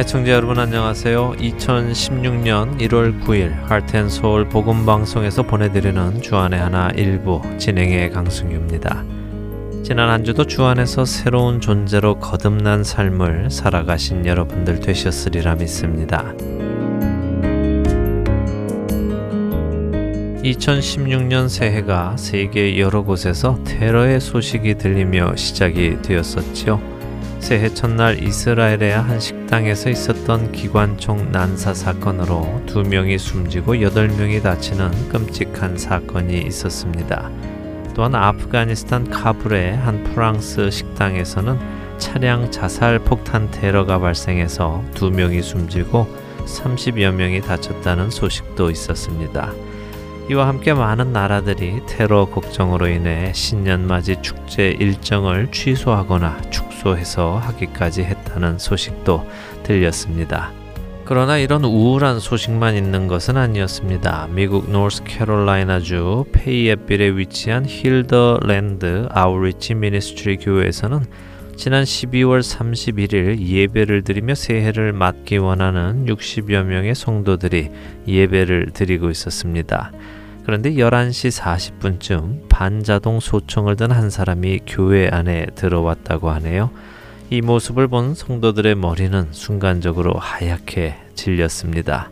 애청자 0.00 0.32
여러분 0.32 0.58
안녕하세요. 0.58 1.32
2016년 1.32 2.80
1월 2.80 3.22
9일 3.22 3.52
하트앤서울 3.66 4.48
복음방송에서 4.48 5.42
보내드리는 5.42 6.22
주안의 6.22 6.58
하나 6.58 6.88
일부 6.96 7.42
진행의 7.58 8.08
강승규입니다. 8.08 9.04
지난 9.82 10.08
한 10.08 10.24
주도 10.24 10.46
주안에서 10.46 11.04
새로운 11.04 11.60
존재로 11.60 12.18
거듭난 12.18 12.82
삶을 12.82 13.50
살아가신 13.50 14.24
여러분들 14.24 14.80
되셨으리라 14.80 15.56
믿습니다. 15.56 16.32
2016년 20.42 21.50
새해가 21.50 22.16
세계 22.16 22.78
여러 22.78 23.02
곳에서 23.02 23.62
테러의 23.64 24.20
소식이 24.20 24.76
들리며 24.78 25.36
시작이 25.36 26.00
되었었죠. 26.00 26.80
새해 27.38 27.68
첫날 27.68 28.22
이스라엘의 28.22 28.92
한 28.92 29.20
식 29.20 29.39
당에서 29.50 29.90
있었던 29.90 30.52
기관총 30.52 31.32
난사 31.32 31.74
사건으로 31.74 32.62
두 32.66 32.84
명이 32.84 33.18
숨지고 33.18 33.82
여덟 33.82 34.06
명이 34.06 34.42
다치는 34.42 35.08
끔찍한 35.08 35.76
사건이 35.76 36.42
있었습니다. 36.42 37.28
또한 37.92 38.14
아프가니스탄 38.14 39.10
카불의 39.10 39.76
한 39.76 40.04
프랑스 40.04 40.70
식당에서는 40.70 41.58
차량 41.98 42.52
자살 42.52 43.00
폭탄 43.00 43.50
테러가 43.50 43.98
발생해서 43.98 44.84
두 44.94 45.10
명이 45.10 45.42
숨지고 45.42 46.06
30여 46.46 47.10
명이 47.12 47.40
다쳤다는 47.40 48.10
소식도 48.10 48.70
있었습니다. 48.70 49.52
이와 50.30 50.46
함께 50.46 50.72
많은 50.72 51.12
나라들이 51.12 51.80
테러 51.86 52.26
걱정으로 52.26 52.86
인해 52.86 53.32
신년맞이 53.34 54.22
축제 54.22 54.70
일정을 54.70 55.50
취소하거나 55.50 56.40
축소해서 56.50 57.38
하기까지 57.38 58.04
했 58.04 58.19
다는 58.30 58.58
소식도 58.58 59.28
들렸습니다. 59.62 60.52
그러나 61.04 61.38
이런 61.38 61.64
우울한 61.64 62.20
소식만 62.20 62.76
있는 62.76 63.08
것은 63.08 63.36
아니었습니다. 63.36 64.28
미국 64.30 64.70
노스캐롤라이나주 64.70 66.26
페이앳빌에 66.32 67.16
위치한 67.16 67.66
힐더랜드 67.66 69.08
아웃리치 69.10 69.74
미니스트리 69.74 70.36
교회에서는 70.36 71.00
지난 71.56 71.82
12월 71.82 72.40
31일 72.40 73.40
예배를 73.40 74.02
드리며 74.02 74.34
새해를 74.34 74.92
맞기 74.92 75.38
원하는 75.38 76.06
60여 76.06 76.62
명의 76.62 76.94
성도들이 76.94 77.70
예배를 78.06 78.70
드리고 78.72 79.10
있었습니다. 79.10 79.90
그런데 80.46 80.72
11시 80.72 81.38
40분쯤 81.38 82.48
반자동 82.48 83.20
소총을 83.20 83.76
든 83.76 83.90
한 83.90 84.10
사람이 84.10 84.60
교회 84.66 85.08
안에 85.08 85.46
들어왔다고 85.54 86.30
하네요. 86.30 86.70
이 87.32 87.42
모습을 87.42 87.86
본 87.86 88.16
성도들의 88.16 88.74
머리는 88.74 89.28
순간적으로 89.30 90.14
하얗게 90.14 90.96
질렸습니다. 91.14 92.10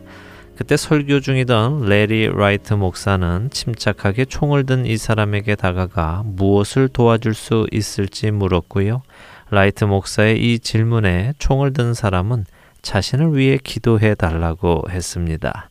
그때 0.55 0.77
설교 0.77 1.19
중이던 1.19 1.87
레리 1.87 2.27
라이트 2.29 2.73
목사는 2.73 3.49
침착하게 3.49 4.23
총을 4.25 4.65
든 4.65 4.85
이 4.85 4.95
사람에게 4.95 5.55
다가가 5.55 6.23
무엇을 6.25 6.87
도와줄 6.87 7.33
수 7.33 7.67
있을지 7.71 8.31
물었고요. 8.31 9.01
라이트 9.49 9.83
목사의 9.83 10.39
이 10.39 10.59
질문에 10.59 11.33
총을 11.37 11.73
든 11.73 11.93
사람은 11.93 12.45
자신을 12.81 13.35
위해 13.37 13.57
기도해 13.61 14.15
달라고 14.15 14.83
했습니다. 14.89 15.69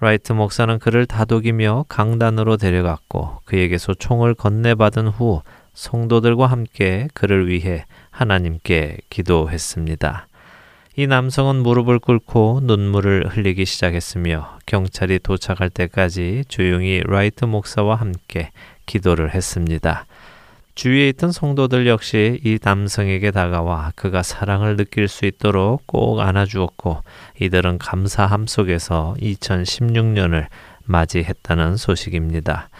라이트 0.00 0.32
목사는 0.32 0.78
그를 0.78 1.04
다독이며 1.04 1.84
강단으로 1.88 2.56
데려갔고 2.56 3.40
그에게서 3.44 3.92
총을 3.92 4.34
건네받은 4.34 5.08
후 5.08 5.42
성도들과 5.76 6.46
함께 6.46 7.06
그를 7.12 7.48
위해 7.48 7.84
하나님께 8.10 8.96
기도했습니다. 9.10 10.26
이 10.96 11.06
남성은 11.06 11.56
무릎을 11.56 11.98
꿇고 11.98 12.60
눈물을 12.62 13.28
흘리기 13.28 13.66
시작했으며 13.66 14.58
경찰이 14.64 15.18
도착할 15.18 15.68
때까지 15.68 16.44
조용히 16.48 17.02
라이트 17.04 17.44
목사와 17.44 17.96
함께 17.96 18.50
기도를 18.86 19.34
했습니다. 19.34 20.06
주위에 20.74 21.10
있던 21.10 21.32
성도들 21.32 21.86
역시 21.86 22.40
이 22.42 22.58
남성에게 22.62 23.30
다가와 23.30 23.92
그가 23.94 24.22
사랑을 24.22 24.76
느낄 24.76 25.08
수 25.08 25.26
있도록 25.26 25.86
꼭 25.86 26.20
안아주었고 26.20 27.02
이들은 27.40 27.78
감사함 27.78 28.46
속에서 28.46 29.14
2016년을 29.20 30.46
맞이했다는 30.84 31.76
소식입니다. 31.76 32.70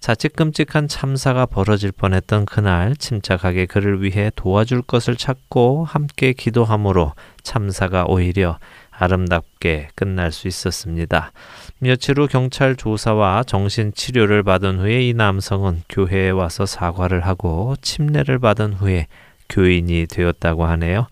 자칫 0.00 0.34
끔찍한 0.34 0.86
참사가 0.88 1.44
벌어질 1.44 1.90
뻔했던 1.92 2.46
그날 2.46 2.96
침착하게 2.96 3.66
그를 3.66 4.02
위해 4.02 4.30
도와줄 4.36 4.82
것을 4.82 5.16
찾고 5.16 5.84
함께 5.84 6.32
기도함으로 6.32 7.14
참사가 7.42 8.04
오히려 8.06 8.58
아름답게 8.90 9.88
끝날 9.94 10.32
수 10.32 10.48
있었습니다. 10.48 11.32
며칠 11.78 12.18
후 12.18 12.26
경찰 12.26 12.76
조사와 12.76 13.44
정신 13.44 13.92
치료를 13.92 14.42
받은 14.42 14.78
후에 14.78 15.08
이 15.08 15.14
남성은 15.14 15.82
교회에 15.88 16.30
와서 16.30 16.66
사과를 16.66 17.26
하고 17.26 17.74
침례를 17.80 18.38
받은 18.38 18.74
후에 18.74 19.06
교인이 19.48 20.06
되었다고 20.08 20.64
하네요. 20.66 21.06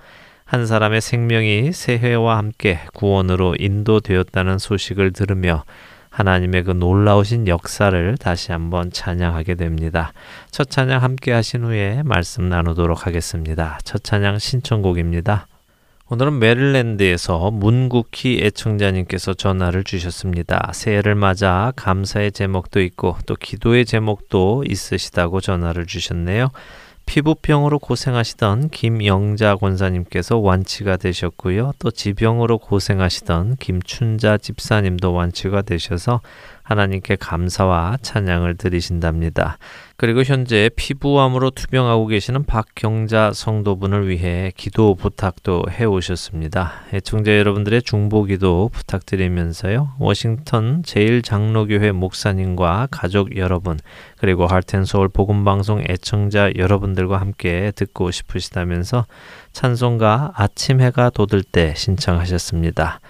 한 0.45 0.67
사람의 0.67 1.01
생명이 1.01 1.73
새해와 1.73 2.39
함께 2.39 2.79
구원으로 2.95 3.57
인도되었다는 3.59 4.59
소식을 4.59 5.13
들으며 5.13 5.65
하나님의 6.17 6.65
그 6.65 6.71
놀라우신 6.71 7.47
역사를 7.47 8.17
다시 8.17 8.51
한번 8.51 8.91
찬양하게 8.91 9.55
됩니다. 9.57 10.15
첫 10.51 10.71
찬양 10.71 11.03
함께 11.03 11.31
하신 11.31 11.65
후에 11.65 12.03
말씀 12.07 12.49
나누도록 12.49 13.07
하겠습니다. 13.07 13.79
첫 13.85 14.03
찬양 14.03 14.39
신청곡입니다. 14.39 15.47
오늘은 16.09 16.39
메릴랜드에서 16.39 17.51
문국희 17.51 18.41
애청자님께서 18.43 19.35
전화를 19.35 19.85
주셨습니다. 19.85 20.71
새해를 20.73 21.17
맞아 21.17 21.75
감사의 21.77 22.33
제목도 22.33 22.81
있고 22.81 23.19
또 23.27 23.35
기도의 23.35 23.85
제목도 23.85 24.65
있으시다고 24.67 25.43
전화를 25.43 25.85
주셨네요. 25.85 26.49
피부병으로 27.07 27.79
고생하시던 27.79 28.69
김영자 28.71 29.57
권사님께서 29.57 30.39
완치가 30.39 30.97
되셨고요. 30.97 31.73
또 31.79 31.91
지병으로 31.91 32.59
고생하시던 32.59 33.57
김춘자 33.57 34.37
집사님도 34.37 35.13
완치가 35.13 35.63
되셔서 35.63 36.21
하나님께 36.67 37.15
감사와 37.17 37.99
찬양을 38.03 38.57
드리신답니다. 38.57 39.59
그리고 39.97 40.25
현재 40.25 40.69
피부암으로 40.75 41.51
투병하고 41.51 42.09
계시는 42.09 42.45
박경자 42.45 43.33
성도분을 43.33 44.09
위해 44.09 44.53
기도 44.57 44.97
부탁도 44.97 45.67
해 45.71 45.85
오셨습니다. 45.85 46.73
애청자 46.93 47.39
여러분들의 47.39 47.83
중보 47.83 48.25
기도 48.25 48.69
부탁드리면서요. 48.73 49.95
워싱턴 50.01 50.83
제일장로교회 50.83 51.93
목사님과 51.93 52.89
가족 52.91 53.37
여러분 53.37 53.79
그리고 54.19 54.47
할텐 54.47 54.85
서울 54.85 55.09
복음 55.09 55.45
방송 55.45 55.83
애청자 55.89 56.51
여러분들과 56.57 57.19
함께 57.19 57.73
듣고 57.77 58.11
싶으시다면서 58.11 59.07
찬송가 59.53 60.33
아침 60.35 60.81
해가 60.81 61.11
돋을 61.11 61.45
때 61.45 61.75
신청하셨습니다. 61.77 63.01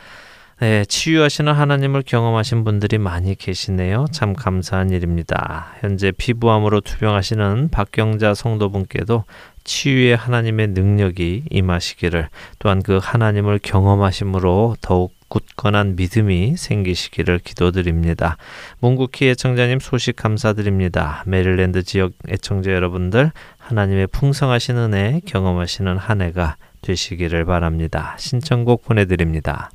네, 0.59 0.87
치유하시는 0.87 1.53
하나님을 1.53 2.03
경험하신 2.07 2.65
분들이 2.65 2.97
많이 2.97 3.35
계시네요. 3.35 4.07
참 4.11 4.33
감사한 4.33 4.89
일입니다. 4.89 5.75
현재 5.81 6.11
피부암으로 6.13 6.81
투병하시는 6.81 7.69
박경자 7.71 8.33
성도분께도 8.33 9.25
치유의 9.65 10.17
하나님의 10.17 10.69
능력이 10.69 11.45
임하시기를 11.51 12.31
또한 12.59 12.83
그 12.83 12.99
하나님을 13.03 13.59
경험하심으로 13.63 14.77
더욱 14.81 15.13
굳건한 15.29 15.97
믿음이 15.97 16.57
생기시기를 16.57 17.41
기도드립니다. 17.41 18.39
문국희 18.81 19.29
애청자님 19.29 19.79
소식 19.79 20.17
감사드립니다. 20.17 21.23
메릴랜드 21.27 21.83
지역 21.83 22.13
애청자 22.31 22.73
여러분들 22.73 23.31
하나님의 23.59 24.07
풍성하신 24.07 24.79
은혜 24.79 25.21
경험하시는 25.27 25.99
한 25.99 26.23
해가 26.23 26.57
되시기를 26.81 27.45
바랍니다. 27.45 28.15
신청곡 28.19 28.87
보내드립니다. 28.87 29.69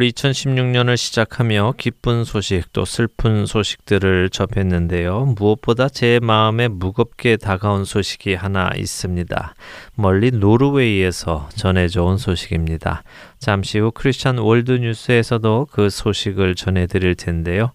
올 0.00 0.06
2016년을 0.06 0.96
시작하며 0.96 1.74
기쁜 1.76 2.24
소식 2.24 2.72
또 2.72 2.86
슬픈 2.86 3.44
소식들을 3.44 4.30
접했는데요. 4.30 5.34
무엇보다 5.36 5.90
제 5.90 6.18
마음에 6.22 6.68
무겁게 6.68 7.36
다가온 7.36 7.84
소식이 7.84 8.32
하나 8.32 8.70
있습니다. 8.74 9.54
멀리 9.96 10.30
노르웨이에서 10.30 11.50
전해져 11.54 12.04
온 12.04 12.16
소식입니다. 12.16 13.02
잠시 13.38 13.78
후 13.78 13.90
크리스천 13.90 14.38
월드 14.38 14.72
뉴스에서도 14.72 15.68
그 15.70 15.90
소식을 15.90 16.54
전해드릴 16.54 17.14
텐데요. 17.16 17.72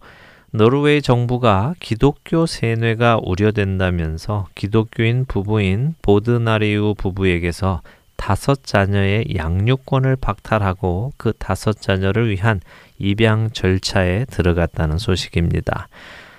노르웨이 0.50 1.04
정부가 1.04 1.75
기독교 1.80 2.48
세뇌가 2.48 3.19
우려된다면서 3.24 4.48
기독교인 4.56 5.25
부부인 5.28 5.94
보드나리우 6.01 6.95
부부에게서 6.98 7.83
다섯 8.15 8.63
자녀의 8.63 9.35
양육권을 9.35 10.15
박탈하고 10.17 11.13
그 11.17 11.33
다섯 11.33 11.79
자녀를 11.79 12.29
위한 12.29 12.62
입양 12.97 13.50
절차에 13.51 14.25
들어갔다는 14.25 14.97
소식입니다. 14.97 15.88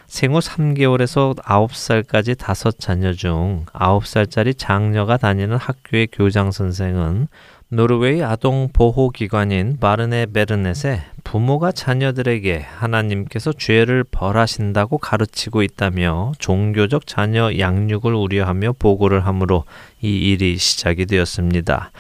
생후 0.06 0.38
3개월에서 0.38 1.36
9살까지 1.36 2.38
다섯 2.38 2.78
자녀 2.78 3.12
중 3.12 3.66
9살짜리 3.72 4.56
장녀가 4.56 5.16
다니는 5.16 5.56
학교의 5.56 6.08
교장 6.12 6.52
선생은 6.52 7.26
노르웨이 7.68 8.22
아동 8.22 8.68
보호 8.72 9.10
기관인 9.10 9.76
바르네 9.80 10.26
베르넷에 10.26 11.02
부모가 11.24 11.72
자녀들에게 11.72 12.60
하나님께서 12.60 13.52
죄를 13.52 14.04
벌하신다고 14.04 14.98
가르치고 14.98 15.64
있다며 15.64 16.30
종교적 16.38 17.08
자녀 17.08 17.58
양육을 17.58 18.14
우려하며 18.14 18.74
보고를 18.78 19.26
하므로 19.26 19.64
이 20.00 20.30
일이 20.30 20.56
시작이 20.58 21.06
되었습니다. 21.06 21.90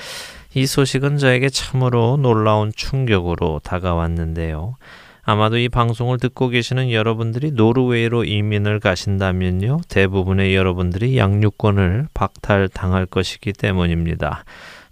이 0.54 0.66
소식은 0.66 1.18
저에게 1.18 1.48
참으로 1.48 2.16
놀라운 2.16 2.70
충격으로 2.72 3.60
다가왔는데요. 3.64 4.76
아마도 5.24 5.58
이 5.58 5.68
방송을 5.68 6.18
듣고 6.18 6.46
계시는 6.46 6.92
여러분들이 6.92 7.50
노르웨이로 7.50 8.22
이민을 8.22 8.78
가신다면요. 8.78 9.80
대부분의 9.88 10.54
여러분들이 10.54 11.18
양육권을 11.18 12.06
박탈당할 12.14 13.06
것이기 13.06 13.52
때문입니다. 13.52 14.44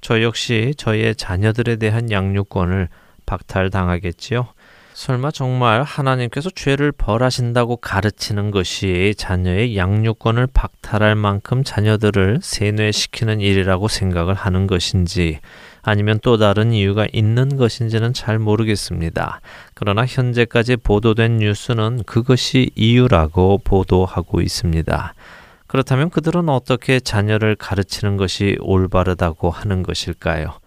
저 0.04 0.20
역시 0.20 0.74
저의 0.76 1.16
자녀들에 1.16 1.76
대한 1.76 2.10
양육권을 2.10 2.90
박탈당하겠지요. 3.24 4.48
설마 4.92 5.30
정말 5.30 5.82
하나님께서 5.82 6.50
죄를 6.50 6.92
벌하신다고 6.92 7.78
가르치는 7.78 8.50
것이 8.50 9.14
자녀의 9.16 9.78
양육권을 9.78 10.48
박탈할 10.52 11.14
만큼 11.14 11.64
자녀들을 11.64 12.40
세뇌시키는 12.42 13.40
일이라고 13.40 13.88
생각을 13.88 14.34
하는 14.34 14.66
것인지 14.66 15.38
아니면 15.80 16.20
또 16.22 16.36
다른 16.36 16.74
이유가 16.74 17.06
있는 17.10 17.56
것인지는 17.56 18.12
잘 18.12 18.38
모르겠습니다. 18.38 19.40
그러나 19.72 20.04
현재까지 20.04 20.76
보도된 20.76 21.38
뉴스는 21.38 22.02
그것이 22.04 22.72
이유라고 22.74 23.62
보도하고 23.64 24.42
있습니다. 24.42 25.14
그렇다면 25.66 26.10
그들은 26.10 26.48
어떻게 26.48 27.00
자녀를 27.00 27.56
가르치는 27.56 28.16
것이 28.16 28.56
올바르다고 28.60 29.50
하는 29.50 29.82
것일까요? 29.82 30.58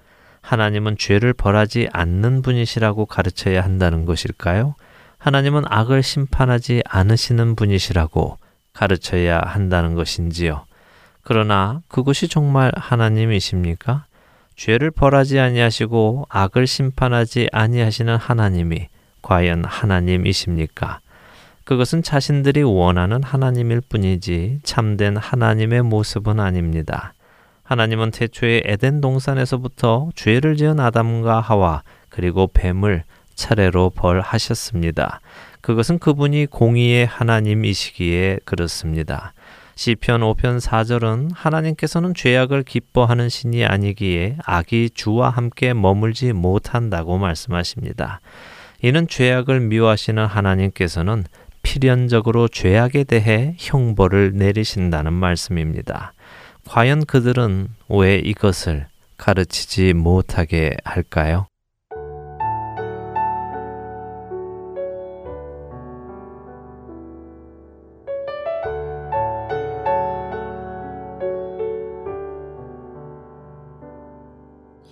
하나님은 0.41 0.97
죄를 0.97 1.33
벌하지 1.33 1.89
않는 1.91 2.41
분이시라고 2.41 3.05
가르쳐야 3.05 3.63
한다는 3.63 4.05
것일까요? 4.05 4.75
하나님은 5.17 5.63
악을 5.65 6.03
심판하지 6.03 6.83
않으시는 6.85 7.55
분이시라고 7.55 8.37
가르쳐야 8.73 9.41
한다는 9.43 9.95
것인지요? 9.95 10.65
그러나 11.23 11.81
그것이 11.89 12.27
정말 12.27 12.71
하나님이십니까? 12.75 14.05
죄를 14.55 14.91
벌하지 14.91 15.39
아니하시고 15.39 16.27
악을 16.29 16.65
심판하지 16.65 17.49
아니하시는 17.51 18.15
하나님이 18.15 18.87
과연 19.21 19.65
하나님이십니까? 19.65 20.99
그것은 21.67 22.01
자신들이 22.01 22.63
원하는 22.63 23.21
하나님일 23.21 23.81
뿐이지 23.89 24.61
참된 24.63 25.17
하나님의 25.17 25.81
모습은 25.81 26.39
아닙니다. 26.39 27.13
하나님은 27.63 28.11
태초에 28.11 28.61
에덴 28.63 29.01
동산에서부터 29.01 30.11
죄를 30.15 30.55
지은 30.55 30.79
아담과 30.79 31.41
하와 31.41 31.83
그리고 32.07 32.47
뱀을 32.53 33.03
차례로 33.35 33.89
벌하셨습니다. 33.89 35.19
그것은 35.59 35.99
그분이 35.99 36.45
공의의 36.45 37.05
하나님이시기에 37.05 38.39
그렇습니다. 38.45 39.33
시편 39.75 40.21
5편 40.21 40.61
4절은 40.61 41.31
하나님께서는 41.33 42.13
죄악을 42.13 42.63
기뻐하는 42.63 43.27
신이 43.27 43.65
아니기에 43.65 44.37
악이 44.45 44.91
주와 44.93 45.31
함께 45.31 45.73
머물지 45.73 46.31
못한다고 46.31 47.17
말씀하십니다. 47.17 48.21
이는 48.83 49.07
죄악을 49.07 49.59
미워하시는 49.59 50.25
하나님께서는 50.25 51.25
필연적으로 51.67 52.47
죄악에 52.47 53.03
대해 53.03 53.53
형벌을 53.57 54.31
내리신다는 54.35 55.11
말씀입니다. 55.11 56.13
과연 56.65 57.05
그들은 57.05 57.67
왜 57.89 58.19
이것을 58.19 58.87
가르치지 59.17 59.91
못하게 59.91 60.77
할까요? 60.85 61.47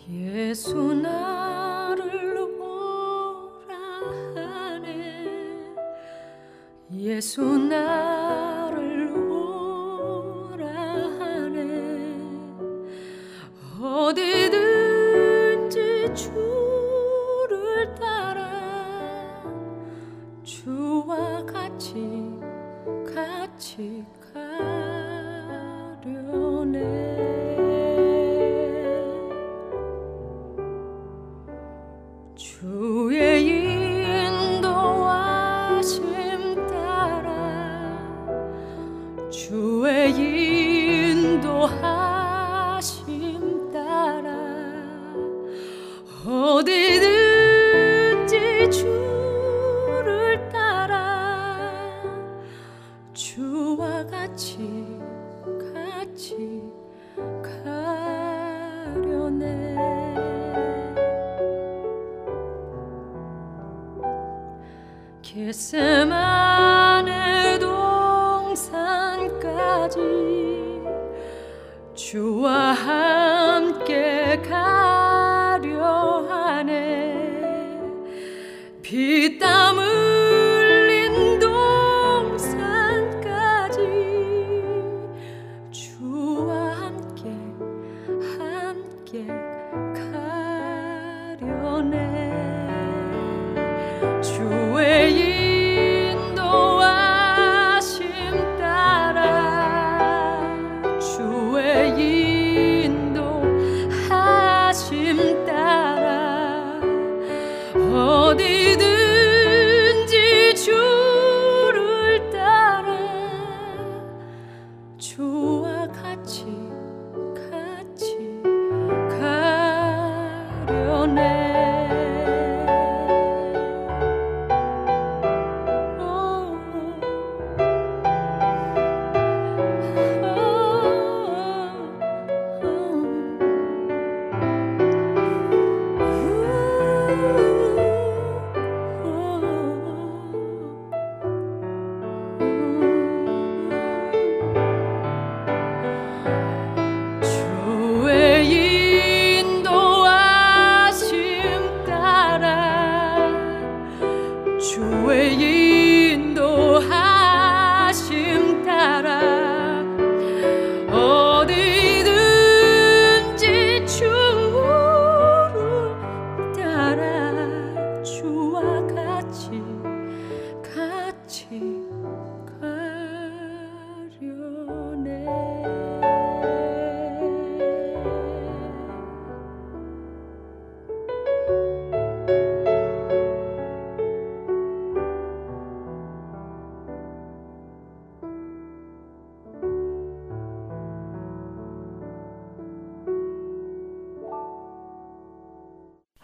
예수 0.10 0.94
나 0.94 1.55
를 7.16 8.15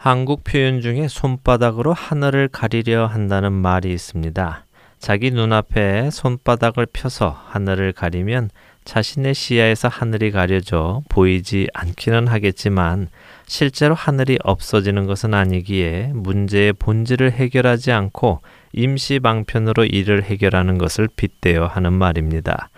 한국 0.03 0.43
표현 0.43 0.81
중에 0.81 1.07
손바닥으로 1.07 1.93
하늘을 1.93 2.47
가리려 2.47 3.05
한다는 3.05 3.53
말이 3.53 3.93
있습니다. 3.93 4.65
자기 4.97 5.29
눈앞에 5.29 6.09
손바닥을 6.09 6.87
펴서 6.91 7.39
하늘을 7.49 7.91
가리면 7.91 8.49
자신의 8.83 9.35
시야에서 9.35 9.89
하늘이 9.89 10.31
가려져 10.31 11.03
보이지 11.07 11.67
않기는 11.75 12.25
하겠지만 12.25 13.09
실제로 13.45 13.93
하늘이 13.93 14.39
없어지는 14.43 15.05
것은 15.05 15.35
아니기에 15.35 16.13
문제의 16.15 16.73
본질을 16.73 17.33
해결하지 17.33 17.91
않고 17.91 18.41
임시 18.73 19.19
방편으로 19.19 19.85
이를 19.85 20.23
해결하는 20.23 20.79
것을 20.79 21.09
빗대어 21.15 21.67
하는 21.67 21.93
말입니다. 21.93 22.71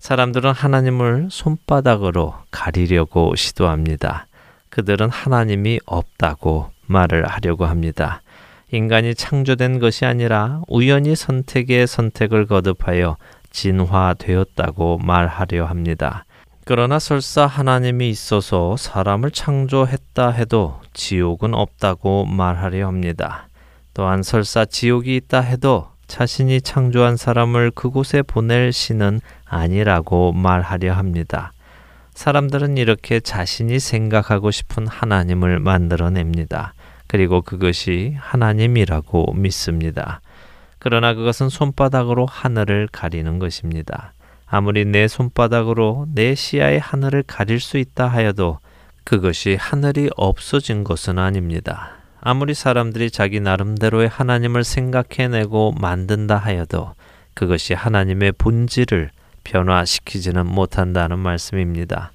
사람들은 0.00 0.50
하나님을 0.50 1.28
손바닥으로 1.30 2.34
가리려고 2.50 3.36
시도합니다. 3.36 4.26
그들은 4.74 5.08
하나님이 5.08 5.78
없다고 5.86 6.70
말을 6.86 7.28
하려고 7.28 7.64
합니다. 7.64 8.22
인간이 8.72 9.14
창조된 9.14 9.78
것이 9.78 10.04
아니라 10.04 10.62
우연히 10.66 11.14
선택의 11.14 11.86
선택을 11.86 12.46
거듭하여 12.46 13.16
진화되었다고 13.52 14.98
말하려 14.98 15.66
합니다. 15.66 16.24
그러나 16.64 16.98
설사 16.98 17.46
하나님이 17.46 18.10
있어서 18.10 18.76
사람을 18.76 19.30
창조했다 19.30 20.30
해도 20.30 20.80
지옥은 20.92 21.54
없다고 21.54 22.24
말하려 22.24 22.88
합니다. 22.88 23.46
또한 23.92 24.24
설사 24.24 24.64
지옥이 24.64 25.14
있다 25.14 25.40
해도 25.40 25.86
자신이 26.08 26.62
창조한 26.62 27.16
사람을 27.16 27.70
그곳에 27.70 28.22
보낼 28.22 28.72
신은 28.72 29.20
아니라고 29.44 30.32
말하려 30.32 30.94
합니다. 30.94 31.52
사람들은 32.14 32.78
이렇게 32.78 33.20
자신이 33.20 33.78
생각하고 33.78 34.50
싶은 34.50 34.86
하나님을 34.86 35.58
만들어냅니다. 35.58 36.74
그리고 37.06 37.42
그것이 37.42 38.16
하나님이라고 38.18 39.34
믿습니다. 39.34 40.20
그러나 40.78 41.14
그것은 41.14 41.48
손바닥으로 41.48 42.26
하늘을 42.26 42.88
가리는 42.90 43.38
것입니다. 43.38 44.12
아무리 44.46 44.84
내 44.84 45.08
손바닥으로 45.08 46.06
내 46.14 46.34
시야의 46.34 46.78
하늘을 46.78 47.24
가릴 47.26 47.58
수 47.58 47.78
있다 47.78 48.06
하여도 48.06 48.58
그것이 49.02 49.56
하늘이 49.58 50.10
없어진 50.16 50.84
것은 50.84 51.18
아닙니다. 51.18 51.96
아무리 52.20 52.54
사람들이 52.54 53.10
자기 53.10 53.40
나름대로의 53.40 54.08
하나님을 54.08 54.64
생각해내고 54.64 55.74
만든다 55.78 56.36
하여도 56.36 56.94
그것이 57.34 57.74
하나님의 57.74 58.32
본질을 58.32 59.10
변화시키지는 59.44 60.46
못한다는 60.46 61.18
말씀입니다. 61.18 62.12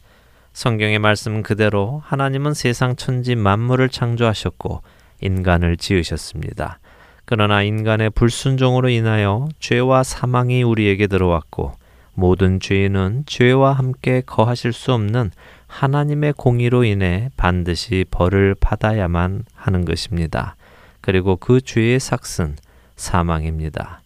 성경의 0.54 1.00
말씀 1.00 1.42
그대로 1.42 2.02
하나님은 2.06 2.54
세상 2.54 2.96
천지 2.96 3.36
만물을 3.36 3.88
창조하셨고 3.90 4.82
인간을 5.22 5.78
지으셨습니다. 5.78 6.80
그러나 7.26 7.62
인간의 7.62 8.10
불순종으로 8.10 8.90
인하여 8.90 9.48
죄와 9.60 10.04
사망이 10.04 10.64
우리에게 10.64 11.08
들어왔고 11.08 11.74
모든 12.14 12.60
죄인은 12.60 13.24
죄와 13.28 13.74
함께 13.74 14.22
거하실 14.26 14.74
수 14.74 14.94
없는 14.94 15.32
하나님의 15.68 16.34
공의로 16.34 16.84
인해 16.84 17.30
반드시 17.38 18.04
벌을 18.10 18.56
받아야만 18.60 19.46
하는 19.54 19.86
것입니다. 19.86 20.56
그리고 21.02 21.38
그 21.38 21.62
죄의 21.62 22.00
삭은 22.00 22.58
사망입니다. 22.96 23.99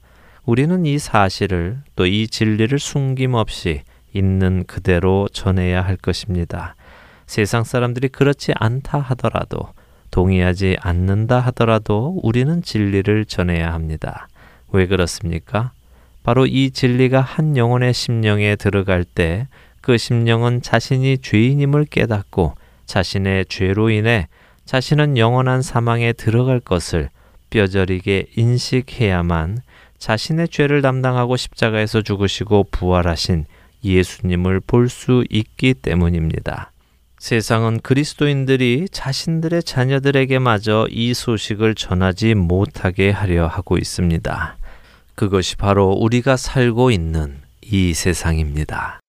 우리는 0.46 0.86
이 0.86 1.00
사실을 1.00 1.80
또 1.96 2.06
이 2.06 2.28
진리를 2.28 2.78
숨김없이 2.78 3.82
있는 4.14 4.64
그대로 4.66 5.28
전해야 5.32 5.82
할 5.82 5.96
것입니다. 5.96 6.76
세상 7.26 7.64
사람들이 7.64 8.10
그렇지 8.10 8.52
않다 8.56 9.00
하더라도 9.00 9.70
동의하지 10.12 10.78
않는다 10.82 11.40
하더라도 11.40 12.20
우리는 12.22 12.62
진리를 12.62 13.26
전해야 13.26 13.74
합니다. 13.74 14.28
왜 14.72 14.86
그렇습니까? 14.86 15.72
바로 16.24 16.46
이 16.46 16.72
진리가 16.72 17.22
한 17.22 17.58
영혼의 17.58 17.94
심령에 17.94 18.56
들어갈 18.56 19.04
때 19.04 19.48
그 19.84 19.98
심령은 19.98 20.62
자신이 20.62 21.18
죄인임을 21.18 21.86
깨닫고 21.92 22.56
자신의 22.86 23.48
죄로 23.50 23.90
인해 23.90 24.30
자신은 24.64 25.18
영원한 25.18 25.62
사망에 25.62 26.14
들어갈 26.14 26.62
것을 26.62 27.10
뼈저리게 27.50 28.28
인식해야만 28.38 29.58
자신의 30.04 30.50
죄를 30.50 30.82
담당하고 30.82 31.38
십자가에서 31.38 32.02
죽으시고 32.02 32.66
부활하신 32.72 33.46
예수님을 33.86 34.60
볼 34.60 34.90
수 34.90 35.24
있기 35.30 35.76
때문입니다. 35.76 36.74
세상은 37.20 37.80
그리스도인들이 37.80 38.90
자신들의 38.92 39.64
자녀들에게마저 39.64 40.88
이 40.90 41.14
소식을 41.14 41.76
전하지 41.76 42.36
못하게 42.36 43.12
하려 43.12 43.48
하고 43.48 43.78
있습니다. 43.78 44.58
그것이 45.16 45.56
바로 45.56 45.92
우리가 45.92 46.36
살고 46.36 46.92
있는 46.92 47.38
이 47.62 47.94
세상입니다. 47.94 49.03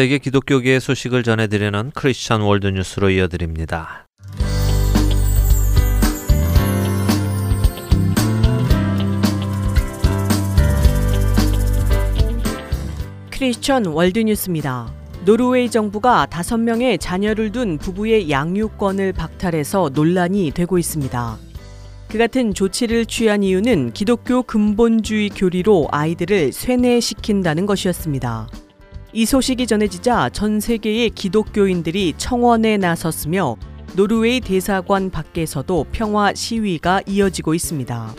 세계 0.00 0.16
기독교계의 0.16 0.80
소식을 0.80 1.22
전해드리는 1.22 1.90
크리스천 1.94 2.40
월드 2.40 2.66
뉴스로 2.68 3.10
이어드립니다. 3.10 4.06
크리스천 13.30 13.84
월드 13.84 14.20
뉴스입니다. 14.20 14.90
노르웨이 15.26 15.70
정부가 15.70 16.24
다섯 16.24 16.56
명의 16.56 16.96
자녀를 16.96 17.52
둔 17.52 17.76
부부의 17.76 18.30
양육권을 18.30 19.12
박탈해서 19.12 19.90
논란이 19.92 20.52
되고 20.52 20.78
있습니다. 20.78 21.36
그 22.08 22.16
같은 22.16 22.54
조치를 22.54 23.04
취한 23.04 23.42
이유는 23.42 23.92
기독교 23.92 24.44
근본주의 24.44 25.28
교리로 25.28 25.88
아이들을 25.90 26.52
세뇌시킨다는 26.52 27.66
것이었습니다. 27.66 28.48
이 29.12 29.26
소식이 29.26 29.66
전해지자 29.66 30.28
전 30.28 30.60
세계의 30.60 31.10
기독교인들이 31.10 32.14
청원에 32.16 32.76
나섰으며 32.76 33.56
노르웨이 33.94 34.38
대사관 34.40 35.10
밖에서도 35.10 35.86
평화 35.90 36.32
시위가 36.32 37.02
이어지고 37.08 37.54
있습니다. 37.54 38.14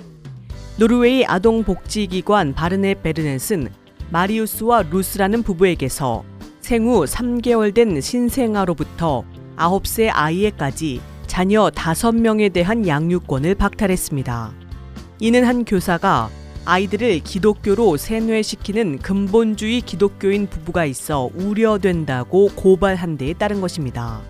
노르웨이 0.77 1.23
아동복지기관 1.25 2.53
바르네 2.53 2.95
베르넷은 2.95 3.69
마리우스와 4.09 4.83
루스라는 4.83 5.43
부부에게서 5.43 6.25
생후 6.59 7.05
3개월 7.05 7.73
된 7.73 8.01
신생아로부터 8.01 9.23
9세 9.55 10.09
아이에까지 10.11 10.99
자녀 11.25 11.69
5명에 11.69 12.51
대한 12.51 12.85
양육권을 12.85 13.55
박탈했습니다. 13.55 14.51
이는 15.19 15.45
한 15.45 15.63
교사가 15.63 16.29
아이들을 16.63 17.21
기독교로 17.21 17.97
세뇌시키는 17.97 18.99
근본주의 18.99 19.81
기독교인 19.81 20.47
부부가 20.47 20.85
있어 20.85 21.31
우려된다고 21.33 22.49
고발한 22.55 23.17
데에 23.17 23.33
따른 23.33 23.61
것입니다. 23.61 24.21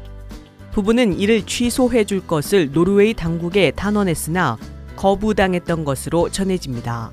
부부는 0.71 1.19
이를 1.19 1.45
취소해 1.45 2.05
줄 2.05 2.25
것을 2.25 2.71
노르웨이 2.71 3.13
당국에 3.13 3.71
단언했으나 3.71 4.57
거부당했던 4.95 5.83
것으로 5.83 6.29
전해집니다. 6.29 7.11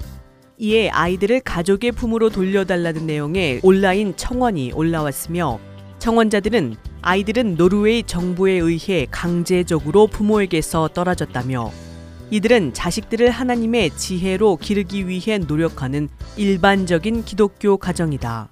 이에 0.59 0.88
아이들을 0.88 1.40
가족의 1.40 1.92
품으로 1.92 2.31
돌려달라는 2.31 3.07
내용의 3.07 3.61
온라인 3.64 4.16
청원이 4.16 4.72
올라왔으며 4.72 5.59
청원자들은 5.98 6.76
아이들은 7.02 7.57
노르웨이 7.57 8.04
정부에 8.04 8.52
의해 8.52 9.07
강제적으로 9.11 10.07
부모에게서 10.07 10.88
떨어졌다며 10.88 11.72
이들은 12.30 12.74
자식들을 12.74 13.30
하나님의 13.30 13.96
지혜로 13.96 14.56
기르기 14.56 15.08
위해 15.08 15.38
노력하는 15.38 16.08
일반적인 16.36 17.24
기독교 17.24 17.78
가정이다. 17.78 18.50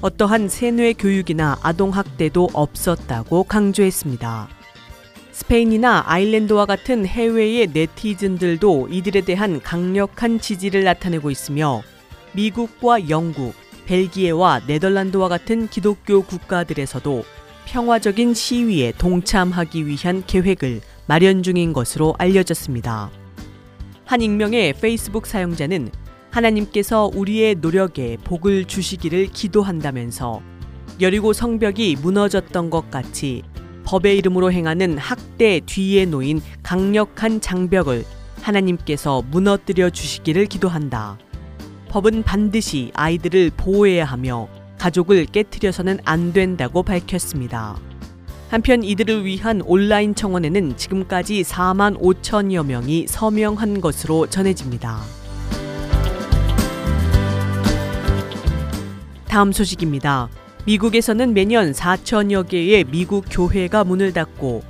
어떠한 0.00 0.48
세뇌 0.48 0.92
교육이나 0.92 1.58
아동학대도 1.62 2.50
없었다고 2.52 3.42
강조했습니다. 3.44 4.48
스페인이나 5.32 6.04
아일랜드와 6.06 6.66
같은 6.66 7.06
해외의 7.06 7.68
네티즌들도 7.72 8.88
이들에 8.90 9.22
대한 9.22 9.60
강력한 9.60 10.38
지지를 10.38 10.84
나타내고 10.84 11.32
있으며 11.32 11.82
미국과 12.32 13.08
영국, 13.08 13.54
벨기에와 13.86 14.60
네덜란드와 14.66 15.28
같은 15.28 15.68
기독교 15.68 16.22
국가들에서도 16.22 17.24
평화적인 17.66 18.34
시위에 18.34 18.92
동참하기 18.96 19.86
위한 19.86 20.22
계획을 20.26 20.80
마련 21.08 21.42
중인 21.42 21.72
것으로 21.72 22.14
알려졌습니다. 22.18 23.10
한 24.04 24.20
익명의 24.20 24.74
페이스북 24.74 25.26
사용자는 25.26 25.90
하나님께서 26.30 27.10
우리의 27.14 27.54
노력에 27.56 28.18
복을 28.22 28.66
주시기를 28.66 29.28
기도한다면서 29.28 30.42
여리고 31.00 31.32
성벽이 31.32 31.96
무너졌던 32.02 32.68
것 32.68 32.90
같이 32.90 33.42
법의 33.84 34.18
이름으로 34.18 34.52
행하는 34.52 34.98
학대 34.98 35.60
뒤에 35.64 36.04
놓인 36.04 36.42
강력한 36.62 37.40
장벽을 37.40 38.04
하나님께서 38.42 39.22
무너뜨려 39.30 39.88
주시기를 39.88 40.44
기도한다. 40.44 41.18
법은 41.88 42.22
반드시 42.22 42.90
아이들을 42.92 43.52
보호해야 43.56 44.04
하며 44.04 44.46
가족을 44.78 45.24
깨뜨려서는 45.24 46.00
안 46.04 46.34
된다고 46.34 46.82
밝혔습니다. 46.82 47.87
한편 48.48 48.82
이들을 48.82 49.26
위한 49.26 49.60
온라인 49.60 50.14
청원에는 50.14 50.78
지금까지 50.78 51.42
4만 51.42 52.00
5천여 52.00 52.64
명이 52.64 53.06
서명한 53.06 53.82
것으로 53.82 54.26
전해집니다. 54.26 55.00
다음 59.26 59.52
소식입니다. 59.52 60.30
미국에서는 60.64 61.34
매년 61.34 61.72
4천여 61.72 62.48
개의 62.48 62.84
미국 62.84 63.26
교회가 63.30 63.84
문을 63.84 64.14
닫고 64.14 64.62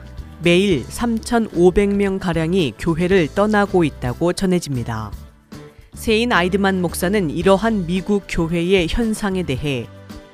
매일 0.42 0.84
3,500명 0.84 2.18
가량이 2.18 2.74
교회를 2.78 3.28
떠나고 3.34 3.84
있다고 3.84 4.32
전해집니다. 4.32 5.12
세인 5.94 6.32
아이드만 6.32 6.82
목사는 6.82 7.30
이러한 7.30 7.86
미국 7.86 8.24
교회의 8.28 8.88
현상에 8.88 9.44
대해 9.44 9.86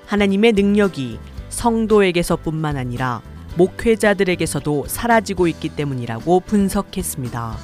하나님의 0.07 0.53
능력이 0.53 1.19
성도에게서뿐만 1.51 2.77
아니라 2.77 3.23
목회자들에게서도 3.57 4.85
사라지고 4.87 5.47
있기 5.49 5.71
때문이라고 5.71 6.41
분석했습니다. 6.41 7.57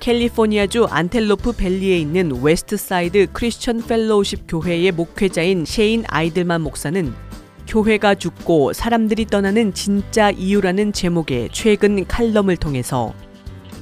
캘리포니아주 0.00 0.86
안텔로프 0.86 1.52
밸리에 1.52 1.96
있는 1.98 2.42
웨스트사이드 2.42 3.28
크리스천 3.32 3.86
펠로우십 3.86 4.46
교회의 4.48 4.90
목회자인 4.90 5.64
셰인 5.64 6.04
아이들만 6.08 6.60
목사는 6.60 7.14
교회가 7.68 8.16
죽고 8.16 8.72
사람들이 8.72 9.26
떠나는 9.26 9.72
진짜 9.72 10.30
이유라는 10.30 10.92
제목의 10.92 11.50
최근 11.52 12.04
칼럼을 12.04 12.56
통해서 12.56 13.14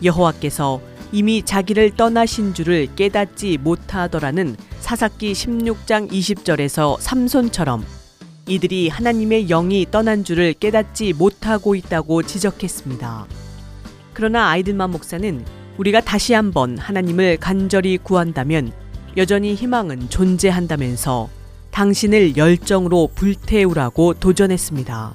여호와께서 0.04 0.82
이미 1.12 1.42
자기를 1.42 1.96
떠나신 1.96 2.54
줄을 2.54 2.86
깨닫지 2.94 3.58
못하더라는 3.58 4.56
사사기 4.80 5.32
16장 5.32 6.10
20절에서 6.10 7.00
삼손처럼 7.00 7.84
이들이 8.50 8.88
하나님의 8.88 9.46
영이 9.46 9.86
떠난 9.92 10.24
줄을 10.24 10.54
깨닫지 10.54 11.12
못하고 11.12 11.76
있다고 11.76 12.24
지적했습니다. 12.24 13.26
그러나 14.12 14.48
아이들만 14.48 14.90
목사는 14.90 15.44
우리가 15.78 16.00
다시 16.00 16.34
한번 16.34 16.76
하나님을 16.76 17.36
간절히 17.36 17.96
구한다면 17.96 18.72
여전히 19.16 19.54
희망은 19.54 20.10
존재한다면서 20.10 21.28
당신을 21.70 22.36
열정으로 22.36 23.10
불태우라고 23.14 24.14
도전했습니다. 24.14 25.14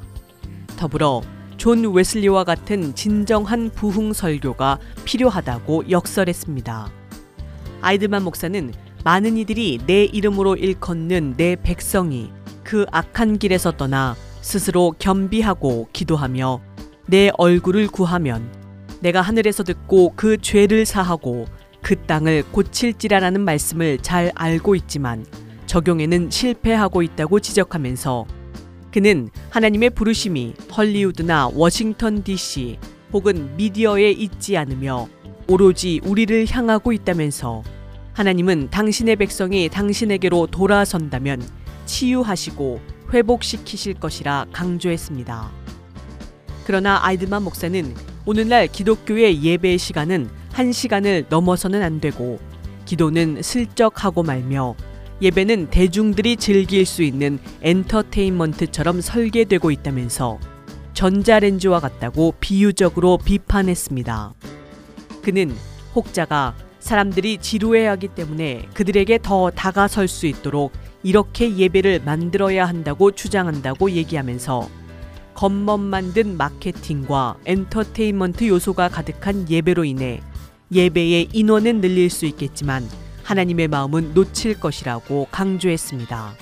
더불어 0.77 1.21
존 1.57 1.93
웨슬리와 1.93 2.45
같은 2.45 2.95
진정한 2.95 3.69
부흥 3.69 4.13
설교가 4.13 4.79
필요하다고 5.03 5.89
역설했습니다. 5.89 6.89
아이들만 7.81 8.23
목사는 8.23 8.73
많은 9.03 9.35
이들이 9.35 9.81
내 9.85 10.05
이름으로 10.05 10.55
일컫는 10.55 11.33
내 11.35 11.57
백성이 11.57 12.31
그 12.65 12.85
악한 12.91 13.37
길에서 13.37 13.71
떠나 13.71 14.17
스스로 14.41 14.93
겸비하고 14.99 15.87
기도하며 15.93 16.61
내 17.05 17.31
얼굴을 17.37 17.87
구하면 17.87 18.51
내가 18.99 19.21
하늘에서 19.21 19.63
듣고 19.63 20.13
그 20.15 20.37
죄를 20.37 20.85
사하고 20.85 21.45
그 21.81 21.95
땅을 21.95 22.43
고칠지라라는 22.51 23.41
말씀을 23.41 23.99
잘 23.99 24.31
알고 24.33 24.75
있지만 24.75 25.25
적용에는 25.67 26.31
실패하고 26.31 27.03
있다고 27.03 27.39
지적하면서 27.39 28.25
그는 28.91 29.29
하나님의 29.51 29.91
부르심이 29.91 30.55
헐리우드나 30.75 31.49
워싱턴 31.53 32.23
DC 32.23 32.79
혹은 33.13 33.55
미디어에 33.57 34.11
있지 34.11 34.57
않으며 34.57 35.07
오로지 35.47 36.01
우리를 36.03 36.47
향하고 36.49 36.91
있다면서 36.93 37.61
하나님은 38.13 38.69
당신의 38.71 39.17
백성이 39.17 39.69
당신에게로 39.69 40.47
돌아선다면 40.47 41.64
치유하시고 41.85 42.81
회복시키실 43.13 43.95
것이라 43.95 44.47
강조했습니다. 44.51 45.51
그러나 46.65 46.99
아이드만 47.03 47.43
목사는 47.43 47.93
오늘날 48.25 48.67
기독교의 48.67 49.43
예배 49.43 49.77
시간은 49.77 50.29
한 50.51 50.71
시간을 50.71 51.25
넘어서는 51.29 51.83
안 51.83 51.99
되고 51.99 52.39
기도는 52.85 53.41
슬쩍 53.41 54.03
하고 54.03 54.23
말며 54.23 54.75
예배는 55.21 55.69
대중들이 55.69 56.35
즐길 56.35 56.85
수 56.85 57.03
있는 57.03 57.39
엔터테인먼트처럼 57.61 59.01
설계되고 59.01 59.71
있다면서 59.71 60.39
전자레인지와 60.93 61.79
같다고 61.79 62.33
비유적으로 62.39 63.17
비판했습니다. 63.17 64.33
그는 65.21 65.55
혹자가 65.95 66.55
사람들이 66.79 67.37
지루해하기 67.39 68.09
때문에 68.09 68.67
그들에게 68.73 69.19
더 69.21 69.49
다가설 69.51 70.07
수 70.07 70.27
있도록 70.27 70.71
이렇게 71.05 71.55
예배를 71.55 72.01
만들어야 72.03 72.65
한다고 72.65 73.11
주장한다고 73.11 73.91
얘기하면서 73.91 74.67
겉멋 75.35 75.79
만든 75.79 76.35
마케팅과 76.35 77.37
엔터테인먼트 77.45 78.47
요소가 78.47 78.89
가득한 78.89 79.47
예배로 79.47 79.85
인해 79.85 80.23
예배의 80.71 81.29
인원은 81.31 81.81
늘릴 81.81 82.09
수 82.09 82.25
있겠지만 82.25 82.89
하나님의 83.21 83.67
마음은 83.67 84.15
놓칠 84.15 84.59
것이라고 84.59 85.27
강조했습니다. 85.29 86.33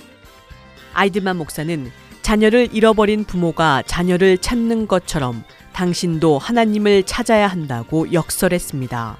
아이들만 0.94 1.36
목사는 1.36 1.92
자녀를 2.22 2.70
잃어버린 2.72 3.26
부모가 3.26 3.84
자녀를 3.86 4.38
찾는 4.38 4.88
것처럼 4.88 5.44
당신도 5.74 6.40
하나님을 6.40 7.04
찾아야 7.04 7.48
한다고 7.48 8.14
역설했습니다. 8.14 9.18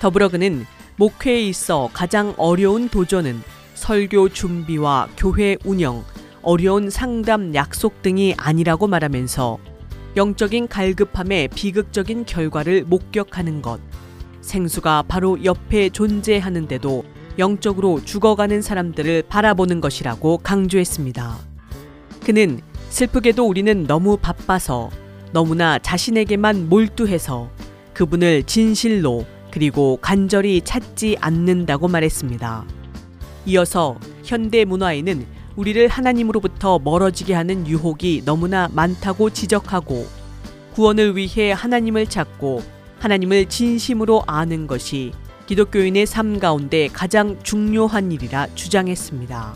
더불어 0.00 0.28
그는 0.30 0.66
목회에 0.96 1.42
있어 1.44 1.90
가장 1.92 2.34
어려운 2.38 2.88
도전은 2.88 3.40
설교 3.84 4.30
준비와 4.30 5.08
교회 5.14 5.58
운영, 5.62 6.04
어려운 6.40 6.88
상담 6.88 7.54
약속 7.54 8.00
등이 8.00 8.32
아니라고 8.38 8.86
말하면서 8.86 9.58
영적인 10.16 10.68
갈급함의 10.68 11.48
비극적인 11.48 12.24
결과를 12.24 12.84
목격하는 12.84 13.60
것, 13.60 13.80
생수가 14.40 15.04
바로 15.06 15.44
옆에 15.44 15.90
존재하는데도 15.90 17.04
영적으로 17.38 18.02
죽어가는 18.02 18.62
사람들을 18.62 19.24
바라보는 19.28 19.82
것이라고 19.82 20.38
강조했습니다. 20.38 21.36
그는 22.24 22.62
슬프게도 22.88 23.46
우리는 23.46 23.86
너무 23.86 24.16
바빠서 24.16 24.88
너무나 25.32 25.78
자신에게만 25.78 26.70
몰두해서 26.70 27.50
그분을 27.92 28.44
진실로 28.44 29.26
그리고 29.50 29.98
간절히 30.00 30.62
찾지 30.62 31.18
않는다고 31.20 31.88
말했습니다. 31.88 32.83
이어서 33.46 33.98
현대 34.24 34.64
문화에는 34.64 35.26
우리를 35.56 35.86
하나님으로부터 35.88 36.78
멀어지게 36.78 37.34
하는 37.34 37.66
유혹이 37.66 38.22
너무나 38.24 38.68
많다고 38.72 39.30
지적하고 39.30 40.06
구원을 40.74 41.16
위해 41.16 41.52
하나님을 41.52 42.06
찾고 42.06 42.62
하나님을 42.98 43.46
진심으로 43.48 44.22
아는 44.26 44.66
것이 44.66 45.12
기독교인의 45.46 46.06
삶 46.06 46.38
가운데 46.38 46.88
가장 46.88 47.38
중요한 47.42 48.10
일이라 48.10 48.48
주장했습니다. 48.54 49.54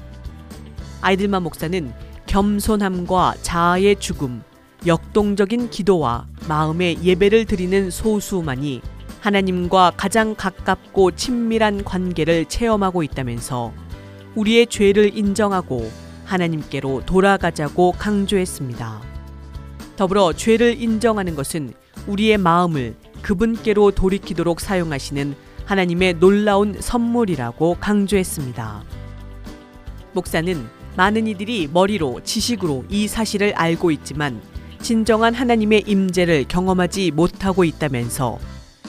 아이들만 1.01 1.43
목사는 1.43 1.93
겸손함과 2.27 3.37
자아의 3.41 3.97
죽음, 3.99 4.43
역동적인 4.87 5.71
기도와 5.71 6.27
마음의 6.47 7.03
예배를 7.03 7.47
드리는 7.47 7.91
소수만이 7.91 8.83
하나님과 9.29 9.93
가장 9.95 10.35
가깝고 10.35 11.11
친밀한 11.11 11.85
관계를 11.85 12.47
체험하고 12.47 13.03
있다면서 13.03 13.75
우리의 14.35 14.69
죄를 14.69 15.19
인정하고 15.19 15.91
하나님께로 16.25 17.03
돌아가자고 17.05 17.93
강조했습니다. 17.93 19.03
더불어 19.97 20.33
죄를 20.33 20.81
인정하는 20.81 21.35
것은 21.35 21.75
우리의 22.07 22.39
마음을 22.39 22.95
그분께로 23.21 23.91
돌이키도록 23.91 24.61
사용하시는 24.61 25.35
하나님의 25.67 26.15
놀라운 26.15 26.81
선물이라고 26.81 27.77
강조했습니다. 27.81 28.83
목사는 30.15 30.67
많은 30.97 31.27
이들이 31.27 31.69
머리로 31.71 32.23
지식으로 32.25 32.87
이 32.89 33.07
사실을 33.07 33.53
알고 33.53 33.91
있지만 33.91 34.41
진정한 34.81 35.35
하나님의 35.35 35.85
임재를 35.87 36.47
경험하지 36.49 37.11
못하고 37.11 37.65
있다면서 37.65 38.39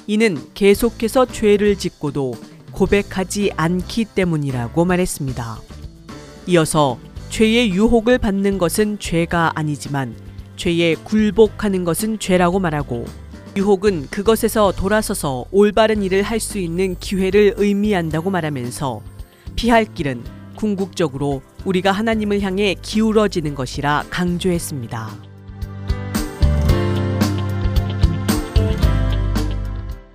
이는 0.09 0.39
계속해서 0.55 1.27
죄를 1.27 1.77
짓고도 1.77 2.33
고백하지 2.71 3.51
않기 3.55 4.05
때문이라고 4.05 4.83
말했습니다. 4.83 5.61
이어서 6.47 6.97
죄의 7.29 7.69
유혹을 7.69 8.17
받는 8.17 8.57
것은 8.57 8.97
죄가 8.97 9.51
아니지만 9.53 10.15
죄에 10.55 10.95
굴복하는 10.95 11.83
것은 11.83 12.17
죄라고 12.17 12.57
말하고 12.57 13.05
유혹은 13.55 14.07
그것에서 14.09 14.71
돌아서서 14.71 15.45
올바른 15.51 16.01
일을 16.01 16.23
할 16.23 16.39
수 16.39 16.57
있는 16.57 16.95
기회를 16.95 17.53
의미한다고 17.57 18.31
말하면서 18.31 19.03
피할 19.55 19.85
길은 19.85 20.23
궁극적으로 20.55 21.43
우리가 21.65 21.91
하나님을 21.91 22.41
향해 22.41 22.75
기울어지는 22.81 23.53
것이라 23.53 24.05
강조했습니다. 24.09 25.28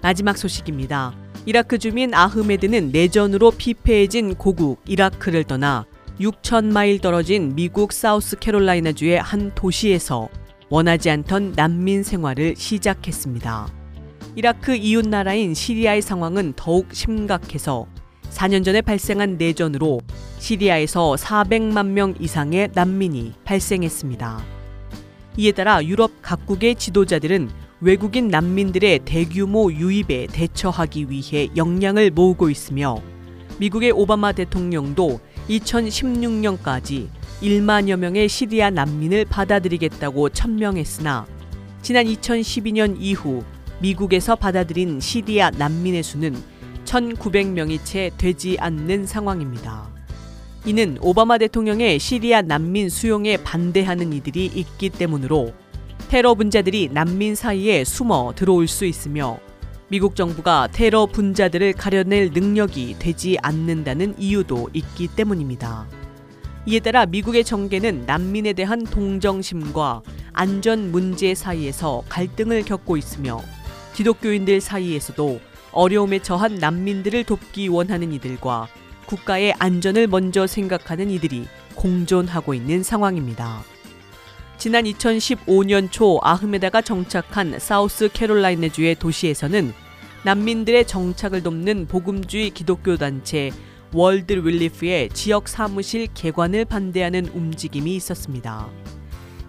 마지막 0.05 0.37
소식입니다. 0.37 1.15
이라크 1.47 1.79
주민 1.79 2.13
아흐메드는 2.13 2.91
내전으로 2.91 3.53
피폐해진 3.53 4.35
고국 4.35 4.83
이라크를 4.87 5.45
떠나 5.45 5.87
6천 6.21 6.67
마일 6.67 6.99
떨어진 6.99 7.55
미국 7.55 7.91
사우스캐롤라이나주의 7.91 9.19
한 9.19 9.55
도시에서 9.55 10.29
원하지 10.69 11.09
않던 11.09 11.55
난민 11.57 12.03
생활을 12.03 12.55
시작했습니다. 12.55 13.73
이라크 14.37 14.75
이웃 14.77 15.09
나라인 15.09 15.55
시리아의 15.55 16.03
상황은 16.03 16.53
더욱 16.55 16.89
심각해서 16.93 17.87
4년 18.29 18.63
전에 18.63 18.83
발생한 18.83 19.39
내전으로 19.39 20.03
시리아에서 20.39 21.15
400만 21.15 21.87
명 21.87 22.15
이상의 22.21 22.73
난민이 22.75 23.33
발생했습니다. 23.45 24.45
이에 25.39 25.53
따라 25.53 25.83
유럽 25.83 26.11
각국의 26.21 26.75
지도자들은 26.75 27.64
외국인 27.85 28.29
난민들의 28.29 29.01
대규모 29.05 29.71
유입에 29.71 30.29
대처하기 30.33 31.11
위해 31.11 31.51
역량을 31.55 32.13
모으고 32.13 32.49
있으며 32.49 32.97
미국의 33.59 33.91
오바마 33.91 34.33
대통령도 34.33 35.21
2016년까지 35.51 37.09
1만여 37.43 37.97
명의 37.99 38.27
시리아 38.27 38.71
난민을 38.71 39.27
받아들이겠다고 39.27 40.31
천명했으나 40.31 41.27
지난 41.83 42.07
2012년 42.07 42.97
이후 42.99 43.45
미국에서 43.81 44.35
받아들인 44.35 44.99
시리아 44.99 45.51
난민의 45.51 46.03
수는 46.05 46.35
1,900명이 46.87 47.85
채 47.85 48.11
되지 48.17 48.57
않는 48.61 49.05
상황입니다. 49.05 49.91
이는 50.65 50.97
오바마 51.03 51.37
대통령의 51.37 51.99
시리아 51.99 52.41
난민 52.41 52.89
수용에 52.89 53.37
반대하는 53.37 54.15
이들이 54.15 54.47
있기 54.47 54.89
때문으로 54.89 55.53
테러 56.15 56.35
분자들이 56.35 56.91
난민 56.93 57.35
사이에 57.35 57.83
숨어 57.83 58.35
들어올 58.37 58.69
수 58.69 58.85
있으며 58.85 59.41
미국 59.89 60.15
정부가 60.15 60.69
테러 60.71 61.07
분자들을 61.07 61.73
가려낼 61.73 62.31
능력이 62.33 63.01
되지 63.01 63.37
않는다는 63.43 64.15
이유도 64.17 64.71
있기 64.75 65.09
때문입니다. 65.09 65.89
이에 66.67 66.79
따라 66.79 67.05
미국의 67.05 67.43
정계는 67.43 68.05
난민에 68.07 68.53
대한 68.53 68.85
동정심과 68.85 70.03
안전 70.33 70.93
문제 70.93 71.35
사이에서 71.35 72.05
갈등을 72.09 72.63
겪고 72.63 72.97
있으며 72.97 73.41
기독교인들 73.95 74.61
사이에서도 74.61 75.41
어려움에 75.73 76.21
처한 76.21 76.55
난민들을 76.55 77.25
돕기 77.25 77.67
원하는 77.67 78.13
이들과 78.13 78.69
국가의 79.07 79.53
안전을 79.59 80.07
먼저 80.07 80.47
생각하는 80.47 81.11
이들이 81.11 81.47
공존하고 81.75 82.55
있는 82.55 82.85
상황입니다. 82.85 83.74
지난 84.57 84.85
2015년 84.85 85.91
초 85.91 86.19
아흐메다가 86.23 86.81
정착한 86.81 87.59
사우스 87.59 88.09
캐롤라이나주의 88.09 88.95
도시에서는 88.95 89.73
난민들의 90.25 90.87
정착을 90.87 91.43
돕는 91.43 91.87
복음주의 91.87 92.51
기독교 92.51 92.97
단체 92.97 93.51
월드 93.93 94.33
릴리프의 94.33 95.11
지역 95.11 95.49
사무실 95.49 96.07
개관을 96.15 96.65
반대하는 96.65 97.27
움직임이 97.27 97.95
있었습니다. 97.97 98.69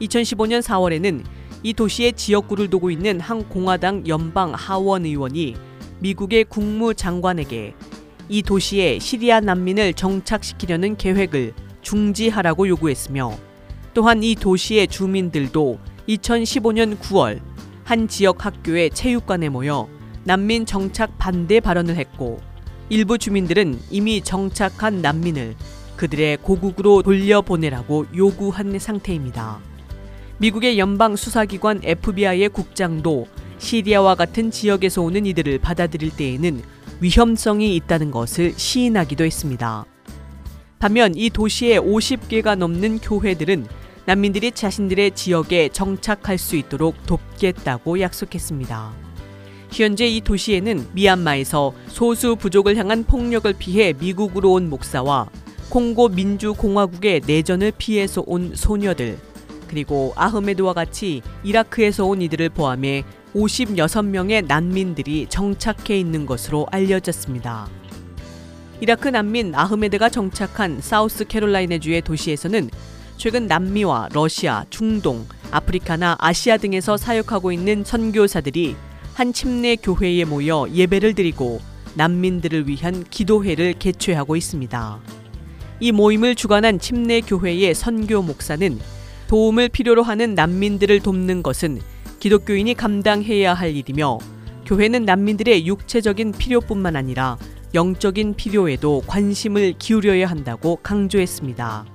2015년 0.01 0.61
4월에는 0.61 1.23
이 1.63 1.73
도시의 1.73 2.13
지역구를 2.13 2.69
두고 2.69 2.91
있는 2.91 3.19
한 3.19 3.47
공화당 3.47 4.05
연방 4.07 4.53
하원 4.53 5.05
의원이 5.05 5.55
미국의 5.99 6.45
국무장관에게 6.45 7.73
이 8.27 8.41
도시에 8.41 8.99
시리아 8.99 9.39
난민을 9.39 9.93
정착시키려는 9.93 10.97
계획을 10.97 11.53
중지하라고 11.81 12.67
요구했으며 12.67 13.37
또한 13.95 14.23
이 14.23 14.35
도시의 14.35 14.89
주민들도 14.89 15.79
2015년 16.09 16.99
9월 16.99 17.39
한 17.85 18.09
지역 18.09 18.45
학교의 18.45 18.89
체육관에 18.89 19.47
모여 19.47 19.87
난민 20.25 20.65
정착 20.65 21.17
반대 21.17 21.61
발언을 21.61 21.95
했고 21.95 22.41
일부 22.89 23.17
주민들은 23.17 23.79
이미 23.89 24.21
정착한 24.21 25.01
난민을 25.01 25.55
그들의 25.95 26.39
고국으로 26.41 27.03
돌려보내라고 27.03 28.07
요구한 28.17 28.77
상태입니다. 28.77 29.59
미국의 30.39 30.77
연방 30.77 31.15
수사기관 31.15 31.79
FBI의 31.81 32.49
국장도 32.49 33.27
시리아와 33.59 34.15
같은 34.15 34.51
지역에서 34.51 35.03
오는 35.03 35.25
이들을 35.25 35.59
받아들일 35.59 36.13
때에는 36.13 36.61
위험성이 36.99 37.77
있다는 37.77 38.11
것을 38.11 38.55
시인하기도 38.57 39.23
했습니다. 39.23 39.85
반면 40.79 41.15
이 41.15 41.29
도시의 41.29 41.79
50개가 41.79 42.57
넘는 42.57 42.99
교회들은 42.99 43.65
난민들이 44.05 44.51
자신들의 44.51 45.11
지역에 45.11 45.69
정착할 45.69 46.37
수 46.37 46.55
있도록 46.55 46.95
돕겠다고 47.07 47.99
약속했습니다. 47.99 48.93
현재 49.71 50.07
이 50.07 50.21
도시에는 50.21 50.87
미얀마에서 50.93 51.73
소수 51.87 52.35
부족을 52.35 52.77
향한 52.77 53.03
폭력을 53.03 53.51
피해 53.53 53.93
미국으로 53.93 54.53
온 54.53 54.69
목사와 54.69 55.27
콩고 55.69 56.09
민주공화국의 56.09 57.23
내전을 57.25 57.73
피해서 57.77 58.23
온 58.27 58.55
소녀들, 58.55 59.17
그리고 59.67 60.13
아흐메드와 60.15 60.73
같이 60.73 61.23
이라크에서 61.43 62.05
온 62.05 62.21
이들을 62.21 62.49
포함해 62.49 63.03
56명의 63.33 64.45
난민들이 64.45 65.25
정착해 65.27 65.99
있는 65.99 66.25
것으로 66.27 66.67
알려졌습니다. 66.71 67.67
이라크 68.79 69.07
난민 69.07 69.55
아흐메드가 69.55 70.09
정착한 70.09 70.79
사우스 70.79 71.25
캐롤라이나주의 71.25 72.01
도시에서는 72.01 72.69
최근 73.17 73.47
남미와 73.47 74.09
러시아, 74.13 74.65
중동, 74.69 75.25
아프리카나 75.51 76.17
아시아 76.19 76.57
등에서 76.57 76.97
사역하고 76.97 77.51
있는 77.51 77.83
선교사들이 77.83 78.75
한 79.13 79.31
침례 79.31 79.75
교회에 79.77 80.25
모여 80.25 80.67
예배를 80.73 81.13
드리고 81.13 81.61
난민들을 81.95 82.67
위한 82.67 83.05
기도회를 83.09 83.75
개최하고 83.79 84.35
있습니다. 84.35 84.99
이 85.79 85.91
모임을 85.91 86.35
주관한 86.35 86.79
침례 86.79 87.21
교회의 87.21 87.73
선교 87.73 88.21
목사는 88.21 88.79
도움을 89.27 89.69
필요로 89.69 90.03
하는 90.03 90.35
난민들을 90.35 90.99
돕는 90.99 91.41
것은 91.41 91.79
기독교인이 92.19 92.73
감당해야 92.73 93.53
할 93.53 93.75
일이며 93.75 94.19
교회는 94.65 95.05
난민들의 95.05 95.67
육체적인 95.67 96.33
필요뿐만 96.33 96.95
아니라 96.95 97.37
영적인 97.73 98.35
필요에도 98.35 99.03
관심을 99.05 99.75
기울여야 99.77 100.27
한다고 100.27 100.77
강조했습니다. 100.77 101.94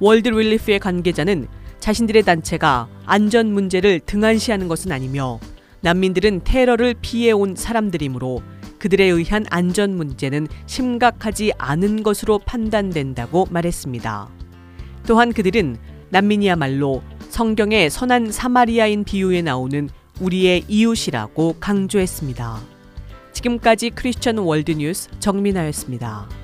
월드 0.00 0.28
릴리프의 0.28 0.78
관계자는 0.80 1.46
자신들의 1.80 2.22
단체가 2.22 2.88
안전 3.04 3.52
문제를 3.52 4.00
등한시하는 4.00 4.68
것은 4.68 4.90
아니며 4.92 5.38
난민들은 5.82 6.42
테러를 6.44 6.94
피해 7.00 7.30
온 7.30 7.54
사람들이므로 7.54 8.42
그들에 8.78 9.04
의한 9.04 9.44
안전 9.50 9.96
문제는 9.96 10.48
심각하지 10.66 11.52
않은 11.58 12.02
것으로 12.02 12.38
판단된다고 12.38 13.46
말했습니다. 13.50 14.28
또한 15.06 15.32
그들은 15.32 15.76
난민이야말로 16.10 17.02
성경의 17.28 17.90
선한 17.90 18.32
사마리아인 18.32 19.04
비유에 19.04 19.42
나오는 19.42 19.88
우리의 20.20 20.64
이웃이라고 20.68 21.56
강조했습니다. 21.60 22.60
지금까지 23.32 23.90
크리스천 23.90 24.38
월드 24.38 24.72
뉴스 24.72 25.08
정민아였습니다. 25.18 26.43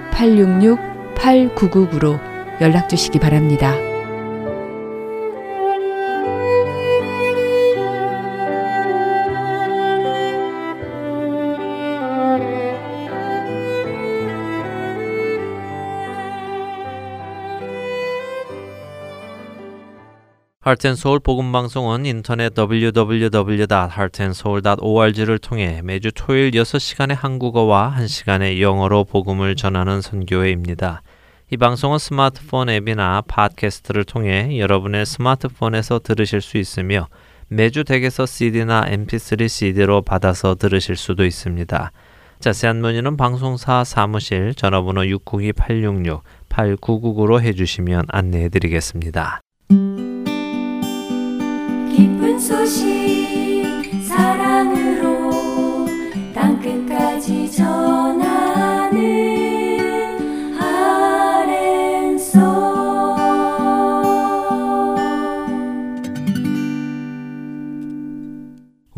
602-866-8999로 0.11 2.19
연락 2.61 2.89
주시기 2.89 3.19
바랍니다. 3.19 3.90
하트앤서울 20.63 21.21
복음방송은 21.21 22.05
인터넷 22.05 22.53
www.heartandsoul.org를 22.55 25.39
통해 25.39 25.81
매주 25.83 26.11
토요일 26.13 26.51
6시간의 26.51 27.15
한국어와 27.15 27.95
1시간의 27.97 28.61
영어로 28.61 29.05
복음을 29.05 29.55
전하는 29.55 30.01
선교회입니다. 30.01 31.01
이 31.49 31.57
방송은 31.57 31.97
스마트폰 31.97 32.69
앱이나 32.69 33.23
팟캐스트를 33.27 34.03
통해 34.03 34.59
여러분의 34.59 35.07
스마트폰에서 35.07 35.97
들으실 35.97 36.41
수 36.41 36.59
있으며 36.59 37.07
매주 37.47 37.83
댁에서 37.83 38.27
CD나 38.27 38.85
MP3 38.85 39.47
CD로 39.47 40.03
받아서 40.03 40.53
들으실 40.53 40.95
수도 40.95 41.25
있습니다. 41.25 41.91
자세한 42.39 42.81
문의는 42.81 43.17
방송사 43.17 43.83
사무실 43.83 44.53
전화번호 44.53 45.01
602-866-8999로 45.01 47.41
해주시면 47.41 48.03
안내해 48.09 48.49
드리겠습니다. 48.49 49.41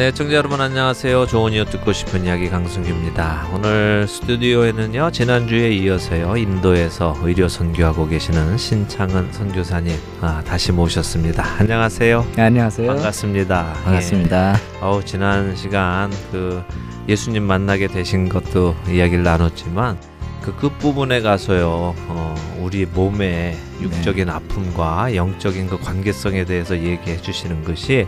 네, 0.00 0.10
청자 0.12 0.34
여러분 0.36 0.62
안녕하세요. 0.62 1.26
좋은 1.26 1.52
이유 1.52 1.66
듣고 1.66 1.92
싶은 1.92 2.24
이야기 2.24 2.48
강승규입니다. 2.48 3.48
오늘 3.52 4.08
스튜디오에는요, 4.08 5.10
지난주에 5.10 5.72
이어서요, 5.72 6.38
인도에서 6.38 7.14
의료 7.20 7.48
선교하고 7.48 8.08
계시는 8.08 8.56
신창은 8.56 9.30
선교사님, 9.30 9.94
아, 10.22 10.42
다시 10.42 10.72
모셨습니다. 10.72 11.44
안녕하세요. 11.58 12.26
네, 12.34 12.42
안녕하세요. 12.44 12.86
반갑습니다. 12.86 13.74
반갑습니다. 13.84 14.54
예. 14.54 14.78
어우, 14.80 15.04
지난 15.04 15.54
시간 15.54 16.10
그 16.32 16.62
예수님 17.06 17.42
만나게 17.42 17.86
되신 17.86 18.30
것도 18.30 18.74
이야기를 18.88 19.22
나눴지만 19.22 19.98
그 20.40 20.56
끝부분에 20.56 21.20
가서요, 21.20 21.94
어, 22.08 22.34
우리 22.58 22.86
몸의 22.86 23.54
육적인 23.82 24.30
아픔과 24.30 25.14
영적인 25.14 25.66
그 25.66 25.78
관계성에 25.78 26.46
대해서 26.46 26.74
얘기해 26.78 27.18
주시는 27.18 27.64
것이 27.64 28.06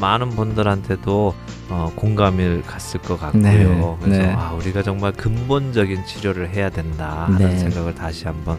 많은 0.00 0.30
분들한테도 0.30 1.34
어, 1.70 1.92
공감을 1.96 2.62
갔을 2.66 3.00
것 3.00 3.18
같고요. 3.18 3.42
네, 3.42 3.96
그래서 4.00 4.22
네. 4.22 4.32
아, 4.32 4.52
우리가 4.52 4.82
정말 4.82 5.12
근본적인 5.12 6.04
치료를 6.04 6.50
해야 6.50 6.68
된다 6.70 7.26
하는 7.28 7.50
네. 7.50 7.58
생각을 7.58 7.94
다시 7.94 8.26
한번 8.26 8.58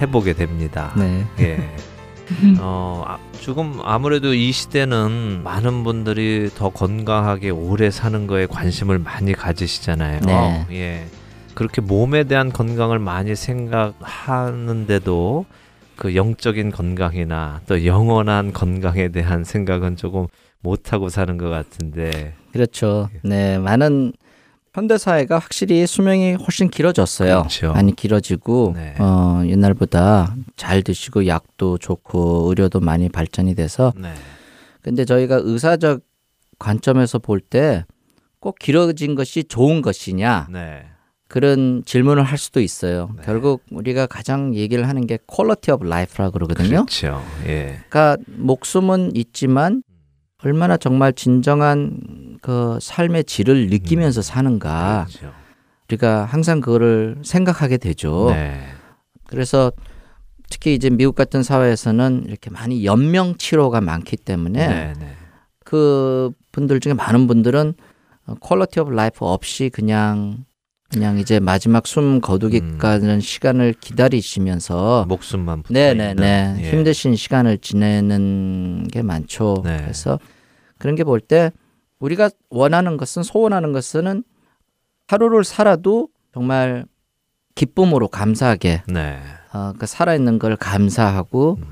해보게 0.00 0.32
됩니다. 0.32 0.92
네. 0.96 1.26
예. 1.40 1.58
어, 2.58 3.04
아, 3.06 3.18
조금 3.40 3.80
아무래도 3.82 4.32
이 4.32 4.52
시대는 4.52 5.42
많은 5.44 5.84
분들이 5.84 6.48
더 6.54 6.70
건강하게 6.70 7.50
오래 7.50 7.90
사는 7.90 8.26
거에 8.26 8.46
관심을 8.46 8.98
많이 8.98 9.34
가지시잖아요. 9.34 10.20
네. 10.20 10.66
예. 10.70 11.06
그렇게 11.54 11.82
몸에 11.82 12.24
대한 12.24 12.50
건강을 12.50 12.98
많이 12.98 13.36
생각하는데도 13.36 15.44
그 15.96 16.16
영적인 16.16 16.70
건강이나 16.70 17.60
또 17.66 17.84
영원한 17.84 18.52
건강에 18.52 19.08
대한 19.08 19.44
생각은 19.44 19.96
조금 19.96 20.28
못하고 20.62 21.08
사는 21.08 21.36
것 21.36 21.48
같은데. 21.48 22.34
그렇죠. 22.52 23.08
네, 23.22 23.58
많은 23.58 24.12
현대 24.74 24.96
사회가 24.96 25.38
확실히 25.38 25.86
수명이 25.86 26.34
훨씬 26.34 26.70
길어졌어요. 26.70 27.40
그렇죠. 27.40 27.72
많이 27.72 27.94
길어지고 27.94 28.72
네. 28.74 28.94
어, 28.98 29.42
옛날보다 29.44 30.34
잘 30.56 30.82
드시고 30.82 31.26
약도 31.26 31.76
좋고 31.78 32.48
의료도 32.48 32.80
많이 32.80 33.08
발전이 33.10 33.54
돼서 33.54 33.92
네. 33.96 34.12
근데 34.82 35.04
저희가 35.04 35.40
의사적 35.42 36.00
관점에서 36.58 37.18
볼 37.18 37.40
때 37.40 37.84
꼭 38.40 38.58
길어진 38.58 39.14
것이 39.14 39.44
좋은 39.44 39.82
것이냐 39.82 40.48
네. 40.50 40.84
그런 41.28 41.84
질문을 41.86 42.24
할 42.24 42.38
수도 42.38 42.60
있어요. 42.60 43.10
네. 43.16 43.22
결국 43.24 43.62
우리가 43.70 44.06
가장 44.06 44.52
얘기를 44.56 44.88
하는 44.88 45.06
게 45.06 45.18
quality 45.28 45.70
of 45.70 45.84
life라고 45.86 46.32
그러거든요. 46.32 46.68
그렇죠. 46.86 47.22
예. 47.46 47.78
그러니까 47.88 48.16
목숨은 48.26 49.14
있지만 49.14 49.84
얼마나 50.44 50.76
정말 50.76 51.12
진정한 51.12 52.38
그 52.40 52.78
삶의 52.80 53.24
질을 53.24 53.68
느끼면서 53.68 54.22
사는가 54.22 55.06
그렇죠. 55.08 55.32
우리가 55.88 56.24
항상 56.24 56.60
그거를 56.60 57.16
생각하게 57.22 57.76
되죠. 57.76 58.30
네. 58.30 58.60
그래서 59.26 59.72
특히 60.50 60.74
이제 60.74 60.90
미국 60.90 61.14
같은 61.14 61.42
사회에서는 61.42 62.24
이렇게 62.26 62.50
많이 62.50 62.84
연명 62.84 63.36
치료가 63.36 63.80
많기 63.80 64.16
때문에 64.16 64.68
네. 64.68 64.92
네. 64.98 65.06
그 65.64 66.32
분들 66.50 66.80
중에 66.80 66.94
많은 66.94 67.26
분들은 67.26 67.74
quality 68.40 68.80
of 68.80 68.90
life 68.90 69.24
없이 69.24 69.70
그냥 69.72 70.44
그냥 70.90 71.18
이제 71.18 71.40
마지막 71.40 71.86
숨 71.86 72.20
거두기까지는 72.20 73.20
시간을 73.20 73.74
기다리시면서 73.80 75.06
목숨만 75.08 75.62
네네네 75.70 76.10
있는. 76.10 76.56
예. 76.60 76.70
힘드신 76.70 77.16
시간을 77.16 77.58
지내는 77.58 78.88
게 78.92 79.00
많죠. 79.02 79.62
네. 79.64 79.78
그래서 79.78 80.18
그런 80.82 80.96
게 80.96 81.04
볼 81.04 81.20
때 81.20 81.52
우리가 82.00 82.30
원하는 82.50 82.96
것은 82.96 83.22
소원하는 83.22 83.72
것은 83.72 84.24
하루를 85.06 85.44
살아도 85.44 86.08
정말 86.34 86.84
기쁨으로 87.54 88.08
감사하게 88.08 88.82
네. 88.88 89.18
어, 89.52 89.72
그 89.78 89.86
살아있는 89.86 90.38
걸 90.40 90.56
감사하고 90.56 91.58
음. 91.60 91.64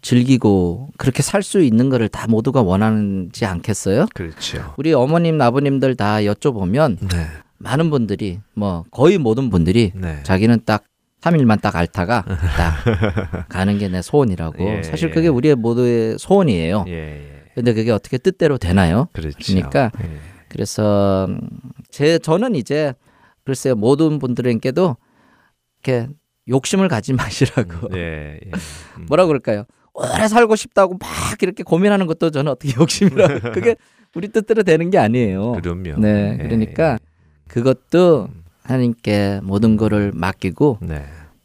즐기고 0.00 0.90
그렇게 0.96 1.22
살 1.22 1.42
수 1.42 1.60
있는 1.60 1.88
거를 1.90 2.08
다 2.08 2.26
모두가 2.28 2.62
원하지 2.62 3.44
않겠어요? 3.44 4.06
그렇죠. 4.14 4.74
우리 4.78 4.92
어머님 4.94 5.40
아버님들 5.40 5.96
다 5.96 6.16
여쭤보면 6.18 6.98
네. 7.08 7.26
많은 7.58 7.90
분들이 7.90 8.40
뭐 8.54 8.84
거의 8.90 9.18
모든 9.18 9.50
분들이 9.50 9.92
네. 9.94 10.22
자기는 10.22 10.60
딱 10.64 10.84
3일만 11.22 11.60
딱 11.62 11.74
앓다가 11.76 12.24
딱 12.56 13.48
가는 13.48 13.78
게 13.78 13.88
내 13.88 14.02
소원이라고 14.02 14.62
예, 14.78 14.82
사실 14.82 15.08
예. 15.08 15.12
그게 15.12 15.28
우리의 15.28 15.54
모두의 15.56 16.18
소원이에요. 16.18 16.84
예, 16.88 16.92
예. 16.92 17.43
근데 17.54 17.72
그게 17.72 17.90
어떻게 17.90 18.18
뜻대로 18.18 18.58
되나요? 18.58 19.08
그렇죠. 19.12 19.36
그러니까 19.44 19.90
예. 20.02 20.18
그래서 20.48 21.26
음, 21.28 21.40
제 21.90 22.18
저는 22.18 22.54
이제 22.54 22.94
글쎄요 23.44 23.74
모든 23.74 24.18
분들에게도 24.18 24.96
이렇게 25.82 26.08
욕심을 26.48 26.88
가지 26.88 27.12
마시라고 27.14 27.96
예, 27.96 28.38
예. 28.44 28.50
음. 28.98 29.06
뭐라 29.08 29.26
그럴까요? 29.26 29.64
오래 29.92 30.26
살고 30.26 30.56
싶다고 30.56 30.96
막 30.98 31.08
이렇게 31.42 31.62
고민하는 31.62 32.06
것도 32.06 32.30
저는 32.30 32.50
어떻게 32.50 32.74
욕심이라고 32.78 33.52
그게 33.52 33.76
우리 34.14 34.28
뜻대로 34.28 34.62
되는 34.62 34.90
게 34.90 34.98
아니에요. 34.98 35.52
그럼요. 35.52 35.98
네, 35.98 36.38
예, 36.40 36.42
그러니까 36.42 36.98
그것도 37.48 38.28
하나님께 38.64 39.40
모든 39.42 39.76
거를 39.76 40.12
맡기고 40.14 40.78
네. 40.82 41.04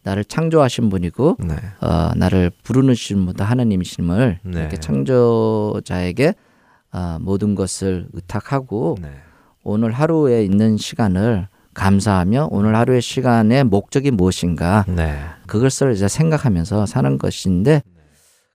나를 0.10 0.26
창조하신 0.26 0.90
분이고 0.90 1.38
네. 1.40 1.56
어, 1.82 2.12
나를 2.16 2.52
부르신 2.64 3.26
분도 3.26 3.44
하나님이심을 3.44 4.40
네. 4.44 4.60
이렇게 4.60 4.78
창조자에게 4.78 6.34
어, 6.92 7.18
모든 7.22 7.56
것을 7.56 8.08
의탁하고 8.14 8.98
네. 9.02 9.12
오늘 9.64 9.92
하루에 9.92 10.44
있는 10.44 10.78
시간을 10.78 11.48
감사하며 11.76 12.50
오늘 12.52 12.76
하루의 12.76 13.02
시간의 13.02 13.66
목적이 13.66 14.12
무엇인가 14.12 14.86
네. 14.88 15.20
그것을 15.46 15.94
이제 15.94 16.08
생각하면서 16.08 16.88
사는 16.88 17.18
것인데 17.18 17.84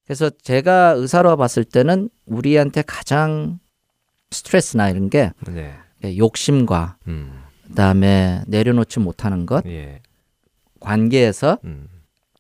그래서 0.05 0.28
제가 0.30 0.94
의사로 0.96 1.36
봤을 1.36 1.64
때는 1.64 2.11
우리한테 2.26 2.82
가장 2.82 3.61
스트레스나 4.30 4.90
이런 4.90 5.09
게 5.09 5.30
네. 5.46 5.74
욕심과 6.18 6.96
음. 7.07 7.44
그다음에 7.68 8.42
내려놓지 8.46 9.00
못하는 9.00 9.46
것, 9.46 9.64
예. 9.66 10.00
관계에서 10.85 11.59
음. 11.64 11.89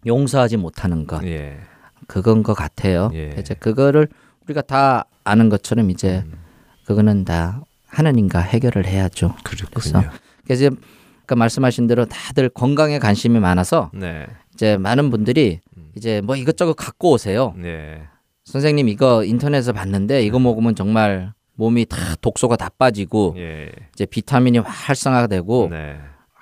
용서하지 0.06 0.58
못하는 0.58 1.06
것 1.06 1.24
예. 1.24 1.58
그건 2.06 2.42
것 2.42 2.54
같아요. 2.54 3.10
예. 3.14 3.34
이제 3.38 3.54
그거를 3.54 4.08
우리가 4.44 4.60
다 4.62 5.06
아는 5.24 5.48
것처럼 5.48 5.90
이제 5.90 6.22
음. 6.26 6.38
그거는 6.86 7.24
다 7.24 7.62
하나님과 7.86 8.40
해결을 8.40 8.86
해야죠. 8.86 9.34
그렇군요. 9.42 10.10
그래서 10.44 10.66
이제 10.66 10.70
아까 11.22 11.36
말씀하신 11.36 11.86
대로 11.86 12.04
다들 12.04 12.50
건강에 12.50 12.98
관심이 12.98 13.40
많아서 13.40 13.90
네. 13.94 14.26
이제 14.52 14.76
많은 14.76 15.10
분들이 15.10 15.60
음. 15.76 15.90
이제 15.96 16.20
뭐 16.20 16.36
이것저것 16.36 16.74
갖고 16.74 17.12
오세요. 17.12 17.54
네. 17.56 18.02
선생님 18.44 18.88
이거 18.88 19.24
인터넷에서 19.24 19.72
봤는데 19.72 20.22
이거 20.22 20.38
먹으면 20.38 20.74
정말 20.74 21.32
몸이 21.54 21.86
다 21.86 21.96
독소가 22.20 22.56
다 22.56 22.68
빠지고 22.76 23.34
예. 23.38 23.70
이제 23.94 24.04
비타민이 24.04 24.58
활성화되고 24.58 25.68
네. 25.70 25.96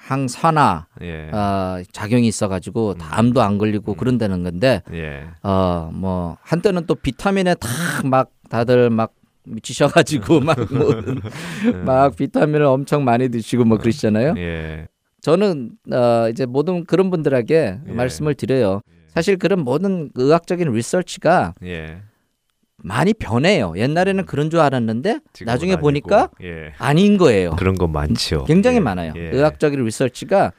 항산화 0.07 0.87
예. 1.03 1.31
어, 1.31 1.83
작용이 1.93 2.27
있어가지고 2.29 2.95
다 2.95 3.19
암도 3.19 3.41
안 3.41 3.57
걸리고 3.59 3.95
그런다는 3.95 4.43
건데 4.43 4.83
예. 4.93 5.25
어뭐 5.43 6.37
한때는 6.43 6.87
또 6.87 6.95
비타민에 6.95 7.55
다 7.55 7.69
막 8.05 8.31
다들 8.49 8.91
막 8.91 9.13
미치셔가지고 9.45 10.41
막 10.41 10.57
뭐, 10.73 10.95
막 11.85 12.17
비타민을 12.17 12.63
엄청 12.63 13.05
많이 13.05 13.29
드시고 13.29 13.65
뭐 13.65 13.79
그러시잖아요. 13.79 14.35
예. 14.37 14.89
저는 15.21 15.71
어 15.93 16.29
이제 16.31 16.47
모든 16.47 16.85
그런 16.85 17.11
분들에게 17.11 17.79
예. 17.87 17.93
말씀을 17.93 18.35
드려요. 18.35 18.81
사실 19.09 19.37
그런 19.37 19.61
모든 19.61 20.11
의학적인 20.15 20.71
리서치가 20.73 21.55
예. 21.65 22.03
많이 22.83 23.15
변해요. 23.15 23.73
옛날에는 23.77 24.27
그런 24.27 24.51
줄 24.51 24.61
알았는데 24.61 25.21
나중에 25.45 25.73
아니고. 25.73 25.83
보니까 25.83 26.29
예. 26.43 26.73
아닌 26.79 27.17
거예요. 27.17 27.51
그런 27.57 27.75
거 27.75 27.87
많죠. 27.87 28.45
굉장히 28.45 28.77
예. 28.77 28.81
많아요. 28.81 29.13
예. 29.17 29.31
의학적인 29.31 29.83
리서치가 29.85 30.53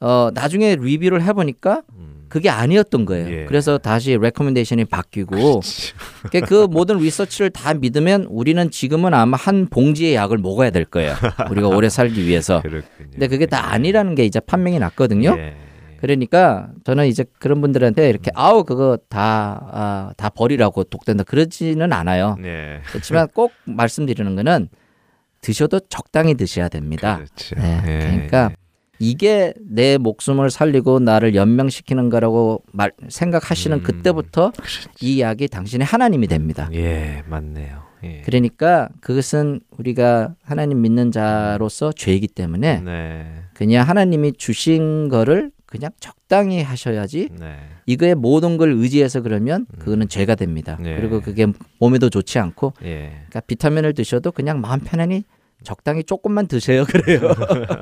어 0.00 0.30
나중에 0.34 0.76
리뷰를 0.76 1.22
해보니까 1.22 1.82
음. 1.96 2.26
그게 2.28 2.48
아니었던 2.48 3.04
거예요. 3.04 3.30
예. 3.30 3.44
그래서 3.44 3.78
다시 3.78 4.16
recommendation이 4.16 4.86
바뀌고. 4.86 5.60
그러니까 6.28 6.46
그 6.46 6.66
모든 6.68 6.98
리서치를 6.98 7.50
다 7.50 7.74
믿으면 7.74 8.26
우리는 8.28 8.70
지금은 8.70 9.14
아마 9.14 9.36
한 9.36 9.68
봉지의 9.68 10.14
약을 10.14 10.38
먹어야 10.38 10.70
될 10.70 10.84
거예요. 10.84 11.14
우리가 11.50 11.68
오래 11.68 11.88
살기 11.88 12.26
위해서. 12.26 12.60
그렇군요. 12.62 13.10
근데 13.12 13.28
그게 13.28 13.46
다 13.46 13.72
아니라는 13.72 14.14
게 14.16 14.24
이제 14.24 14.40
판명이 14.40 14.78
났거든요. 14.80 15.36
예. 16.04 16.06
그러니까 16.06 16.68
저는 16.84 17.06
이제 17.06 17.24
그런 17.38 17.60
분들한테 17.60 18.08
이렇게 18.08 18.30
아우 18.34 18.64
그거 18.64 18.98
다, 19.08 19.68
아, 19.72 20.12
다 20.16 20.28
버리라고 20.28 20.84
독된다 20.84 21.24
그러지는 21.24 21.92
않아요. 21.92 22.36
네. 22.40 22.80
그렇지만 22.86 23.28
꼭 23.28 23.52
말씀드리는 23.64 24.36
거는 24.36 24.68
드셔도 25.40 25.80
적당히 25.80 26.34
드셔야 26.34 26.68
됩니다. 26.68 27.16
그렇죠. 27.16 27.56
네, 27.56 27.82
예. 27.86 27.98
그러니까 27.98 28.50
이게 28.98 29.52
내 29.60 29.98
목숨을 29.98 30.50
살리고 30.50 31.00
나를 31.00 31.34
연명시키는 31.34 32.08
거라고 32.10 32.62
말, 32.72 32.92
생각하시는 33.08 33.78
음. 33.78 33.82
그때부터 33.82 34.52
그렇죠. 34.52 34.90
이 35.00 35.20
약이 35.20 35.48
당신의 35.48 35.84
하나님이 35.84 36.28
됩니다. 36.28 36.68
예, 36.72 37.22
맞네요. 37.26 37.83
예. 38.04 38.22
그러니까 38.24 38.88
그것은 39.00 39.60
우리가 39.78 40.34
하나님 40.42 40.82
믿는 40.82 41.10
자로서 41.12 41.92
죄이기 41.92 42.28
때문에 42.28 42.80
네. 42.80 43.26
그냥 43.54 43.88
하나님이 43.88 44.34
주신 44.34 45.08
거를 45.08 45.50
그냥 45.66 45.90
적당히 45.98 46.62
하셔야지 46.62 47.30
네. 47.38 47.56
이거에 47.86 48.14
모든 48.14 48.56
걸 48.56 48.70
의지해서 48.72 49.22
그러면 49.22 49.66
그거는 49.78 50.08
죄가 50.08 50.36
됩니다. 50.36 50.78
네. 50.80 50.96
그리고 50.96 51.20
그게 51.20 51.46
몸에도 51.80 52.10
좋지 52.10 52.38
않고 52.38 52.74
예. 52.84 53.08
그러니까 53.10 53.40
비타민을 53.40 53.94
드셔도 53.94 54.30
그냥 54.30 54.60
마음 54.60 54.80
편안히 54.80 55.24
적당히 55.64 56.04
조금만 56.04 56.46
드세요 56.46 56.84
그래요. 56.88 57.20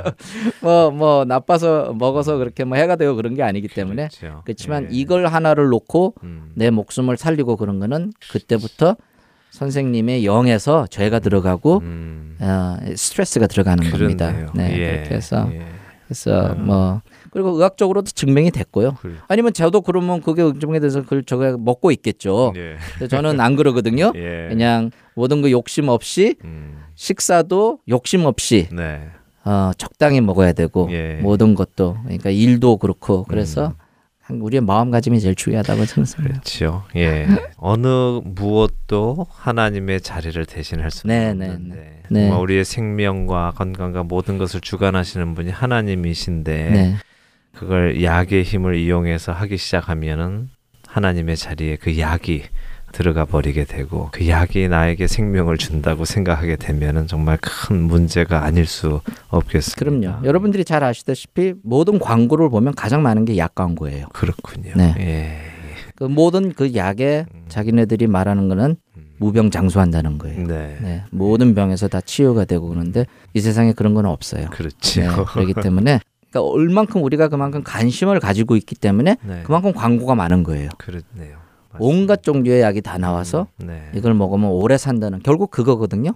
뭐뭐 0.63 1.25
나빠서 1.27 1.93
먹어서 1.93 2.39
그렇게 2.39 2.65
뭐 2.65 2.79
해가 2.79 2.97
되고 2.97 3.15
그런 3.15 3.35
게 3.35 3.43
아니기 3.43 3.69
때문에 3.69 4.09
그렇죠. 4.09 4.41
그렇지만 4.45 4.85
예. 4.85 4.89
이걸 4.93 5.27
하나를 5.27 5.69
놓고 5.69 6.15
음. 6.23 6.53
내 6.55 6.71
목숨을 6.71 7.17
살리고 7.17 7.57
그런 7.57 7.79
거는 7.79 8.13
그때부터 8.31 8.97
선생님의 9.53 10.25
영에서 10.25 10.87
죄가 10.89 11.19
들어가고 11.19 11.81
음. 11.83 12.37
어, 12.41 12.77
스트레스가 12.97 13.47
들어가는 13.47 13.91
겁니다. 13.91 14.33
그렇네요. 14.33 14.51
네, 14.55 14.79
예. 14.81 14.93
그렇게 14.97 15.15
해서 15.15 15.49
예. 15.53 15.61
그래서 16.07 16.55
뭐 16.57 17.03
그리고 17.31 17.51
의학적으로도 17.51 18.11
증명이 18.13 18.51
됐고요. 18.51 18.95
그래. 19.01 19.15
아니면 19.29 19.53
저도 19.53 19.83
그러면 19.83 20.21
그게 20.23 20.43
증명이 20.59 20.81
돼서 20.81 21.03
그걸 21.03 21.23
제가 21.25 21.57
먹고 21.59 21.91
있겠죠. 21.93 22.55
예. 22.57 22.77
근데 22.99 23.09
저는 23.09 23.41
안 23.41 23.55
그러거든요. 23.57 24.13
예. 24.17 24.47
그냥 24.49 24.91
모든 25.15 25.43
거 25.43 25.51
욕심 25.51 25.89
없이 25.89 26.37
음. 26.45 26.79
식사도 26.95 27.79
욕심 27.91 28.25
없이 28.25 28.69
네. 28.73 29.03
어, 29.45 29.73
적당히 29.77 30.23
먹어야 30.23 30.53
되고 30.55 30.89
예. 30.93 31.19
모든 31.23 31.55
것도 31.55 31.99
그러니까 32.05 32.31
일도 32.31 32.79
그렇고 32.79 33.25
그래서 33.25 33.61
음. 33.63 33.67
한- 33.67 33.82
우리의 34.41 34.61
마음가짐이 34.63 35.21
제일 35.21 35.35
중요하다고 35.35 35.85
저는 35.87 36.05
생각해요. 36.07 36.41
그렇죠. 36.41 36.85
예. 36.97 37.27
어느 37.57 37.87
무엇도 38.25 39.27
하나님의 39.31 40.01
자리를 40.01 40.45
대신할 40.47 40.91
수는 40.91 41.15
네, 41.15 41.35
네, 41.35 41.53
없는데 41.53 42.03
네. 42.09 42.21
정말 42.23 42.41
우리의 42.41 42.65
생명과 42.65 43.53
건강과 43.57 44.05
모든 44.05 44.39
것을 44.39 44.61
주관하시는 44.61 45.35
분이 45.35 45.51
하나님이신데 45.51 46.71
네. 46.71 46.97
그걸 47.55 48.03
약의 48.03 48.45
힘을 48.45 48.77
이용해서 48.77 49.33
하기 49.33 49.57
시작하면은 49.57 50.49
하나님의 50.87 51.37
자리에 51.37 51.77
그 51.77 51.99
약이 51.99 52.43
들어가 52.93 53.25
버리게 53.25 53.65
되고 53.65 54.09
그 54.13 54.29
약이 54.29 54.69
나에게 54.69 55.07
생명을 55.07 55.57
준다고 55.59 56.05
생각하게 56.05 56.57
되면은 56.57 57.07
정말 57.07 57.39
큰 57.41 57.83
문제가 57.83 58.45
아닐 58.45 58.67
수 58.67 59.01
없겠습니다. 59.29 59.79
그럼요. 59.79 60.27
여러분들이 60.27 60.65
잘 60.65 60.85
아시다시피 60.85 61.55
모든 61.63 61.99
광고를 61.99 62.51
보면 62.51 62.75
가장 62.75 63.03
많은 63.03 63.25
게 63.25 63.37
약 63.37 63.55
광고예요. 63.55 64.07
그렇군요. 64.13 64.73
네. 64.77 64.95
예. 64.99 65.39
그 65.97 66.05
모든 66.05 66.53
그 66.53 66.75
약에 66.75 67.27
자기네들이 67.49 68.07
말하는 68.07 68.49
거는 68.49 68.77
무병장수한다는 69.19 70.19
거예요. 70.19 70.47
네. 70.47 70.79
네, 70.81 71.05
모든 71.11 71.55
병에서 71.55 71.89
다 71.89 72.01
치유가 72.01 72.45
되고 72.45 72.69
그러는데 72.69 73.07
이 73.35 73.41
세상에 73.41 73.73
그런 73.73 73.95
건 73.95 74.07
없어요. 74.07 74.49
그렇죠. 74.51 75.01
네, 75.01 75.09
그렇기 75.09 75.55
때문에 75.55 76.01
그러니까 76.31 76.51
얼만큼 76.53 77.03
우리가 77.03 77.29
그만큼 77.29 77.63
관심을 77.63 78.19
가지고 78.21 78.57
있기 78.57 78.75
때문에 78.75 79.17
네. 79.23 79.43
그만큼 79.45 79.73
광고가 79.73 80.15
많은 80.15 80.43
거예요. 80.43 80.71
그렇네요. 80.79 81.42
온갖 81.79 82.23
종류의 82.23 82.63
약이 82.63 82.81
다 82.83 82.99
나와서 82.99 83.47
네. 83.57 83.91
이걸 83.95 84.15
먹으면 84.15 84.51
오래 84.51 84.77
산다는 84.79 85.21
결국 85.23 85.51
그거거든요. 85.51 86.13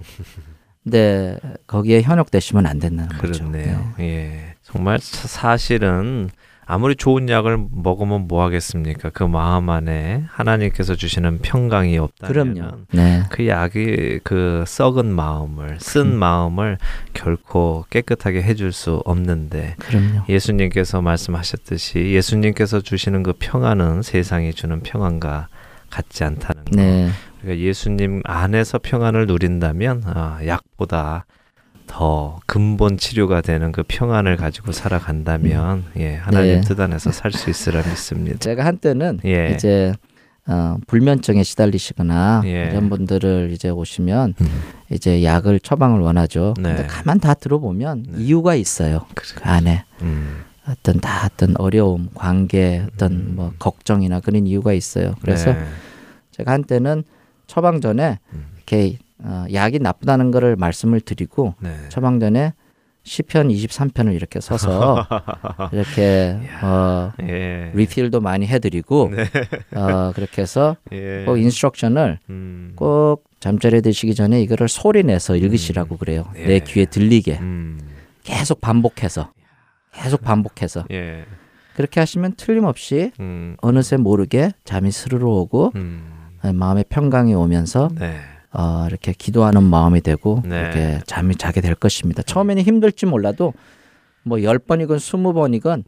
근데 0.85 1.39
거기에 1.67 2.03
현혹되시면 2.03 2.67
안 2.67 2.79
된다는 2.79 3.17
거죠. 3.19 3.45
그렇네요. 3.45 3.93
예. 4.01 4.55
정말 4.63 4.99
사- 5.01 5.27
사실은 5.27 6.31
아무리 6.69 6.97
좋은 6.97 7.29
약을 7.29 7.59
먹으면 7.71 8.27
뭐 8.27 8.43
하겠습니까? 8.43 9.11
그 9.11 9.23
마음 9.23 9.71
안에 9.71 10.25
하나님께서 10.29 10.97
주시는 10.97 11.39
평강이 11.39 11.97
없다면 11.97 12.55
그럼요. 12.55 12.77
네. 12.93 13.23
그 13.31 13.47
약이 13.47 14.21
그 14.25 14.65
썩은 14.67 15.07
마음을 15.07 15.79
쓴 15.79 16.19
마음을 16.19 16.79
결코 17.15 17.87
깨끗하게 17.91 18.43
해줄 18.43 18.73
수 18.73 19.01
없는데 19.05 19.77
그럼요. 19.79 20.25
예수님께서 20.29 21.03
말씀하셨듯이 21.03 22.11
예수님께서 22.11 22.81
주시는 22.81 23.23
그 23.23 23.35
평안은 23.39 24.03
세상이 24.03 24.53
주는 24.53 24.81
평안과 24.81 25.47
같지 25.89 26.25
않다는 26.25 26.65
거. 26.65 26.71
네. 26.73 27.11
그러니까 27.41 27.65
예수님 27.65 28.23
안에서 28.25 28.81
평안을 28.83 29.27
누린다면 29.29 30.03
아, 30.07 30.41
약보다 30.45 31.27
더 31.87 32.39
근본 32.47 32.99
치료가 32.99 33.41
되는 33.41 33.73
그 33.73 33.83
평안을 33.87 34.37
가지고 34.37 34.73
살아간다면 34.73 35.85
예 35.97 36.15
하나님 36.15 36.57
네. 36.57 36.61
뜻 36.61 36.79
안에서 36.81 37.13
살 37.13 37.33
수 37.33 37.51
있으라 37.51 37.83
믿습니다. 37.89 38.39
제가 38.39 38.65
한때는 38.65 39.21
예. 39.25 39.53
이제 39.55 39.93
어, 40.49 40.77
불면증에 40.87 41.43
시달리시거나 41.43 42.43
예. 42.45 42.69
이런 42.71 42.89
분들을 42.89 43.51
이제 43.53 43.69
오시면 43.69 44.35
음. 44.41 44.63
이제 44.91 45.25
약을 45.25 45.59
처방을 45.61 46.01
원하죠. 46.01 46.55
네. 46.59 46.75
근데 46.75 46.87
가만 46.87 47.19
다 47.19 47.35
들어보면 47.35 48.07
네. 48.11 48.23
이유가 48.23 48.55
있어요. 48.55 49.07
그 49.15 49.25
안에 49.43 49.85
음. 50.03 50.45
어떤 50.69 51.01
다 51.01 51.27
어떤 51.27 51.57
어려움, 51.59 52.09
관계, 52.15 52.85
어떤 52.95 53.35
뭐 53.35 53.53
걱정이나 53.59 54.21
그런 54.21 54.47
이유가 54.47 54.73
있어요. 54.73 55.15
그래서 55.21 55.53
네. 55.53 55.65
제가 56.33 56.53
한때는 56.53 57.05
처방 57.47 57.81
전에 57.81 58.19
음. 58.33 58.47
이렇게 58.57 58.99
어, 59.23 59.47
약이 59.53 59.79
나쁘다는 59.79 60.31
거를 60.31 60.57
말씀을 60.57 61.01
드리고 61.01 61.55
네. 61.61 61.71
처방 61.89 62.21
전에 62.21 62.53
시편 63.07 63.49
23편을 63.49 64.15
이렇게 64.15 64.41
서서 64.41 65.07
이렇게 65.73 66.37
어, 66.63 67.13
예. 67.23 67.71
리필도 67.73 68.21
많이 68.21 68.49
해드리고 68.49 69.13
네. 69.15 69.79
어, 69.79 70.13
그렇게 70.13 70.43
해서 70.43 70.77
예. 70.91 71.25
꼭 71.25 71.37
instruction을 71.37 72.19
음. 72.31 72.73
꼭 72.75 73.25
잠자리에 73.39 73.81
드시기 73.81 74.17
전에 74.17 74.43
이거를 74.43 74.69
소리 74.69 75.05
내서 75.05 75.37
읽으시라고 75.37 75.99
그래요. 75.99 76.25
예. 76.37 76.47
내 76.47 76.59
귀에 76.59 76.85
들리게 76.85 77.39
음. 77.41 77.79
계속 78.25 78.61
반복해서 78.61 79.33
계속 79.95 80.23
반복해서 80.23 80.85
예. 80.91 81.25
그렇게 81.75 82.01
하시면 82.01 82.35
틀림없이 82.37 83.13
음. 83.21 83.57
어느새 83.63 83.97
모르게 83.97 84.51
잠이 84.65 84.91
스르르 84.91 85.25
오고 85.25 85.73
음. 85.77 86.13
마음의 86.43 86.87
평강이 86.89 87.35
오면서 87.35 87.89
네. 87.95 88.19
어, 88.59 88.87
이렇게 88.89 89.13
기도하는 89.13 89.63
마음이 89.63 90.01
되고 90.01 90.43
네. 90.45 90.61
이렇게 90.61 91.01
잠이 91.07 91.37
자게 91.37 91.61
될 91.61 91.75
것입니다. 91.75 92.23
처음에는 92.23 92.63
힘들지 92.63 93.07
몰라도 93.07 93.53
뭐 94.23 94.43
열 94.43 94.59
번이건 94.59 94.99
스무 94.99 95.33
번이건 95.33 95.85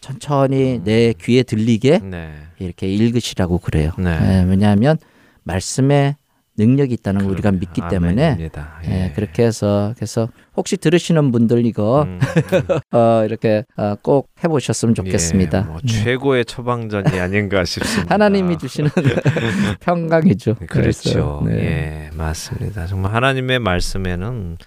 천천히 0.00 0.80
내 0.84 1.12
귀에 1.20 1.42
들리게 1.42 1.98
네. 1.98 2.32
이렇게 2.58 2.88
읽으시라고 2.88 3.58
그래요. 3.58 3.92
네. 3.98 4.10
예, 4.10 4.44
왜냐하면 4.48 4.98
말씀에 5.44 6.16
능력이 6.58 6.94
있다는 6.94 7.22
걸 7.22 7.30
우리가. 7.32 7.50
믿기 7.52 7.80
때문에 7.88 8.24
아멘입니다. 8.24 8.80
예, 8.86 9.12
그렇게 9.14 9.44
해서 9.44 9.92
그래서 9.96 10.28
혹시 10.56 10.76
들으시는 10.76 11.32
분들 11.32 11.64
이거 11.64 12.02
음. 12.02 12.18
어, 12.92 13.22
이렇게 13.24 13.64
어, 13.76 13.94
꼭 14.02 14.28
해보셨으면 14.42 14.94
좋겠습니다. 14.94 15.58
예, 15.58 15.62
뭐 15.62 15.78
네. 15.82 15.86
최고의 15.92 16.44
처방전이 16.44 17.18
아닌가 17.18 17.64
싶습니다. 17.64 18.14
하나님이 18.14 18.58
주시는 18.58 18.90
평강이죠. 19.80 20.56
그렇죠. 20.68 20.68
그래서, 20.68 21.42
네. 21.46 21.54
예, 21.54 22.10
맞습니다. 22.16 22.86
정말 22.86 23.14
하나님의 23.14 23.58
말씀에는 23.58 24.58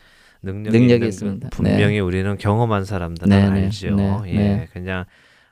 능력이, 0.42 0.80
능력이 0.80 1.08
있습니다. 1.08 1.50
그 1.50 1.56
분명히 1.58 2.00
우리는 2.00 2.38
경험한 2.38 2.86
사람들은 2.86 3.30
네, 3.30 3.50
네, 3.50 3.64
알죠. 3.66 3.96
네, 3.96 4.22
예, 4.28 4.34
네. 4.38 4.68
그냥 4.74 5.06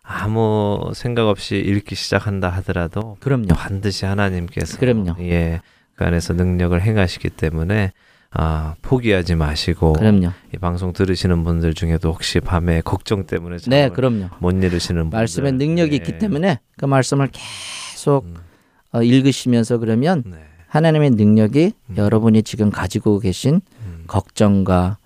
아무 0.04 0.92
생각 0.94 1.28
없이 1.28 1.58
읽기 1.58 1.96
시작한다 1.96 2.50
하더라도 2.50 3.18
그럼요. 3.20 3.48
반드시 3.56 4.06
하나님께서 4.06 4.78
그럼요. 4.78 5.16
예, 5.20 5.62
그 5.96 6.06
안에서 6.06 6.34
능력을 6.34 6.80
행하시기 6.82 7.30
때문에 7.30 7.92
아, 8.32 8.74
포기하지 8.82 9.36
마시고 9.36 9.94
그럼요. 9.94 10.32
이 10.54 10.58
방송 10.58 10.92
들으시는 10.92 11.44
분들 11.44 11.76
중에도 11.76 12.12
혹시 12.12 12.40
밤에 12.40 12.82
걱정 12.82 13.26
때문에 13.26 13.58
네, 13.68 13.90
그럼요. 13.90 14.30
못 14.40 14.52
이루시는 14.52 15.04
분들 15.04 15.18
말씀에 15.18 15.52
능력이 15.52 15.92
예. 15.92 15.96
있기 15.98 16.18
때문에 16.18 16.60
그 16.78 16.86
말씀을 16.86 17.30
계속 17.32 18.26
음, 18.26 18.36
어, 18.92 19.04
읽으시면서 19.04 19.78
그러면 19.78 20.24
네. 20.26 20.38
하나님의 20.68 21.12
능력이 21.12 21.74
음. 21.92 21.96
여러분이 21.96 22.42
지금 22.42 22.72
가지고 22.72 23.20
계신 23.20 23.62
음, 23.86 24.04
걱정과 24.08 24.98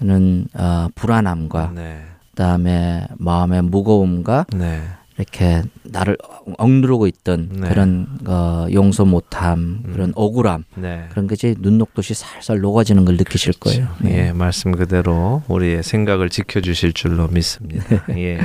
는 0.00 0.46
어, 0.54 0.88
불안함과 0.96 1.72
네. 1.76 2.02
그다음에 2.30 3.06
마음의 3.18 3.62
무거움과 3.62 4.46
네. 4.52 4.82
이렇게 5.18 5.62
나를 5.82 6.16
억누르고 6.58 7.06
있던 7.06 7.48
네. 7.52 7.68
그런 7.68 8.06
어, 8.26 8.66
용서 8.72 9.04
못함 9.04 9.82
그런 9.92 10.12
억울함 10.14 10.64
네. 10.76 11.06
그런 11.10 11.26
것이 11.26 11.54
눈 11.58 11.78
녹듯이 11.78 12.14
살살 12.14 12.60
녹아지는 12.60 13.04
걸 13.04 13.16
느끼실 13.16 13.54
거예요. 13.60 13.88
네. 14.00 14.28
예, 14.28 14.32
말씀 14.32 14.72
그대로 14.72 15.42
우리의 15.48 15.82
생각을 15.82 16.30
지켜주실 16.30 16.94
줄로 16.94 17.28
믿습니다. 17.28 18.04
예. 18.16 18.40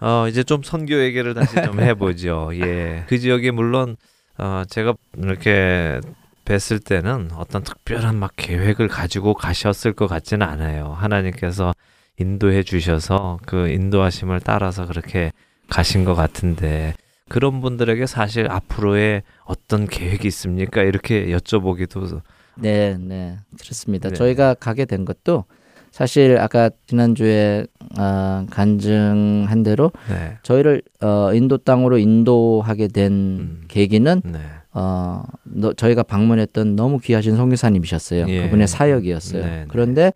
어, 0.00 0.26
이제 0.28 0.42
좀 0.42 0.62
선교 0.62 1.02
얘기를 1.02 1.34
다시 1.34 1.54
좀 1.62 1.80
해보죠. 1.80 2.50
예. 2.54 3.04
그 3.06 3.18
지역에 3.18 3.50
물론, 3.50 3.96
어, 4.38 4.62
제가 4.68 4.94
이렇게 5.18 6.00
뵀을 6.46 6.84
때는 6.84 7.30
어떤 7.34 7.62
특별한 7.62 8.16
막 8.16 8.32
계획을 8.36 8.88
가지고 8.88 9.34
가셨을 9.34 9.92
것 9.92 10.06
같지는 10.06 10.46
않아요. 10.46 10.94
하나님께서 10.98 11.72
인도해 12.18 12.62
주셔서 12.62 13.38
그 13.46 13.68
인도하심을 13.68 14.40
따라서 14.40 14.86
그렇게 14.86 15.32
가신 15.70 16.04
것 16.04 16.14
같은데, 16.14 16.94
그런 17.28 17.60
분들에게 17.60 18.06
사실 18.06 18.50
앞으로의 18.50 19.22
어떤 19.44 19.86
계획이 19.86 20.26
있습니까? 20.28 20.82
이렇게 20.82 21.26
여쭤보기도 21.28 22.20
네, 22.56 22.96
네, 22.98 23.36
그렇습니다. 23.60 24.08
네. 24.08 24.14
저희가 24.14 24.54
가게 24.54 24.84
된 24.84 25.04
것도 25.04 25.44
사실 25.90 26.38
아까 26.38 26.70
지난주에 26.86 27.66
어, 27.98 28.46
간증한 28.50 29.62
대로 29.62 29.92
네. 30.08 30.38
저희를 30.42 30.82
어, 31.02 31.32
인도 31.34 31.56
땅으로 31.58 31.98
인도하게 31.98 32.88
된 32.88 33.12
음. 33.12 33.64
계기는 33.68 34.22
네. 34.24 34.38
어, 34.72 35.22
너, 35.44 35.72
저희가 35.72 36.02
방문했던 36.02 36.76
너무 36.76 36.98
귀하신 36.98 37.36
선교사님이셨어요. 37.36 38.26
예. 38.28 38.42
그분의 38.42 38.68
사역이었어요. 38.68 39.44
네, 39.44 39.50
네. 39.50 39.64
그런데 39.68 40.12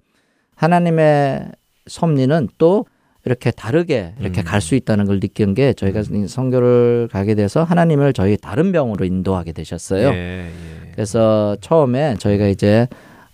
하나님의 0.55 1.51
섭리는 1.87 2.49
또 2.59 2.87
이렇게 3.25 3.51
다르게 3.51 4.15
이렇게 4.21 4.43
음. 4.43 4.45
갈수 4.45 4.75
있다는 4.75 5.07
걸 5.07 5.21
느낀 5.21 5.55
게 5.55 5.73
저희가 5.73 6.03
선교를 6.29 7.09
가게 7.11 7.35
돼서 7.35 7.65
하나님을 7.65 8.13
저희 8.13 8.37
다른 8.37 8.71
병으로 8.73 9.05
인도하게 9.05 9.53
되셨어요. 9.53 10.09
예, 10.09 10.15
예. 10.15 10.51
그래서 10.93 11.57
처음에 11.61 12.17
저희가 12.19 12.49
이제 12.49 12.87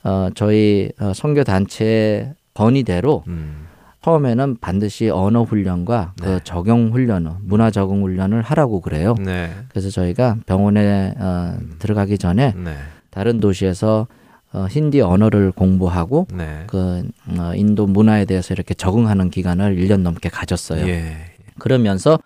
어, 0.05 0.29
저희 0.35 0.91
어, 1.01 1.13
선교 1.15 1.45
단체 1.45 2.33
건의대로 2.55 3.25
음. 3.27 3.67
처음에는 4.03 4.57
반드시 4.61 5.11
언어 5.11 5.43
훈련과 5.43 6.15
네. 6.23 6.27
그 6.27 6.41
적용 6.45 6.93
훈련을 6.93 7.33
문화 7.43 7.71
적응 7.71 8.03
훈련을 8.03 8.41
하라고 8.43 8.81
그래요. 8.81 9.15
네. 9.19 9.51
그래서 9.69 9.91
저희가 9.91 10.37
병원에 10.47 11.15
어, 11.19 11.57
음. 11.61 11.75
들어가기 11.79 12.17
전에 12.17 12.55
네. 12.57 12.77
다른 13.11 13.41
도시에서 13.41 14.07
어, 14.53 14.67
힌디 14.69 15.01
언어를 15.01 15.53
공부하고 15.53 16.27
네. 16.33 16.65
그 16.67 17.09
어, 17.39 17.53
인도 17.55 17.87
문화에 17.87 18.25
대해서 18.25 18.53
이렇게 18.53 18.75
적응하는 18.75 19.31
기간을 19.31 19.77
1년 19.77 20.01
넘게 20.03 20.29
가졌어요. 20.29 20.89
예. 20.89 21.17
그러면서 21.59 22.19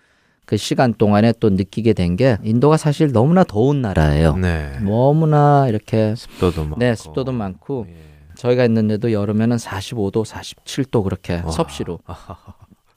그 0.46 0.56
시간 0.56 0.94
동안에 0.94 1.34
또 1.40 1.50
느끼게 1.50 1.92
된 1.92 2.16
게 2.16 2.38
인도가 2.42 2.76
사실 2.76 3.12
너무나 3.12 3.44
더운 3.44 3.82
나라예요. 3.82 4.36
네. 4.36 4.78
너무나 4.82 5.66
이렇게 5.68 6.14
습도도 6.16 6.62
많고. 6.62 6.78
네 6.78 6.94
습도도 6.94 7.32
많고 7.32 7.86
예. 7.88 7.94
저희가 8.36 8.64
있는데도 8.64 9.12
여름에는 9.12 9.56
45도, 9.56 10.24
47도 10.24 11.02
그렇게 11.04 11.40
와. 11.44 11.50
섭씨로 11.50 11.98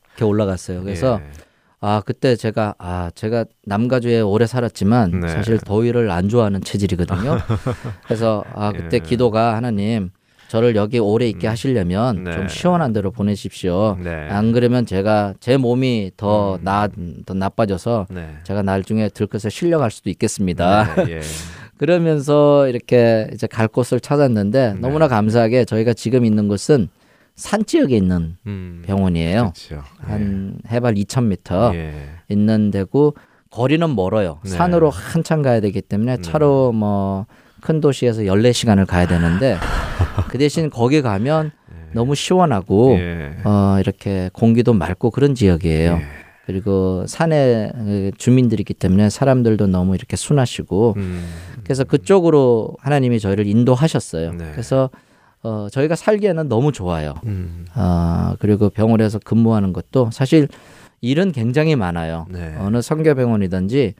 이렇게 0.09 0.23
올라갔어요. 0.25 0.83
그래서 0.83 1.19
예. 1.21 1.31
아 1.79 2.01
그때 2.05 2.35
제가 2.35 2.75
아 2.79 3.11
제가 3.13 3.45
남가주에 3.65 4.21
오래 4.21 4.47
살았지만 4.47 5.19
네. 5.21 5.27
사실 5.27 5.59
더위를 5.59 6.09
안 6.09 6.27
좋아하는 6.27 6.61
체질이거든요. 6.61 7.37
그래서 8.05 8.43
아 8.53 8.71
그때 8.71 8.97
예. 8.97 8.99
기도가 8.99 9.55
하나님 9.55 10.09
저를 10.47 10.75
여기 10.75 10.97
오래 10.97 11.27
있게 11.27 11.47
하시려면 11.47 12.23
네. 12.23 12.31
좀 12.31 12.47
시원한 12.47 12.93
데로 12.93 13.11
보내십시오. 13.11 13.97
네. 14.01 14.27
안 14.29 14.53
그러면 14.53 14.85
제가 14.85 15.35
제 15.39 15.57
몸이 15.57 16.11
더 16.17 16.55
음. 16.55 16.63
나, 16.63 16.87
더 17.25 17.33
나빠져서 17.33 18.07
네. 18.09 18.29
제가 18.43 18.61
나중에 18.61 19.09
들것에 19.09 19.49
실려갈 19.49 19.91
수도 19.91 20.09
있겠습니다. 20.09 20.95
네, 21.05 21.17
예. 21.17 21.21
그러면서 21.77 22.67
이렇게 22.67 23.29
이제 23.33 23.45
갈 23.45 23.67
곳을 23.67 23.99
찾았는데 23.99 24.73
네. 24.73 24.79
너무나 24.79 25.07
감사하게 25.07 25.65
저희가 25.65 25.93
지금 25.93 26.25
있는 26.25 26.47
곳은 26.47 26.89
산 27.37 27.65
지역에 27.65 27.95
있는 27.95 28.35
음. 28.47 28.81
병원이에요. 28.85 29.53
그렇죠. 29.53 29.83
한 29.99 30.57
해발 30.69 30.95
2,000m 30.95 31.75
예. 31.75 31.93
있는 32.29 32.71
데고 32.71 33.15
거리는 33.51 33.95
멀어요. 33.95 34.39
네. 34.43 34.49
산으로 34.49 34.89
한참 34.89 35.43
가야 35.43 35.61
되기 35.61 35.81
때문에 35.81 36.17
네. 36.17 36.21
차로 36.21 36.71
뭐큰 36.73 37.79
도시에서 37.79 38.23
14시간을 38.23 38.87
가야 38.87 39.07
되는데 39.07 39.55
그 40.29 40.39
대신 40.39 40.71
거기 40.71 41.03
가면 41.03 41.51
예. 41.71 41.93
너무 41.93 42.15
시원하고 42.15 42.95
예. 42.97 43.35
어, 43.45 43.77
이렇게 43.79 44.31
공기도 44.33 44.73
맑고 44.73 45.11
그런 45.11 45.35
지역이에요. 45.35 45.91
예. 45.91 46.05
그리고 46.47 47.05
산에 47.05 47.71
어, 47.75 48.11
주민들이기 48.17 48.73
때문에 48.73 49.11
사람들도 49.11 49.67
너무 49.67 49.93
이렇게 49.93 50.15
순하시고 50.15 50.95
음. 50.97 51.23
그래서 51.63 51.83
그쪽으로 51.83 52.77
하나님이 52.79 53.19
저희를 53.19 53.45
인도하셨어요. 53.45 54.33
네. 54.33 54.49
그래서 54.53 54.89
어, 55.47 55.69
저희가 55.69 55.95
살기에는 55.95 56.49
너무 56.49 56.73
좋아요. 56.73 57.13
음. 57.25 57.65
아, 57.73 58.35
그리고 58.39 58.69
병원에서 58.69 59.17
근무하는 59.23 59.71
것도 59.71 60.09
사실 60.11 60.49
일은 60.99 61.31
굉장히 61.31 61.77
많아요. 61.77 62.25
네. 62.29 62.53
어느 62.59 62.81
성교병원이든지 62.81 63.93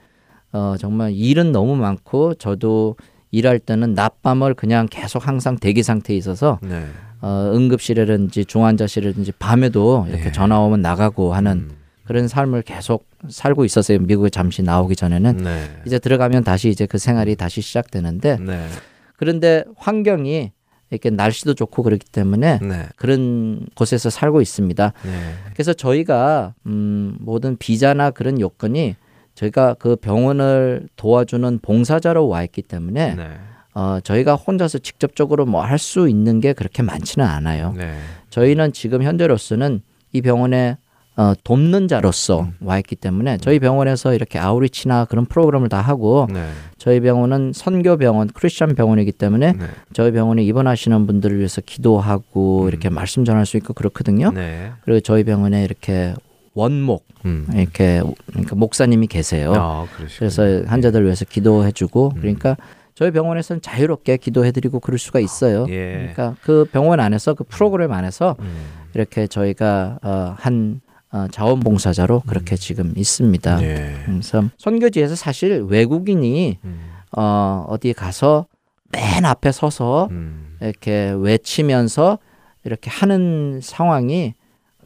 어, 0.51 0.75
정말 0.77 1.13
일은 1.13 1.53
너무 1.53 1.77
많고 1.77 2.33
저도 2.33 2.97
일할 3.31 3.59
때는 3.59 3.93
낮밤을 3.93 4.55
그냥 4.55 4.87
계속 4.89 5.25
항상 5.25 5.57
대기 5.57 5.83
상태에 5.83 6.17
있어서 6.17 6.59
네. 6.61 6.85
어, 7.21 7.51
응급실이라든지 7.53 8.43
중환자실이라든지 8.43 9.31
밤에도 9.39 10.05
이렇게 10.09 10.25
네. 10.25 10.31
전화 10.33 10.59
오면 10.59 10.81
나가고 10.81 11.33
하는 11.33 11.51
음. 11.51 11.71
그런 12.03 12.27
삶을 12.27 12.63
계속 12.63 13.07
살고 13.29 13.63
있었어요. 13.63 13.99
미국에 13.99 14.29
잠시 14.29 14.63
나오기 14.63 14.97
전에는 14.97 15.37
네. 15.37 15.81
이제 15.85 15.97
들어가면 15.97 16.43
다시 16.43 16.69
이제 16.69 16.85
그 16.85 16.97
생활이 16.97 17.37
다시 17.37 17.61
시작되는데 17.61 18.37
네. 18.39 18.67
그런데 19.15 19.63
환경이 19.77 20.51
이렇게 20.89 21.09
날씨도 21.09 21.53
좋고 21.53 21.83
그렇기 21.83 22.05
때문에 22.11 22.59
네. 22.61 22.85
그런 22.95 23.67
곳에서 23.75 24.09
살고 24.09 24.41
있습니다. 24.41 24.93
네. 25.03 25.11
그래서 25.53 25.73
저희가 25.73 26.53
음, 26.65 27.17
모든 27.19 27.57
비자나 27.57 28.11
그런 28.11 28.39
요건이 28.39 28.95
저희가 29.35 29.75
그 29.75 29.95
병원을 29.97 30.88
도와주는 30.95 31.59
봉사자로 31.61 32.27
와 32.27 32.43
있기 32.43 32.61
때문에 32.61 33.15
네. 33.15 33.29
어, 33.73 33.99
저희가 34.01 34.35
혼자서 34.35 34.79
직접적으로 34.79 35.45
뭐 35.45 35.61
할 35.61 35.77
수 35.77 36.09
있는 36.09 36.39
게 36.39 36.53
그렇게 36.53 36.81
많지는 36.83 37.25
않아요. 37.25 37.73
네. 37.77 37.95
저희는 38.29 38.73
지금 38.73 39.03
현재로서는 39.03 39.81
이 40.13 40.21
병원에 40.21 40.77
어, 41.18 41.34
돕는 41.43 41.88
자로서 41.88 42.41
음. 42.41 42.53
와 42.61 42.78
있기 42.78 42.95
때문에 42.95 43.38
저희 43.39 43.57
병원에서 43.57 44.13
이렇게 44.13 44.38
아우리치나 44.38 45.05
그런 45.05 45.26
프로그램을 45.26 45.68
다 45.68 45.82
하고 45.82 46.28
네. 46.32 46.47
저희 46.78 46.99
병원은 46.99 47.53
선교 47.55 47.97
병원, 47.97 48.28
크리스천 48.28 48.76
병원이기 48.76 49.13
때문에 49.13 49.53
네. 49.53 49.65
저희 49.93 50.11
병원에 50.11 50.43
입원하시는 50.43 51.07
분들을 51.07 51.38
위해서 51.38 51.59
기도하고 51.61 52.63
음. 52.63 52.68
이렇게 52.68 52.89
말씀 52.89 53.26
전할 53.26 53.47
수 53.47 53.57
있고 53.57 53.74
그렇거든요. 53.74 54.32
네. 54.32 54.72
그리고 54.86 54.99
저희 54.99 55.24
병원에 55.24 55.63
이렇게 55.63 56.13
원목 56.53 57.03
음. 57.26 57.47
이렇게 57.51 58.01
그러니까 58.28 58.55
목사님이 58.55 59.07
계세요. 59.07 59.53
아. 59.57 59.88
그래서 60.18 60.43
환자들 60.68 61.01
을 61.01 61.05
위해서 61.05 61.26
기도해주고 61.26 62.11
음. 62.15 62.22
그러니까 62.22 62.57
저희 62.93 63.09
병원에서는 63.09 63.61
자유롭게 63.63 64.18
기도해드리고 64.18 64.82
그럴 64.82 64.99
수가 64.99 65.20
있어요. 65.20 65.65
예. 65.70 65.93
그러니까 65.93 66.36
그 66.43 66.65
병원 66.72 66.99
안에서 66.99 67.34
그 67.34 67.43
프로그램 67.43 67.91
안에서 67.91 68.36
음. 68.39 68.55
이렇게 68.93 69.26
저희가 69.26 69.99
어, 70.03 70.36
한 70.38 70.82
어, 70.86 70.86
자원봉사자로 71.31 72.21
그렇게 72.27 72.55
지금 72.55 72.93
있습니다. 72.95 73.59
음. 73.59 73.63
예. 73.63 73.95
그래서 74.05 74.43
선교지에서 74.57 75.15
사실 75.15 75.63
외국인이 75.67 76.57
음. 76.63 76.91
어, 77.15 77.65
어디 77.69 77.93
가서 77.93 78.45
맨 78.91 79.25
앞에 79.25 79.51
서서 79.51 80.07
음. 80.11 80.57
이렇게 80.61 81.13
외치면서 81.17 82.19
이렇게 82.63 82.89
하는 82.89 83.59
상황이 83.61 84.33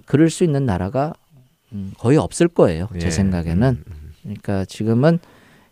그럴 0.05 0.29
수 0.29 0.43
있는 0.43 0.65
나라가 0.65 1.13
음, 1.73 1.93
거의 1.97 2.17
없을 2.17 2.47
거예요. 2.47 2.87
제 2.99 3.07
예. 3.07 3.11
생각에는. 3.11 3.83
음. 3.87 4.11
그러니까 4.21 4.65
지금은 4.65 5.19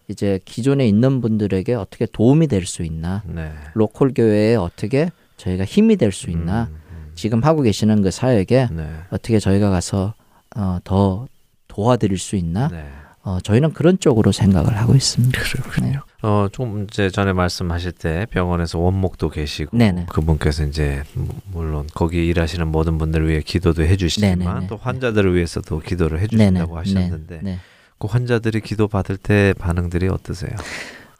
이제 0.08 0.40
기존에 0.46 0.88
있는 0.88 1.22
분들에게 1.22 1.76
어떻게 1.76 2.08
도움이 2.08 2.48
될 2.48 2.66
수 2.66 2.84
있나, 2.84 3.22
네. 3.28 3.52
로컬 3.76 4.12
교회에 4.14 4.56
어떻게 4.56 5.12
저희가 5.38 5.66
힘이 5.66 5.98
될 5.98 6.12
수 6.12 6.32
있나, 6.32 6.70
음. 6.72 7.12
지금 7.14 7.44
하고 7.44 7.62
계시는 7.62 8.02
그 8.02 8.10
사역에 8.10 8.70
네. 8.72 8.90
어떻게 9.12 9.38
저희가 9.40 9.70
가서 9.70 10.16
어, 10.56 10.80
더 10.84 11.28
도와드릴 11.68 12.18
수 12.18 12.36
있나, 12.36 12.68
네. 12.70 12.86
어, 13.24 13.40
저희는 13.42 13.74
그런 13.74 14.00
쪽으로 14.00 14.32
생각을 14.32 14.78
하고 14.78 14.96
있습니다. 14.96 15.40
그렇군요. 15.42 16.02
어, 16.22 16.48
좀 16.52 16.86
이제 16.90 17.10
전에 17.10 17.34
말씀하실 17.34 17.92
때 17.94 18.26
병원에서 18.32 18.80
원목도 18.80 19.30
계시고 19.30 19.78
네네. 19.78 20.08
그분께서 20.10 20.66
이제 20.66 21.04
무- 21.14 21.28
물론 21.52 21.88
거기 21.94 22.26
일하시는 22.28 22.68
모든 22.68 22.98
분들을 22.98 23.28
위해 23.28 23.42
기도도 23.42 23.84
해주시지만 23.84 24.40
네네네. 24.40 24.68
또 24.68 24.78
환자들을 24.78 25.36
위해서도 25.36 25.80
기도를 25.80 26.20
해주신다고 26.22 26.78
하셨는데 26.78 27.36
네, 27.38 27.42
네. 27.44 27.60
그 28.00 28.08
환자들이 28.08 28.62
기도 28.62 28.88
받을 28.88 29.18
때 29.18 29.54
반응들이 29.60 30.08
어떠세요? 30.08 30.52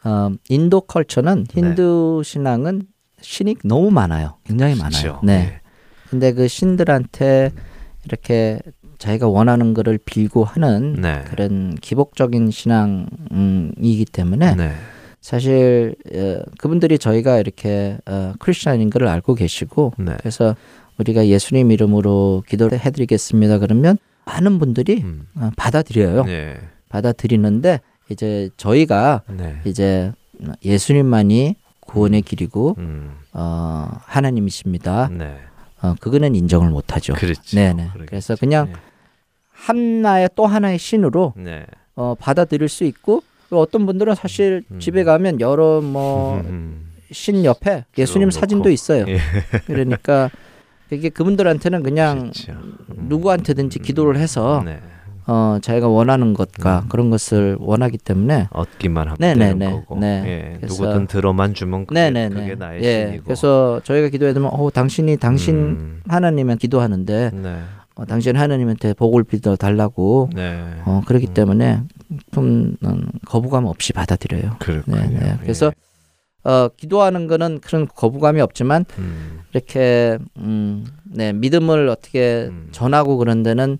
어, 0.04 0.30
인도 0.48 0.80
컬처는 0.80 1.44
네. 1.44 1.60
힌두 1.60 2.22
신앙은 2.24 2.82
신이 3.20 3.56
너무 3.64 3.90
많아요. 3.90 4.38
굉장히 4.44 4.74
많아요. 4.74 5.02
그렇죠. 5.02 5.20
네. 5.22 5.60
근데 6.08 6.32
그 6.32 6.48
신들한테 6.48 7.52
이렇게 8.06 8.58
자기가 9.00 9.28
원하는 9.28 9.72
거를 9.72 9.98
빌고 9.98 10.44
하는 10.44 10.92
네. 11.00 11.24
그런 11.26 11.74
기복적인 11.74 12.50
신앙이기 12.50 14.04
때문에 14.04 14.54
네. 14.54 14.72
사실 15.22 15.94
어, 16.14 16.42
그분들이 16.58 16.98
저희가 16.98 17.38
이렇게 17.38 17.96
어, 18.06 18.34
크리스천인 18.38 18.90
걸 18.90 19.08
알고 19.08 19.34
계시고 19.34 19.94
네. 19.98 20.16
그래서 20.18 20.54
우리가 20.98 21.26
예수님 21.26 21.70
이름으로 21.72 22.44
기도를 22.46 22.78
해드리겠습니다. 22.78 23.58
그러면 23.58 23.96
많은 24.26 24.58
분들이 24.58 25.00
음. 25.02 25.26
어, 25.34 25.50
받아들여요. 25.56 26.24
네. 26.24 26.58
받아들이는데 26.90 27.80
이제 28.10 28.50
저희가 28.58 29.22
네. 29.30 29.56
이제 29.64 30.12
예수님만이 30.62 31.56
구원의 31.80 32.20
길이고 32.22 32.76
음. 32.76 33.12
어, 33.32 33.88
하나님이십니다. 34.04 35.08
네. 35.10 35.38
어, 35.80 35.94
그거는 36.00 36.34
인정을 36.34 36.68
못하죠. 36.68 37.14
그렇죠. 37.14 37.56
네네. 37.56 37.92
그래서 38.06 38.36
그냥 38.36 38.66
네. 38.66 38.72
하나의 39.64 40.30
또 40.34 40.46
하나의 40.46 40.78
신으로 40.78 41.34
네. 41.36 41.64
어, 41.96 42.14
받아들일 42.18 42.68
수 42.68 42.84
있고 42.84 43.22
또 43.50 43.60
어떤 43.60 43.84
분들은 43.86 44.14
사실 44.14 44.62
음. 44.70 44.78
집에 44.78 45.04
가면 45.04 45.40
여러 45.40 45.80
뭐 45.80 46.42
신 47.12 47.36
음. 47.36 47.44
옆에 47.44 47.84
예수님 47.98 48.30
사진도. 48.30 48.70
있어요. 48.70 49.04
예. 49.08 49.18
그러니까 49.66 50.30
이게 50.90 51.08
그분들한테는 51.08 51.82
그냥 51.82 52.18
그렇죠. 52.30 52.52
음. 52.52 53.06
누구한테든지 53.08 53.80
기도를 53.80 54.16
해서 54.16 54.62
네. 54.64 54.78
어, 55.26 55.58
자기가 55.60 55.86
원하는 55.88 56.34
것과 56.34 56.80
음. 56.84 56.88
그런 56.88 57.10
것을 57.10 57.56
원하기 57.60 57.98
때문에 57.98 58.48
얻기만 58.50 59.06
하면 59.08 59.16
네네네. 59.18 59.58
되는 59.58 59.76
거고 59.80 59.98
네. 59.98 60.22
예. 60.26 60.58
그래서- 60.60 60.82
누구든 60.84 61.06
들어만 61.08 61.54
주면 61.54 61.86
그게, 61.86 62.00
네네네. 62.00 62.34
그게 62.34 62.54
나의 62.54 62.82
예. 62.82 63.06
신이고 63.06 63.24
그래서 63.24 63.80
저희가 63.84 64.08
기도해드리면 64.08 64.50
어, 64.52 64.70
당신이 64.70 65.16
당신 65.18 65.54
음. 65.56 66.00
하나님은 66.08 66.58
기도하는데 66.58 67.30
네. 67.34 67.58
어, 68.00 68.06
당신 68.06 68.34
하나님한테 68.34 68.94
복을 68.94 69.24
빌어 69.24 69.56
달라고 69.56 70.30
네. 70.34 70.58
어, 70.86 71.02
그렇기 71.06 71.28
음. 71.28 71.34
때문에 71.34 71.82
좀 72.32 72.74
음, 72.82 73.06
거부감 73.26 73.66
없이 73.66 73.92
받아들여요. 73.92 74.56
그렇군요. 74.58 74.96
네, 74.96 75.06
네. 75.08 75.36
그래서 75.42 75.66
예. 75.66 76.50
어, 76.50 76.68
기도하는 76.68 77.26
거는 77.26 77.60
그런 77.60 77.86
거부감이 77.86 78.40
없지만 78.40 78.86
음. 78.98 79.40
이렇게 79.52 80.16
음, 80.38 80.86
네, 81.04 81.34
믿음을 81.34 81.88
어떻게 81.88 82.48
음. 82.50 82.68
전하고 82.72 83.18
그런 83.18 83.42
데는 83.42 83.78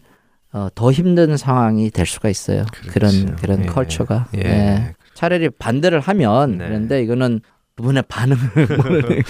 어, 0.52 0.68
더 0.74 0.92
힘든 0.92 1.38
상황이 1.38 1.90
될 1.90 2.04
수가 2.04 2.28
있어요. 2.28 2.66
그렇죠. 2.72 2.92
그런 2.92 3.36
그런 3.36 3.62
예. 3.62 3.66
컬처가. 3.66 4.28
예. 4.34 4.42
네. 4.42 4.94
차라리 5.14 5.48
반대를 5.48 6.00
하면 6.00 6.58
네. 6.58 6.66
그런데 6.66 7.02
이거는 7.02 7.40
그분의 7.80 8.04
반응을 8.08 9.22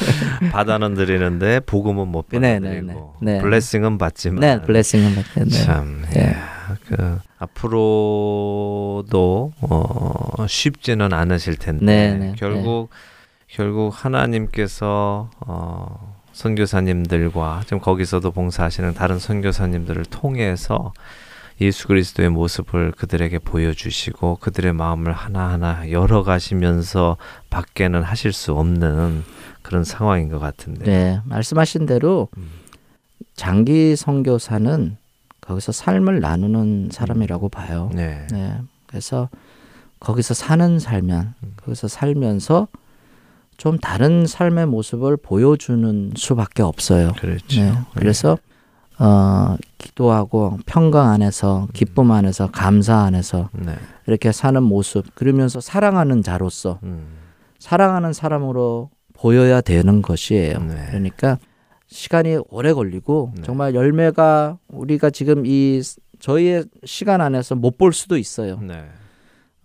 받아는 0.51 0.94
드리는데 0.96 1.61
복음은 1.61 2.09
못 2.09 2.26
네, 2.30 2.38
네, 2.38 2.59
받아들이고 2.59 3.14
네. 3.22 3.34
네. 3.34 3.40
블레싱은 3.40 3.98
받지만 3.98 4.40
네, 4.40 4.61
블레싱은 4.62 5.14
받 5.14 5.24
네. 5.36 5.48
참 5.51 6.05
예. 6.16 6.20
예. 6.20 6.36
그 6.86 7.18
앞으로도 7.38 8.32
어, 9.61 10.46
쉽지는 10.48 11.12
않으실 11.12 11.57
텐데 11.57 11.84
네, 11.84 12.14
네, 12.14 12.34
결국 12.36 12.90
결국 13.46 13.92
하나님께서 13.92 15.30
어, 15.40 16.16
선교사님들과 16.32 17.62
지금 17.64 17.80
거기서도 17.80 18.30
봉사하시는 18.30 18.94
다른 18.94 19.18
선교사님들을 19.18 20.05
통해서 20.07 20.92
예수 21.61 21.88
그리스도의 21.88 22.30
모습을 22.30 22.92
그들에게 22.92 23.38
보여주시고 23.38 24.36
그들의 24.36 24.72
마음을 24.72 25.12
하나하나 25.12 25.90
열어가시면서 25.90 27.16
밖에는 27.50 28.02
하실 28.02 28.32
수 28.32 28.54
없는 28.54 29.22
그런 29.62 29.84
상황인 29.84 30.30
것 30.30 30.38
같은데. 30.38 30.84
네, 30.84 31.20
말씀하신 31.24 31.86
대로 31.86 32.28
음. 32.38 32.48
장기 33.34 33.94
선교사는 33.94 34.96
거기서 35.40 35.72
삶을 35.72 36.20
나누는 36.20 36.88
사람이라고 36.92 37.48
봐요. 37.48 37.90
네. 37.92 38.26
네. 38.30 38.58
그래서 38.86 39.28
거기서 39.98 40.32
사는 40.34 40.78
살면 40.78 41.34
음. 41.42 41.52
거기서 41.56 41.88
살면서 41.88 42.68
좀 43.58 43.78
다른 43.78 44.26
삶의 44.26 44.66
모습을 44.66 45.18
보여주는 45.18 46.12
수밖에 46.16 46.62
없어요. 46.62 47.12
그렇죠. 47.18 47.61
네. 47.61 47.74
그래서 47.94 48.38
어, 49.03 49.57
기도하고 49.78 50.59
평강 50.66 51.09
안에서 51.11 51.68
기쁨 51.72 52.11
안에서 52.11 52.51
감사 52.51 52.98
안에서 52.98 53.48
네. 53.53 53.74
이렇게 54.07 54.30
사는 54.30 54.62
모습 54.62 55.14
그러면서 55.14 55.61
사랑하는 55.61 56.22
자로서 56.22 56.78
음. 56.82 57.07
사랑하는 57.59 58.12
사람으로 58.12 58.90
보여야 59.14 59.62
되는 59.62 60.03
것이에요. 60.03 60.59
네. 60.64 60.86
그러니까 60.88 61.38
시간이 61.86 62.38
오래 62.51 62.72
걸리고 62.74 63.32
네. 63.36 63.42
정말 63.42 63.74
열매가 63.74 64.59
우리가 64.68 65.09
지금 65.11 65.44
이 65.46 65.80
저희의 66.18 66.64
시간 66.84 67.20
안에서 67.22 67.55
못 67.55 67.78
볼 67.78 67.94
수도 67.94 68.18
있어요. 68.18 68.59
네. 68.61 68.84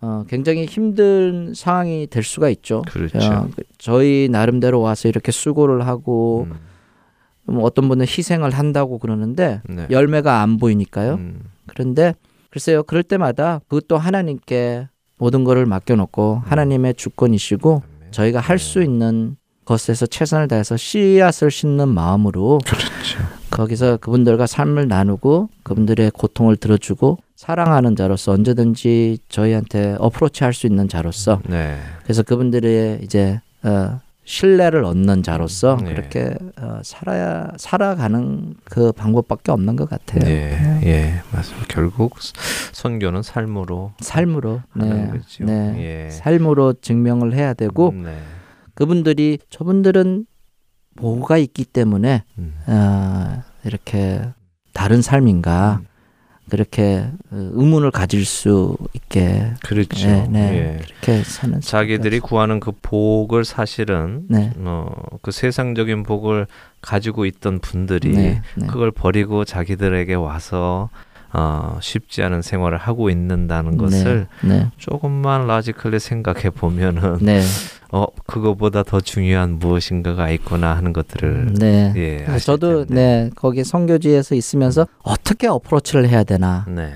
어, 0.00 0.24
굉장히 0.28 0.64
힘든 0.64 1.52
상황이 1.54 2.06
될 2.06 2.22
수가 2.22 2.48
있죠. 2.50 2.82
그렇죠. 2.88 3.18
어, 3.18 3.48
그- 3.54 3.62
저희 3.76 4.28
나름대로 4.30 4.80
와서 4.80 5.08
이렇게 5.08 5.30
수고를 5.32 5.86
하고 5.86 6.46
음, 6.50 6.56
뭐 7.46 7.64
어떤 7.64 7.88
분은 7.88 8.06
희생을 8.06 8.50
한다고 8.50 8.98
그러는데 8.98 9.60
네. 9.68 9.86
열매가 9.90 10.40
안 10.42 10.56
보이니까요. 10.58 11.14
음, 11.14 11.40
그런데 11.66 12.14
글쎄요, 12.50 12.82
그럴 12.82 13.02
때마다 13.02 13.60
그것도 13.68 13.98
하나님께 13.98 14.88
모든 15.18 15.44
것을 15.44 15.66
맡겨놓고 15.66 16.42
하나님의 16.44 16.94
주권이시고 16.94 17.82
아멘. 18.00 18.12
저희가 18.12 18.40
할 18.40 18.58
수 18.58 18.82
있는 18.82 19.36
것에서 19.64 20.06
최선을 20.06 20.46
다해서 20.48 20.76
씨앗을 20.76 21.50
심는 21.50 21.88
마음으로 21.88 22.58
그렇죠. 22.64 23.18
거기서 23.50 23.96
그분들과 23.98 24.46
삶을 24.46 24.86
나누고 24.88 25.48
그분들의 25.64 26.10
고통을 26.12 26.56
들어주고 26.56 27.18
사랑하는 27.34 27.96
자로서 27.96 28.32
언제든지 28.32 29.18
저희한테 29.28 29.96
어프로치 29.98 30.44
할 30.44 30.52
수 30.52 30.66
있는 30.66 30.88
자로서 30.88 31.40
네. 31.48 31.76
그래서 32.04 32.22
그분들의 32.22 33.00
이제 33.02 33.40
어, 33.64 34.00
신뢰를 34.26 34.84
얻는 34.84 35.22
자로서 35.22 35.78
네. 35.82 35.94
그렇게 35.94 36.34
어, 36.60 36.80
살아야 36.82 37.48
살아가는 37.56 38.54
그 38.64 38.90
방법밖에 38.92 39.52
없는 39.52 39.76
것 39.76 39.88
같아요. 39.88 40.28
예, 40.28 40.80
예, 40.82 41.22
맞습니다. 41.32 41.66
결국 41.68 42.20
스- 42.20 42.32
선교는 42.72 43.22
삶으로 43.22 43.92
삶으로 44.00 44.62
하는 44.70 45.04
네, 45.06 45.10
거죠. 45.18 45.44
네. 45.44 46.06
예. 46.06 46.10
삶으로 46.10 46.74
증명을 46.74 47.34
해야 47.34 47.54
되고 47.54 47.92
네. 47.94 48.18
그분들이 48.74 49.38
저분들은 49.48 50.26
뭐가 51.00 51.38
있기 51.38 51.64
때문에 51.64 52.24
음. 52.38 52.54
어, 52.66 53.42
이렇게 53.64 54.22
다른 54.72 55.02
삶인가 55.02 55.80
그렇게 56.48 57.06
어, 57.30 57.50
의문을 57.52 57.90
가질 57.90 58.24
수 58.24 58.76
있게 58.92 59.52
그렇죠. 59.64 60.06
네, 60.06 60.26
네. 60.30 60.40
예. 60.40 60.82
그렇게 60.84 61.22
사는 61.24 61.60
자기들이 61.60 62.20
구하는 62.20 62.60
그 62.60 62.72
복을 62.82 63.44
사실은 63.44 64.26
네. 64.28 64.52
어, 64.58 64.90
그 65.22 65.32
세상적인 65.32 66.04
복을 66.04 66.46
가지고 66.80 67.26
있던 67.26 67.58
분들이 67.58 68.10
네, 68.10 68.42
네. 68.56 68.66
그걸 68.66 68.92
버리고 68.92 69.44
자기들에게 69.44 70.14
와서 70.14 70.88
어, 71.38 71.78
쉽지 71.82 72.22
않은 72.22 72.40
생활을 72.40 72.78
하고 72.78 73.10
있는다는 73.10 73.76
것을 73.76 74.26
네, 74.42 74.70
조금만 74.78 75.46
logically 75.46 76.00
생각해 76.00 76.48
보면은 76.50 77.18
네, 77.20 77.42
어 77.92 78.06
그거보다 78.26 78.82
더 78.82 79.00
중요한 79.00 79.58
무엇인가가 79.58 80.30
있구나 80.30 80.74
하는 80.74 80.92
것들을 80.94 81.54
네. 81.58 81.92
예 81.96 82.38
저도 82.38 82.86
텐데. 82.86 82.94
네 82.94 83.30
거기 83.36 83.64
선교지에서 83.64 84.34
있으면서 84.34 84.86
어떻게 85.02 85.46
approach를 85.46 86.08
해야 86.08 86.24
되나 86.24 86.64
네 86.68 86.94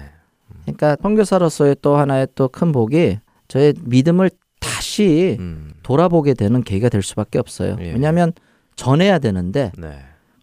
그러니까 0.64 0.96
선교사로서의 1.02 1.76
또 1.82 1.96
하나의 1.96 2.28
또 2.34 2.48
큰 2.48 2.72
복이 2.72 3.18
저의 3.48 3.74
믿음을 3.84 4.30
다시 4.60 5.36
음, 5.38 5.72
돌아보게 5.82 6.34
되는 6.34 6.62
계기가 6.62 6.88
될 6.88 7.02
수밖에 7.02 7.38
없어요. 7.38 7.76
예. 7.80 7.92
왜냐하면 7.92 8.32
전해야 8.76 9.18
되는데 9.18 9.72
네 9.76 9.98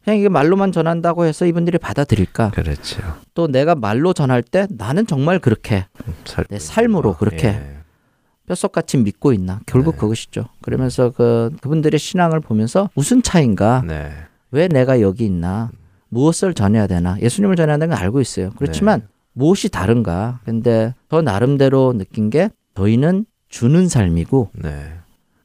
그냥 0.08 0.20
이게 0.20 0.30
말로만 0.30 0.72
전한다고 0.72 1.26
해서 1.26 1.46
이분들이 1.46 1.78
받아들일까? 1.78 2.52
그렇죠 2.52 3.02
또 3.34 3.48
내가 3.48 3.76
말로 3.76 4.14
전할 4.14 4.42
때 4.42 4.66
나는 4.70 5.06
정말 5.06 5.38
그렇게 5.38 5.86
살, 6.24 6.46
내 6.50 6.60
삶으로 6.60 7.18
그렇게 7.18 7.48
예. 7.50 7.78
뼛속같이 8.48 8.96
믿고 8.96 9.34
있나? 9.34 9.60
결국 9.66 9.96
네. 9.96 9.98
그것이죠. 10.00 10.46
그러면서 10.62 11.10
그 11.10 11.52
그분들의 11.60 12.00
신앙을 12.00 12.40
보면서 12.40 12.90
무슨 12.96 13.22
차인가? 13.22 13.84
네 13.86 14.10
왜 14.52 14.70
내가 14.70 15.02
여기 15.02 15.26
있나? 15.26 15.72
무엇을 16.08 16.54
전해야 16.54 16.88
되나? 16.88 17.20
예수님을 17.20 17.58
전해야 17.58 17.78
되는 17.78 17.94
건 17.94 18.02
알고 18.02 18.22
있어요. 18.22 18.52
그렇지만 18.58 19.02
네. 19.02 19.08
무엇이 19.34 19.68
다른가? 19.68 20.40
근데 20.46 20.96
저 21.12 21.22
나름대로 21.22 21.92
느낀 21.92 22.30
게 22.30 22.50
저희는 22.76 23.26
주는 23.50 23.90
삶이고 23.90 24.52
네 24.54 24.94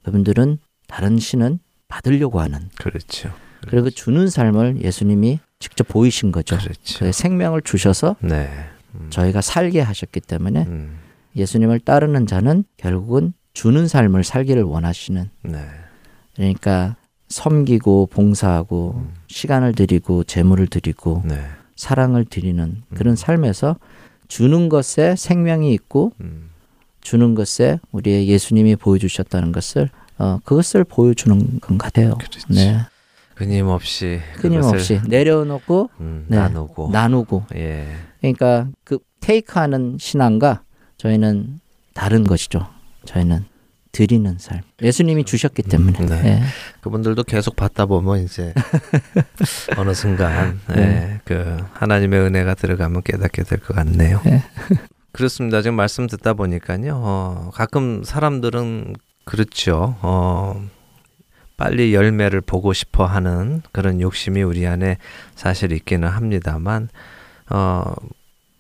그분들은 0.05 0.59
다른 0.87 1.19
신은 1.19 1.59
받으려고 1.89 2.41
하는 2.41 2.69
그렇죠 2.77 3.33
그리고 3.69 3.85
그 3.85 3.91
주는 3.91 4.29
삶을 4.29 4.83
예수님이 4.83 5.41
직접 5.59 5.87
보이신 5.89 6.33
거죠. 6.33 6.57
그렇죠. 6.59 6.99
그 6.99 7.13
생명을 7.13 7.63
주셔서 7.63 8.17
네. 8.21 8.49
음, 8.95 9.07
저희가 9.11 9.41
살게 9.41 9.81
하셨기 9.81 10.21
때문에 10.21 10.65
음, 10.67 10.99
예수님을 11.37 11.81
따르는 11.81 12.27
자는 12.27 12.65
결국은 12.77 13.33
주는 13.55 13.87
삶을 13.87 14.25
살기를 14.25 14.63
원하시는. 14.63 15.31
네. 15.43 15.67
그러니까 16.35 16.97
섬기고 17.29 18.09
봉사하고 18.11 18.95
음. 18.97 19.15
시간을 19.29 19.75
드리고 19.75 20.25
재물을 20.25 20.67
드리고 20.67 21.23
네. 21.25 21.41
사랑을 21.77 22.25
드리는 22.25 22.83
그런 22.95 23.13
음. 23.13 23.17
삶에서 23.17 23.77
주는 24.29 24.69
것에 24.69 25.17
생명이 25.17 25.73
있고 25.75 26.13
음, 26.21 26.51
주는 27.01 27.35
것에 27.35 27.81
우리의 27.91 28.29
예수님이 28.29 28.77
보여주셨다는 28.77 29.53
것을 29.53 29.91
어, 30.19 30.39
그것을 30.45 30.85
보여주는 30.85 31.61
것 31.61 31.79
같아요. 31.79 32.17
그렇죠 32.17 32.41
네, 32.49 32.79
끊임없이 33.47 34.21
끊임없이 34.37 35.01
내려놓고 35.09 35.91
음, 36.01 36.27
네, 36.29 36.37
나누고 36.37 36.91
나누고 36.93 37.45
예 37.57 37.87
그러니까 38.21 38.69
그 38.85 38.99
테이크하는 39.21 39.97
신앙과 40.01 40.63
저희는 40.97 41.59
다른 41.95 42.25
것이죠. 42.25 42.67
저희는 43.05 43.45
드리는 43.93 44.37
삶. 44.39 44.61
예수님이 44.81 45.25
주셨기 45.25 45.63
때문에. 45.65 45.99
음, 46.01 46.07
네. 46.07 46.23
네. 46.23 46.43
그분들도 46.81 47.25
계속 47.25 47.57
받다 47.57 47.85
보면 47.85 48.21
이제 48.25 48.55
어느 49.77 49.93
순간 49.93 50.59
네. 50.69 50.77
예, 50.81 51.21
그 51.25 51.59
하나님의 51.75 52.21
은혜가 52.21 52.55
들어가면 52.55 53.03
깨닫게 53.03 53.43
될 53.43 53.59
것 53.59 53.75
같네요. 53.77 54.21
네. 54.25 54.43
그렇습니다. 55.13 55.61
지금 55.61 55.77
말씀 55.77 56.07
듣다 56.07 56.33
보니까요. 56.33 56.95
어, 57.05 57.51
가끔 57.53 58.03
사람들은 58.03 58.95
그렇죠. 59.25 59.97
어, 60.01 60.63
빨리 61.63 61.95
열매를 61.95 62.41
보고 62.41 62.73
싶어 62.73 63.07
하는 63.07 63.63
그런 63.71 64.01
욕심이 64.01 64.43
우리 64.43 64.67
안에 64.67 64.97
사실 65.37 65.71
있기는 65.71 66.09
합니다만 66.09 66.89
어, 67.51 67.95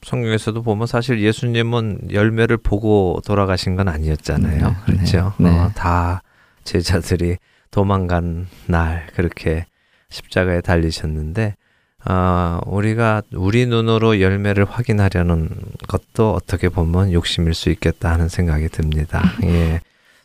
성경에서도 0.02 0.62
보면 0.62 0.86
사실 0.86 1.20
예수님은 1.20 2.12
열매를 2.12 2.58
보고 2.58 3.20
돌아가신 3.26 3.74
건 3.74 3.88
아니었잖아요. 3.88 4.68
네, 4.68 4.76
그렇죠. 4.84 5.34
네, 5.38 5.50
네. 5.50 5.58
어, 5.58 5.72
다 5.74 6.22
제자들이 6.62 7.38
도망간 7.72 8.46
날 8.66 9.08
그렇게 9.16 9.66
십자가에 10.10 10.60
달리셨는데 10.60 11.56
아, 12.04 12.60
우리가 12.66 13.22
우리 13.34 13.66
눈으로 13.66 14.20
열매를 14.20 14.64
확인하려는 14.64 15.48
것도 15.88 16.34
어떻게 16.34 16.68
보면 16.68 17.12
욕심일 17.12 17.54
수 17.54 17.68
있겠다 17.70 18.12
하는 18.12 18.28
생각이 18.28 18.68
듭니다. 18.68 19.20
예. 19.42 19.80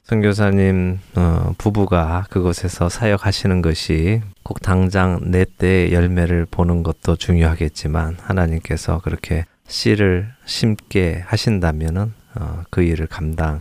선교사님 0.07 0.99
어, 1.17 1.53
부부가 1.57 2.25
그곳에서 2.29 2.87
사역하시는 2.87 3.61
것이 3.61 4.21
꼭 4.41 4.61
당장 4.61 5.19
내 5.21 5.43
때의 5.43 5.91
열매를 5.91 6.47
보는 6.49 6.81
것도 6.81 7.17
중요하겠지만 7.17 8.15
하나님께서 8.21 9.01
그렇게 9.03 9.43
씨를 9.67 10.29
심게 10.45 11.21
하신다면은 11.25 12.13
어, 12.35 12.63
그 12.69 12.83
일을 12.83 13.07
감당 13.07 13.59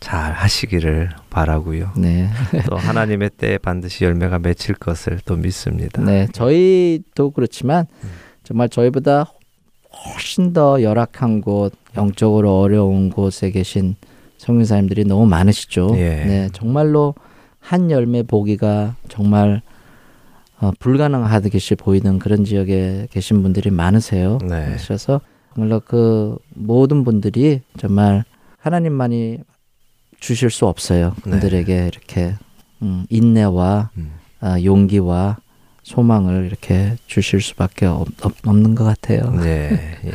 잘 0.00 0.32
하시기를 0.32 1.10
바라고요. 1.30 1.92
네. 1.96 2.30
또 2.68 2.76
하나님의 2.76 3.30
때에 3.36 3.56
반드시 3.56 4.04
열매가 4.04 4.40
맺힐 4.40 4.74
것을 4.74 5.20
또 5.24 5.36
믿습니다. 5.36 6.02
네. 6.02 6.26
저희도 6.32 7.30
그렇지만 7.30 7.86
음. 8.02 8.10
정말 8.42 8.68
저희보다 8.68 9.32
훨씬 10.04 10.52
더 10.52 10.82
열악한 10.82 11.42
곳, 11.42 11.74
영적으로 11.96 12.58
어려운 12.58 13.08
곳에 13.08 13.52
계신 13.52 13.94
성교사님들이 14.38 15.04
너무 15.04 15.26
많으시죠. 15.26 15.90
예. 15.94 16.24
네. 16.24 16.48
정말로 16.52 17.14
한 17.58 17.90
열매 17.90 18.22
보기가 18.22 18.96
정말 19.08 19.62
어, 20.60 20.70
불가능하듯이 20.78 21.74
보이는 21.74 22.18
그런 22.18 22.44
지역에 22.44 23.08
계신 23.10 23.42
분들이 23.42 23.70
많으세요. 23.70 24.38
네. 24.42 24.76
그래서 24.84 25.20
정말로 25.54 25.80
그 25.80 26.38
모든 26.54 27.04
분들이 27.04 27.60
정말 27.78 28.24
하나님만이 28.58 29.38
주실 30.20 30.50
수 30.50 30.66
없어요. 30.66 31.14
네. 31.24 31.32
그들에게 31.32 31.86
이렇게 31.88 32.34
음, 32.82 33.06
인내와 33.10 33.90
음. 33.96 34.12
아, 34.40 34.60
용기와 34.62 35.38
소망을 35.82 36.46
이렇게 36.46 36.96
주실 37.06 37.40
수밖에 37.40 37.86
없, 37.86 38.08
없, 38.22 38.34
없는 38.46 38.74
것 38.74 38.84
같아요. 38.84 39.30
네. 39.30 39.98
예. 40.04 40.10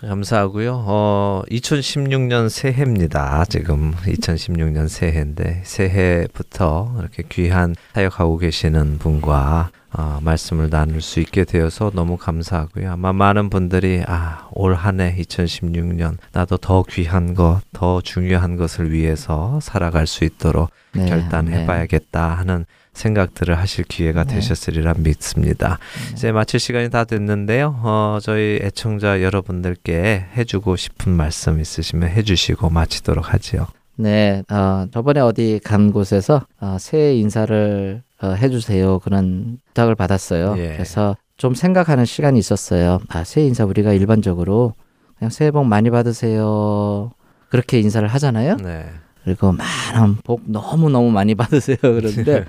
참 0.00 0.08
감사하고요. 0.10 0.84
어, 0.86 1.42
2016년 1.50 2.48
새해입니다. 2.48 3.44
지금 3.48 3.92
2016년 3.92 4.88
새해인데 4.88 5.62
새해부터 5.64 6.96
이렇게 6.98 7.22
귀한 7.28 7.74
사역하고 7.94 8.38
계시는 8.38 8.98
분과 8.98 9.70
어, 9.92 10.18
말씀을 10.20 10.68
나눌 10.68 11.00
수 11.00 11.20
있게 11.20 11.44
되어서 11.44 11.90
너무 11.94 12.18
감사하고요. 12.18 12.92
아마 12.92 13.12
많은 13.14 13.48
분들이 13.48 14.02
아, 14.06 14.46
올 14.52 14.74
한 14.74 15.00
해 15.00 15.16
2016년 15.16 16.18
나도 16.32 16.58
더 16.58 16.82
귀한 16.90 17.34
것, 17.34 17.60
더 17.72 18.02
중요한 18.02 18.56
것을 18.56 18.92
위해서 18.92 19.58
살아갈 19.62 20.06
수 20.06 20.24
있도록 20.24 20.70
네, 20.92 21.06
결단해 21.08 21.58
네. 21.60 21.66
봐야겠다 21.66 22.34
하는 22.34 22.66
생각들을 22.96 23.56
하실 23.58 23.84
기회가 23.84 24.24
네. 24.24 24.34
되셨으리라 24.34 24.94
믿습니다. 24.98 25.78
이제 26.12 26.32
마칠 26.32 26.58
시간이 26.58 26.90
다 26.90 27.04
됐는데요. 27.04 27.80
어, 27.82 28.18
저희 28.22 28.58
애청자 28.62 29.22
여러분들께 29.22 30.26
해주고 30.36 30.76
싶은 30.76 31.12
말씀 31.12 31.60
있으시면 31.60 32.08
해주시고 32.10 32.70
마치도록 32.70 33.32
하지요. 33.32 33.66
네, 33.96 34.42
어, 34.50 34.86
저번에 34.92 35.20
어디 35.20 35.60
간 35.62 35.92
곳에서 35.92 36.46
어, 36.60 36.76
새해 36.78 37.14
인사를 37.16 38.02
어, 38.22 38.28
해주세요 38.28 38.98
그런 39.00 39.58
부탁을 39.68 39.94
받았어요. 39.94 40.54
예. 40.58 40.72
그래서 40.72 41.16
좀 41.36 41.54
생각하는 41.54 42.04
시간이 42.04 42.38
있었어요. 42.38 43.00
아, 43.08 43.24
새해 43.24 43.46
인사 43.46 43.64
우리가 43.64 43.92
일반적으로 43.92 44.74
그냥 45.18 45.30
새해 45.30 45.50
복 45.50 45.64
많이 45.64 45.90
받으세요 45.90 47.12
그렇게 47.50 47.78
인사를 47.80 48.06
하잖아요. 48.08 48.56
네. 48.56 48.86
그리고 49.26 49.50
많은 49.50 50.18
복 50.22 50.42
너무 50.44 50.88
너무 50.88 51.10
많이 51.10 51.34
받으세요 51.34 51.78
그러는데 51.82 52.44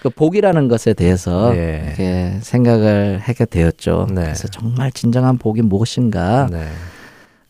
그 0.00 0.08
복이라는 0.08 0.68
것에 0.68 0.94
대해서 0.94 1.54
예. 1.54 1.82
이렇게 1.84 2.38
생각을 2.40 3.18
하게 3.18 3.44
되었죠. 3.44 4.06
네. 4.08 4.22
그래서 4.22 4.48
정말 4.48 4.90
진정한 4.90 5.36
복이 5.36 5.60
무엇인가? 5.60 6.48
네. 6.50 6.66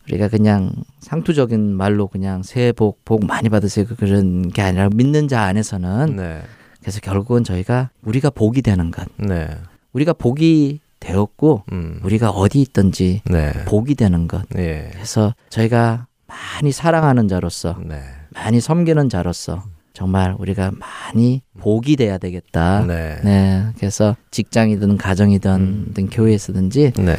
우리가 0.09 0.27
그냥 0.27 0.73
상투적인 0.99 1.73
말로 1.73 2.07
그냥 2.07 2.43
새해 2.43 2.73
복, 2.73 3.05
복 3.05 3.25
많이 3.25 3.47
받으세요. 3.47 3.85
그런 3.97 4.49
게 4.49 4.61
아니라 4.61 4.89
믿는 4.93 5.29
자 5.29 5.43
안에서는 5.43 6.17
네. 6.17 6.41
그래서 6.81 6.99
결국은 6.99 7.45
저희가 7.45 7.91
우리가 8.03 8.29
복이 8.29 8.61
되는 8.61 8.91
것. 8.91 9.07
네. 9.15 9.47
우리가 9.93 10.11
복이 10.11 10.81
되었고 10.99 11.63
음. 11.71 12.01
우리가 12.03 12.29
어디 12.29 12.59
있든지 12.59 13.21
네. 13.31 13.53
복이 13.63 13.95
되는 13.95 14.27
것. 14.27 14.43
예. 14.57 14.89
그래서 14.91 15.33
저희가 15.47 16.07
많이 16.27 16.73
사랑하는 16.73 17.29
자로서 17.29 17.77
네. 17.81 18.01
많이 18.35 18.59
섬기는 18.59 19.09
자로서 19.09 19.63
정말 19.93 20.35
우리가 20.37 20.71
많이 20.71 21.41
복이 21.57 21.95
돼야 21.95 22.17
되겠다. 22.17 22.85
네. 22.85 23.17
네. 23.23 23.65
그래서 23.77 24.15
직장이든 24.29 24.97
가정이든 24.97 25.51
음. 25.55 25.91
든 25.93 26.09
교회에서든지 26.09 26.91
네. 26.97 27.15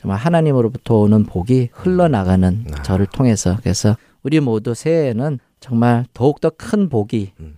정말 0.00 0.18
하나님으로부터 0.18 0.96
오는 0.96 1.24
복이 1.24 1.70
흘러나가는 1.72 2.64
아. 2.72 2.82
저를 2.82 3.06
통해서 3.06 3.56
그래서 3.62 3.96
우리 4.22 4.40
모두 4.40 4.74
새해에는 4.74 5.38
정말 5.60 6.04
더욱더 6.12 6.50
큰 6.50 6.88
복이 6.88 7.32
음. 7.40 7.56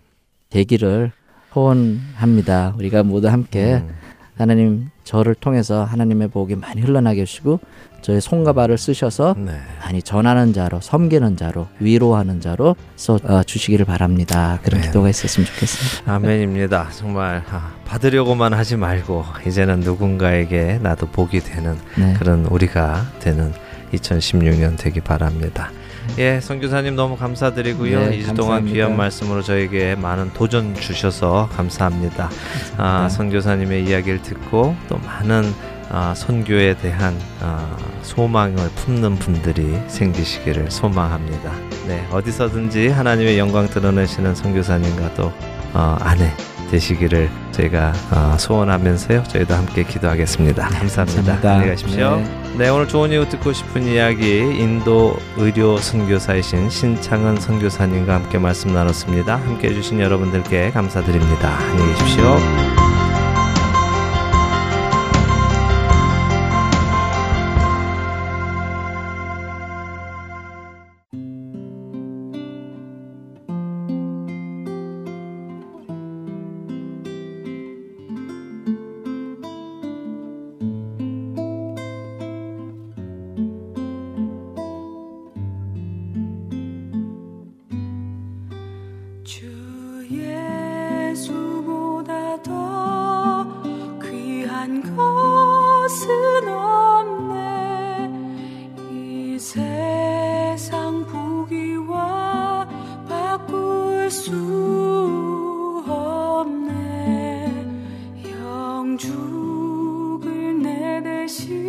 되기를 0.51 1.13
소원합니다. 1.53 2.75
우리가 2.77 3.03
모두 3.03 3.29
함께 3.29 3.77
음. 3.77 3.89
하나님 4.37 4.91
저를 5.03 5.35
통해서 5.35 5.83
하나님의 5.83 6.29
복이 6.29 6.55
많이 6.57 6.81
흘러나게 6.81 7.23
해주시고 7.23 7.59
저의 8.01 8.21
손과 8.21 8.53
발을 8.53 8.79
쓰셔서 8.79 9.35
네. 9.37 9.53
많이 9.81 10.03
전하는 10.03 10.53
자로 10.53 10.81
섬기는 10.81 11.37
자로 11.37 11.67
위로하는 11.81 12.41
자로 12.41 12.77
써 12.97 13.19
어, 13.25 13.43
주시기를 13.43 13.85
바랍니다. 13.85 14.59
그런 14.63 14.81
네. 14.81 14.87
기도가 14.87 15.09
있었으면 15.09 15.47
좋겠습니다. 15.47 16.13
아멘입니다. 16.15 16.89
정말 16.93 17.43
아, 17.51 17.73
받으려고만 17.85 18.55
하지 18.55 18.77
말고 18.77 19.25
이제는 19.47 19.81
누군가에게 19.81 20.79
나도 20.83 21.07
복이 21.09 21.41
되는 21.41 21.77
네. 21.97 22.15
그런 22.19 22.47
우리가 22.47 23.05
되는 23.21 23.53
2016년 23.93 24.79
되기 24.79 25.01
바랍니다. 25.01 25.71
예, 26.19 26.41
선교사님 26.41 26.97
너무 26.97 27.17
감사드리고요. 27.17 28.01
네, 28.01 28.19
2주 28.19 28.27
동안 28.29 28.37
감사합니다. 28.37 28.75
귀한 28.75 28.97
말씀으로 28.97 29.43
저에게 29.43 29.95
많은 29.95 30.33
도전 30.33 30.75
주셔서 30.75 31.49
감사합니다. 31.53 32.31
아, 32.77 33.09
선교사님의 33.11 33.85
이야기를 33.85 34.23
듣고 34.23 34.75
또 34.89 34.99
많은 34.99 35.53
아, 35.91 36.15
선교에 36.15 36.77
대한 36.77 37.17
아, 37.41 37.77
소망을 38.03 38.69
품는 38.77 39.17
분들이 39.17 39.79
생기시기를 39.89 40.71
소망합니다. 40.71 41.53
네, 41.87 42.07
어디서든지 42.11 42.89
하나님의 42.89 43.39
영광 43.39 43.69
드러내시는 43.69 44.35
선교사님과 44.35 45.15
또 45.15 45.33
어, 45.75 45.97
아내 46.01 46.33
되시기를 46.71 47.31
저희가 47.53 47.93
어, 48.11 48.37
소원하면서요. 48.39 49.25
저희도 49.25 49.55
함께 49.55 49.83
기도하겠습니다. 49.85 50.69
감사합니다. 50.69 51.23
감사합니다. 51.23 51.51
안녕히 51.51 51.71
가십시오. 51.71 52.17
네. 52.17 52.49
네, 52.59 52.69
오늘 52.69 52.89
좋은 52.89 53.11
이유 53.11 53.29
듣고 53.29 53.53
싶은 53.53 53.85
이야기 53.85 54.39
인도 54.39 55.17
의료 55.37 55.79
선교사이신 55.79 56.69
신창은 56.71 57.41
선교사님과 57.41 58.15
함께 58.15 58.39
말씀 58.39 58.73
나눴습니다. 58.73 59.37
함께 59.37 59.69
해주신 59.69 60.01
여러분들께 60.01 60.71
감사드립니다. 60.73 61.57
안녕히 61.71 61.93
계십시오. 61.95 62.88
내 111.29 111.68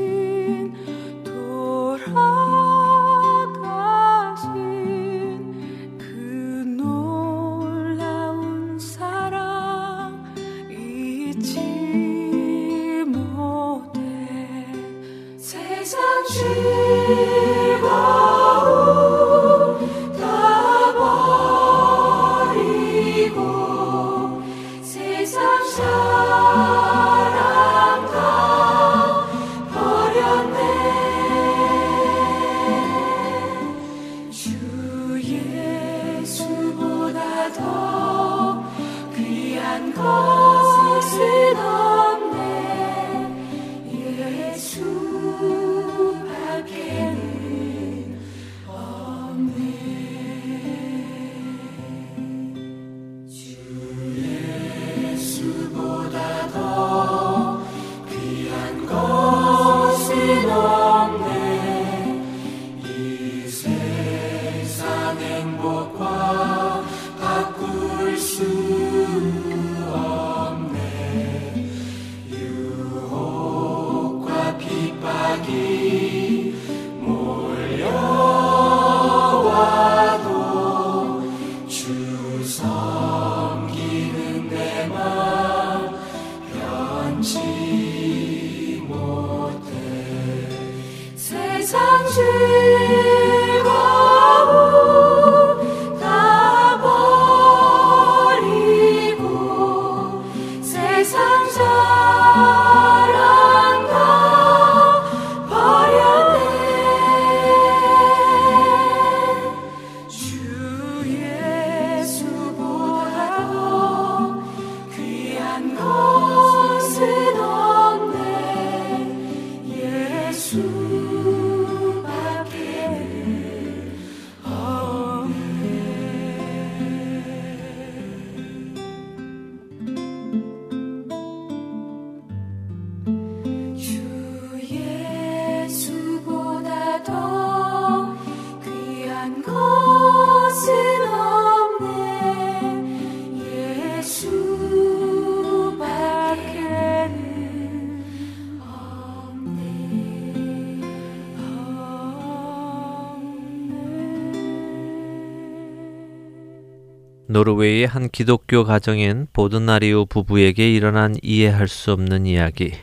노르웨이의 157.40 157.88
한 157.88 158.10
기독교 158.10 158.66
가정인 158.66 159.26
보드나리오 159.32 160.06
부부에게 160.06 160.74
일어난 160.74 161.16
이해할 161.22 161.70
수 161.70 161.94
없는 161.94 162.26
이야기. 162.26 162.74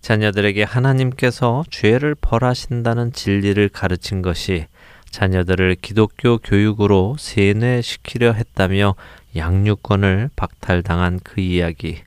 자녀들에게 0.00 0.62
하나님께서 0.62 1.64
죄를 1.70 2.14
벌하신다는 2.14 3.12
진리를 3.12 3.68
가르친 3.68 4.22
것이 4.22 4.64
자녀들을 5.10 5.76
기독교 5.82 6.38
교육으로 6.38 7.16
세뇌시키려 7.18 8.32
했다며 8.32 8.94
양육권을 9.36 10.30
박탈당한 10.34 11.20
그 11.22 11.42
이야기. 11.42 11.98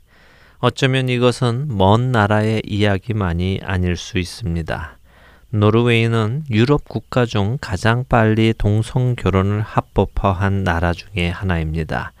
어쩌면 0.58 1.08
이것은 1.08 1.68
먼 1.68 2.10
나라의 2.10 2.62
이야기만이 2.66 3.60
아닐 3.62 3.96
수 3.96 4.18
있습니다. 4.18 4.98
노르웨이는 5.56 6.46
유럽 6.50 6.88
국가 6.88 7.24
중 7.24 7.58
가장 7.60 8.04
빨리 8.08 8.52
동성 8.58 9.14
결혼을 9.14 9.60
합법화한 9.60 10.64
나라 10.64 10.92
중의 10.92 11.30
하나입니다. 11.30 12.12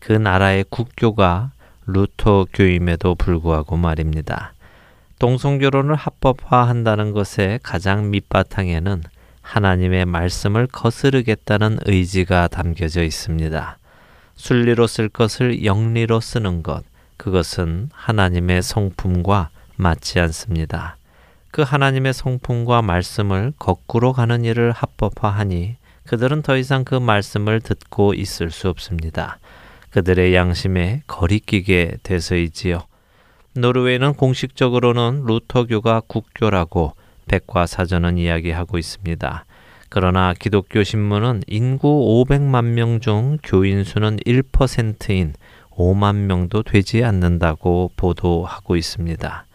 그 0.00 0.14
나라의 0.14 0.64
국교가 0.70 1.50
루터 1.84 2.46
교임에도 2.50 3.14
불구하고 3.14 3.76
말입니다. 3.76 4.54
동성 5.18 5.58
결혼을 5.58 5.96
합법화한다는 5.96 7.12
것의 7.12 7.60
가장 7.62 8.10
밑바탕에는 8.10 9.02
하나님의 9.42 10.06
말씀을 10.06 10.66
거스르겠다는 10.66 11.80
의지가 11.84 12.48
담겨져 12.48 13.02
있습니다. 13.02 13.76
순리로 14.36 14.86
쓸 14.86 15.10
것을 15.10 15.62
영리로 15.62 16.20
쓰는 16.20 16.62
것, 16.62 16.84
그것은 17.18 17.90
하나님의 17.92 18.62
성품과 18.62 19.50
맞지 19.76 20.20
않습니다. 20.20 20.97
그 21.50 21.62
하나님의 21.62 22.12
성품과 22.12 22.82
말씀을 22.82 23.52
거꾸로 23.58 24.12
가는 24.12 24.44
일을 24.44 24.72
합법화하니 24.72 25.76
그들은 26.04 26.42
더 26.42 26.56
이상 26.56 26.84
그 26.84 26.94
말씀을 26.94 27.60
듣고 27.60 28.14
있을 28.14 28.50
수 28.50 28.68
없습니다. 28.68 29.38
그들의 29.90 30.34
양심에 30.34 31.02
거리끼게 31.06 31.98
돼서이지요. 32.02 32.82
노르웨이는 33.54 34.14
공식적으로는 34.14 35.24
루터교가 35.26 36.02
국교라고 36.06 36.94
백과사전은 37.26 38.18
이야기하고 38.18 38.78
있습니다. 38.78 39.44
그러나 39.90 40.34
기독교 40.38 40.84
신문은 40.84 41.42
인구 41.46 42.24
500만 42.28 42.64
명 42.66 43.00
중 43.00 43.38
교인 43.42 43.84
수는 43.84 44.18
1%인 44.18 45.34
5만 45.70 46.14
명도 46.26 46.62
되지 46.62 47.04
않는다고 47.04 47.92
보도하고 47.96 48.76
있습니다. 48.76 49.47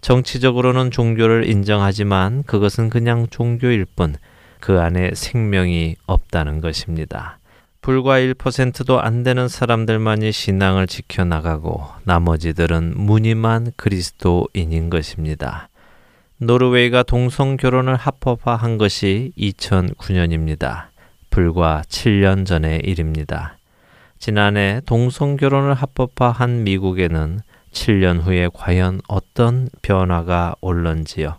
정치적으로는 0.00 0.90
종교를 0.90 1.48
인정하지만 1.48 2.42
그것은 2.44 2.88
그냥 2.90 3.26
종교일 3.30 3.84
뿐 3.84 4.16
그 4.60 4.80
안에 4.80 5.12
생명이 5.14 5.96
없다는 6.06 6.60
것입니다. 6.60 7.38
불과 7.80 8.18
1%도 8.18 9.00
안 9.00 9.22
되는 9.22 9.48
사람들만이 9.48 10.32
신앙을 10.32 10.86
지켜나가고 10.86 11.84
나머지들은 12.04 12.94
무늬만 12.96 13.72
그리스도인인 13.76 14.90
것입니다. 14.90 15.68
노르웨이가 16.38 17.02
동성 17.02 17.56
결혼을 17.56 17.96
합법화한 17.96 18.78
것이 18.78 19.32
2009년입니다. 19.38 20.88
불과 21.30 21.82
7년 21.88 22.44
전의 22.44 22.80
일입니다. 22.84 23.58
지난해 24.18 24.80
동성 24.84 25.36
결혼을 25.36 25.74
합법화한 25.74 26.64
미국에는 26.64 27.40
7년 27.72 28.22
후에 28.22 28.48
과연 28.52 29.00
어떤 29.08 29.68
변화가 29.82 30.54
올런지요. 30.60 31.36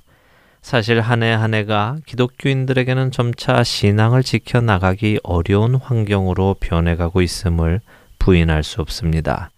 사실 0.62 1.00
한 1.02 1.24
해 1.24 1.32
한 1.34 1.54
해가 1.54 1.98
기독교인들에게는 2.06 3.12
점차 3.12 3.64
신앙을 3.64 4.24
지켜나가기 4.24 5.20
어려운 5.24 5.76
환경으로 5.76 6.58
변해가고 6.60 7.22
있음을 7.22 7.80
부인할 8.20 8.64
수 8.64 8.82
없습니다. 8.82 9.50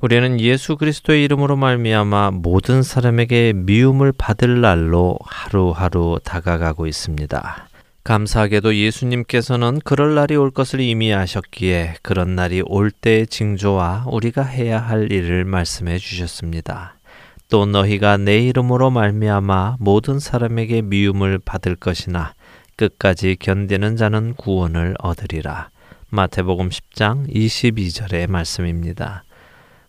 우리는 0.00 0.38
예수 0.40 0.76
그리스도의 0.76 1.24
이름으로 1.24 1.56
말미암아 1.56 2.32
모든 2.32 2.82
사람에게 2.82 3.52
미움을 3.54 4.12
받을 4.12 4.60
날로 4.60 5.16
하루하루 5.24 6.18
다가가고 6.22 6.86
있습니다. 6.86 7.68
감사하게도 8.04 8.76
예수님께서는 8.76 9.80
그럴 9.82 10.14
날이 10.14 10.36
올 10.36 10.50
것을 10.50 10.80
이미 10.80 11.14
아셨기에 11.14 11.94
그런 12.02 12.34
날이 12.34 12.62
올 12.66 12.90
때의 12.90 13.26
징조와 13.26 14.04
우리가 14.10 14.42
해야 14.42 14.78
할 14.78 15.10
일을 15.10 15.46
말씀해 15.46 15.96
주셨습니다. 15.96 16.98
또 17.48 17.64
너희가 17.64 18.18
내 18.18 18.40
이름으로 18.40 18.90
말미암아 18.90 19.76
모든 19.80 20.18
사람에게 20.18 20.82
미움을 20.82 21.38
받을 21.38 21.76
것이나 21.76 22.34
끝까지 22.76 23.38
견디는 23.40 23.96
자는 23.96 24.34
구원을 24.34 24.96
얻으리라. 24.98 25.70
마태복음 26.10 26.68
10장 26.68 27.32
22절의 27.34 28.28
말씀입니다. 28.28 29.24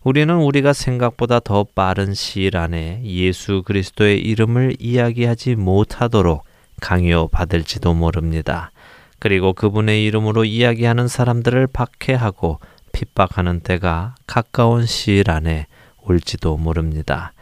우리는 0.02 0.34
우리가 0.34 0.72
생각보다 0.72 1.38
더 1.40 1.66
빠른 1.74 2.14
시일 2.14 2.56
안에 2.56 3.02
예수 3.04 3.62
그리스도의 3.62 4.20
이름을 4.22 4.76
이야기하지 4.78 5.56
못하도록 5.56 6.45
강요 6.80 7.28
받을지도 7.28 7.94
모릅니다. 7.94 8.70
그리고 9.18 9.52
그분의 9.52 10.04
이름으로 10.04 10.44
이야기하는 10.44 11.08
사람들을 11.08 11.66
박해하고 11.68 12.60
핍박하는 12.92 13.60
때가 13.60 14.14
가까운 14.26 14.86
시일 14.86 15.30
안에 15.30 15.66
올지도 16.02 16.56
모릅니다. 16.56 17.32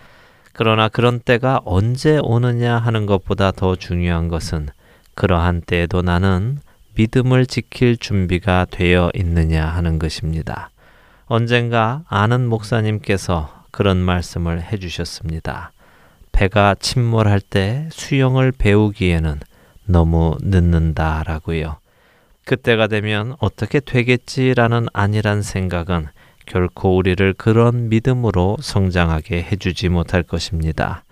그러나 0.53 0.89
그런 0.89 1.20
때가 1.20 1.61
언제 1.64 2.18
오느냐 2.22 2.78
하는 2.78 3.07
것보다 3.07 3.51
더 3.51 3.76
중요한 3.76 4.28
것은 4.28 4.68
그러한 5.14 5.62
때에도 5.62 6.03
나는 6.03 6.59
믿음을 6.95 7.47
지킬 7.47 7.97
준비가 7.97 8.66
되어 8.70 9.11
있느냐 9.14 9.66
하는 9.66 9.99
것입니다. 9.99 10.70
언젠가 11.26 12.05
아는 12.09 12.47
목사님께서 12.47 13.64
그런 13.72 13.99
말씀을 13.99 14.62
해주셨습니다. 14.62 15.72
배가 16.35 16.74
침몰할 16.74 17.41
때 17.41 17.89
수영을 17.93 18.51
배우기에는 18.51 19.39
너무 19.87 20.37
늦는다라고요. 20.43 21.76
그때가 22.45 22.89
되면 22.89 23.37
어떻게 23.39 23.78
되겠지라는 23.78 24.89
안일한 24.93 25.43
생각은 25.43 26.09
결코 26.45 26.97
우리를 26.97 27.35
그런 27.35 27.89
믿음으로 27.89 28.57
성장하게 28.61 29.45
해주지 29.45 29.89
못할 29.89 30.24
것입니다. 30.24 31.05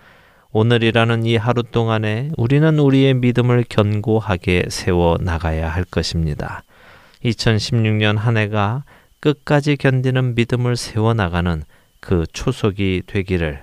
오늘이라는 0.50 1.24
이 1.24 1.36
하루 1.36 1.62
동안에 1.62 2.32
우리는 2.36 2.78
우리의 2.78 3.14
믿음을 3.14 3.64
견고하게 3.68 4.64
세워 4.68 5.16
나가야 5.20 5.70
할 5.70 5.84
것입니다. 5.84 6.64
2016년 7.24 8.16
한 8.16 8.36
해가 8.36 8.82
끝까지 9.20 9.76
견디는 9.76 10.34
믿음을 10.34 10.76
세워 10.76 11.14
나가는 11.14 11.62
그 12.00 12.26
초석이 12.32 13.04
되기를 13.06 13.62